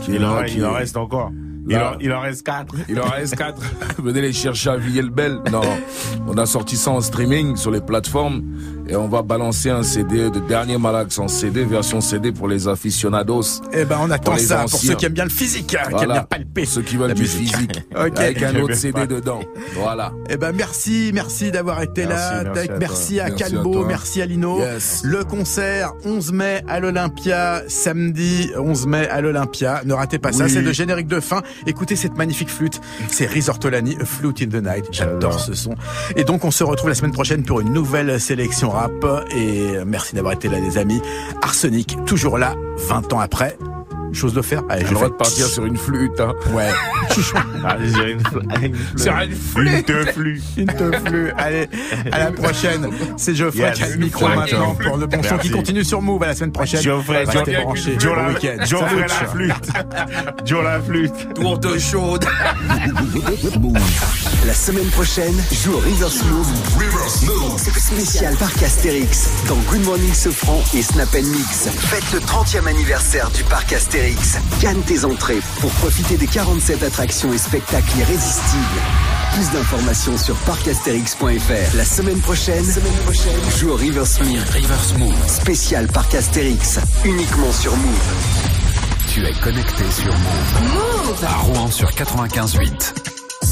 Qui 0.00 0.12
est 0.12 0.16
Il 0.16 0.24
en, 0.24 0.34
là, 0.36 0.44
qui 0.44 0.56
il 0.58 0.64
en 0.64 0.74
est- 0.74 0.78
reste 0.78 0.96
encore. 0.96 1.30
Il 1.66 1.76
en, 1.76 1.98
il 1.98 2.12
en 2.12 2.20
reste 2.20 2.44
quatre. 2.44 2.74
Il 2.88 3.00
en 3.00 3.08
reste 3.08 3.36
4. 3.36 3.60
Venez 3.98 4.20
les 4.20 4.32
chercher 4.32 4.70
à 4.70 4.76
Villers-le-Bel. 4.76 5.40
Non. 5.50 5.62
On 6.26 6.36
a 6.36 6.46
sorti 6.46 6.76
ça 6.76 6.90
en 6.90 7.00
streaming 7.00 7.56
sur 7.56 7.70
les 7.70 7.80
plateformes. 7.80 8.42
Et 8.86 8.96
on 8.96 9.08
va 9.08 9.22
balancer 9.22 9.70
un 9.70 9.82
CD 9.82 10.28
de 10.30 10.40
dernier 10.40 10.76
Malax 10.76 11.18
en 11.18 11.26
CD, 11.26 11.64
version 11.64 12.00
CD 12.02 12.32
pour 12.32 12.48
les 12.48 12.68
aficionados. 12.68 13.62
Eh 13.72 13.84
ben, 13.86 13.96
on 14.02 14.10
attend 14.10 14.36
ça 14.36 14.66
pour 14.70 14.78
ceux 14.78 14.94
qui 14.94 15.06
aiment 15.06 15.12
bien 15.14 15.24
le 15.24 15.30
physique, 15.30 15.74
hein, 15.74 15.88
qui 15.96 16.04
aiment 16.04 16.12
bien 16.12 16.22
palper. 16.22 16.66
Ceux 16.66 16.82
qui 16.82 16.96
veulent 16.98 17.14
du 17.14 17.22
musique. 17.22 17.54
physique. 17.54 17.82
Ok. 17.94 18.18
Avec 18.18 18.42
un 18.42 18.54
autre 18.60 18.74
CD 18.74 18.92
pas. 18.92 19.06
dedans. 19.06 19.40
Voilà. 19.74 20.12
Eh 20.28 20.36
ben 20.36 20.52
merci, 20.52 21.10
merci 21.14 21.50
d'avoir 21.50 21.80
été 21.82 22.06
Merci, 22.06 22.44
là. 22.44 22.52
merci 22.54 22.68
à 22.70 22.78
merci, 22.78 23.14
toi. 23.14 23.24
à 23.24 23.28
Merci 23.30 23.44
à 23.44 23.48
Calbo, 23.48 23.84
merci 23.86 24.22
à 24.22 24.26
Lino. 24.26 24.58
Yes. 24.58 25.00
Le 25.04 25.24
concert 25.24 25.92
11 26.04 26.32
mai 26.32 26.62
à 26.68 26.80
l'Olympia, 26.80 27.62
samedi 27.68 28.50
11 28.58 28.86
mai 28.86 29.08
à 29.08 29.20
l'Olympia. 29.20 29.80
Ne 29.86 29.94
ratez 29.94 30.18
pas 30.18 30.32
ça, 30.32 30.48
c'est 30.48 30.60
le 30.62 30.72
générique 30.72 31.06
de 31.06 31.20
fin. 31.20 31.42
Écoutez 31.66 31.96
cette 31.96 32.16
magnifique 32.18 32.50
flûte. 32.50 32.80
C'est 33.08 33.26
Risortolani, 33.26 33.96
A 34.00 34.04
Flute 34.04 34.42
in 34.42 34.46
the 34.48 34.62
Night. 34.62 34.86
J'adore 34.92 35.40
ce 35.40 35.54
son. 35.54 35.74
Et 36.16 36.24
donc 36.24 36.44
on 36.44 36.50
se 36.50 36.64
retrouve 36.64 36.90
la 36.90 36.94
semaine 36.94 37.12
prochaine 37.12 37.44
pour 37.44 37.60
une 37.60 37.72
nouvelle 37.72 38.20
sélection 38.20 38.73
Et 39.30 39.84
merci 39.86 40.14
d'avoir 40.14 40.34
été 40.34 40.48
là 40.48 40.58
les 40.58 40.78
amis. 40.78 41.00
Arsenic, 41.42 41.96
toujours 42.06 42.38
là, 42.38 42.54
20 42.88 43.12
ans 43.12 43.20
après. 43.20 43.56
Chose 44.14 44.34
de 44.34 44.42
faire. 44.42 44.62
Allez, 44.68 44.80
J'ai 44.82 44.86
je 44.86 44.90
le 44.90 44.96
droit 44.96 45.08
de 45.08 45.14
partir 45.14 45.46
sur 45.46 45.64
une 45.64 45.76
flûte. 45.76 46.20
Hein. 46.20 46.32
Ouais. 46.52 46.68
Allez, 47.64 47.88
j'ai 47.92 48.12
une, 48.12 48.20
fl- 48.20 48.42
une 48.64 48.74
flûte. 48.74 48.98
Sur 49.00 49.18
une 49.18 49.34
flûte. 49.34 49.88
Une 49.88 50.12
flûte. 50.12 50.42
Une 50.56 50.66
te 50.66 50.92
flûte. 51.08 51.32
Allez, 51.38 51.68
à 52.12 52.18
la 52.18 52.32
prochaine. 52.32 52.88
C'est 53.16 53.34
Geoffrey 53.34 53.60
Yes. 53.60 53.76
qui 53.76 53.82
a 53.84 53.88
le 53.90 53.96
micro 53.96 54.28
maintenant 54.28 54.74
pour 54.74 54.96
le 54.96 55.06
bon 55.06 55.22
son 55.22 55.38
qui 55.38 55.50
continue 55.50 55.84
sur 55.84 56.00
Move 56.02 56.22
à 56.22 56.26
la 56.28 56.34
semaine 56.34 56.52
prochaine. 56.52 56.82
Geoffrey, 56.82 57.24
Geoffrey, 57.32 57.62
branchés 57.62 57.96
Joe 57.98 58.16
la, 58.16 58.28
week-end. 58.28 58.64
Geoffrey 58.64 59.00
la 59.00 59.26
flûte. 59.26 59.68
Joe 60.44 60.64
la 60.64 60.80
flûte. 60.80 61.34
Tourte 61.34 61.78
chaude. 61.78 62.24
La 64.46 64.52
semaine 64.54 64.88
prochaine, 64.88 65.34
joue 65.64 65.74
au 65.74 65.78
River 65.78 66.08
Smooth. 66.08 67.58
Spécial 67.78 68.34
Parc 68.36 68.62
Astérix 68.62 69.28
dans 69.48 69.56
Good 69.70 69.84
Morning 69.84 70.12
Sofran 70.12 70.62
et 70.74 70.82
Snap 70.82 71.12
Mix. 71.14 71.68
Faites 71.78 72.12
le 72.12 72.20
30e 72.20 72.66
anniversaire 72.68 73.30
du 73.30 73.42
Parc 73.44 73.72
Astérix. 73.72 74.03
Gagne 74.60 74.82
tes 74.82 75.04
entrées 75.06 75.40
pour 75.60 75.70
profiter 75.70 76.18
des 76.18 76.26
47 76.26 76.82
attractions 76.82 77.32
et 77.32 77.38
spectacles 77.38 77.98
irrésistibles. 77.98 78.62
Plus 79.32 79.50
d'informations 79.50 80.18
sur 80.18 80.34
parcastérix.fr. 80.40 81.76
La 81.76 81.84
semaine 81.84 82.20
prochaine, 82.20 82.64
semaine 82.64 82.92
prochaine, 83.04 83.40
joue 83.58 83.70
au 83.70 83.76
River 83.76 84.04
Smooth. 84.04 84.48
River 84.50 84.74
Smooth. 84.86 85.28
Spécial 85.28 85.86
Parc 85.86 86.14
Astérix. 86.14 86.78
Uniquement 87.04 87.50
sur 87.52 87.74
Move. 87.76 88.12
Tu 89.08 89.24
es 89.24 89.32
connecté 89.32 89.84
sur 89.90 90.12
Move. 90.12 90.62
Move 90.74 91.24
À 91.24 91.36
Rouen 91.38 91.70
sur 91.70 91.90
95.8. 91.90 92.92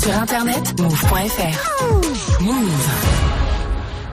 Sur 0.03 0.15
internet, 0.15 0.79
move.fr. 0.79 2.43
Move. 2.43 3.52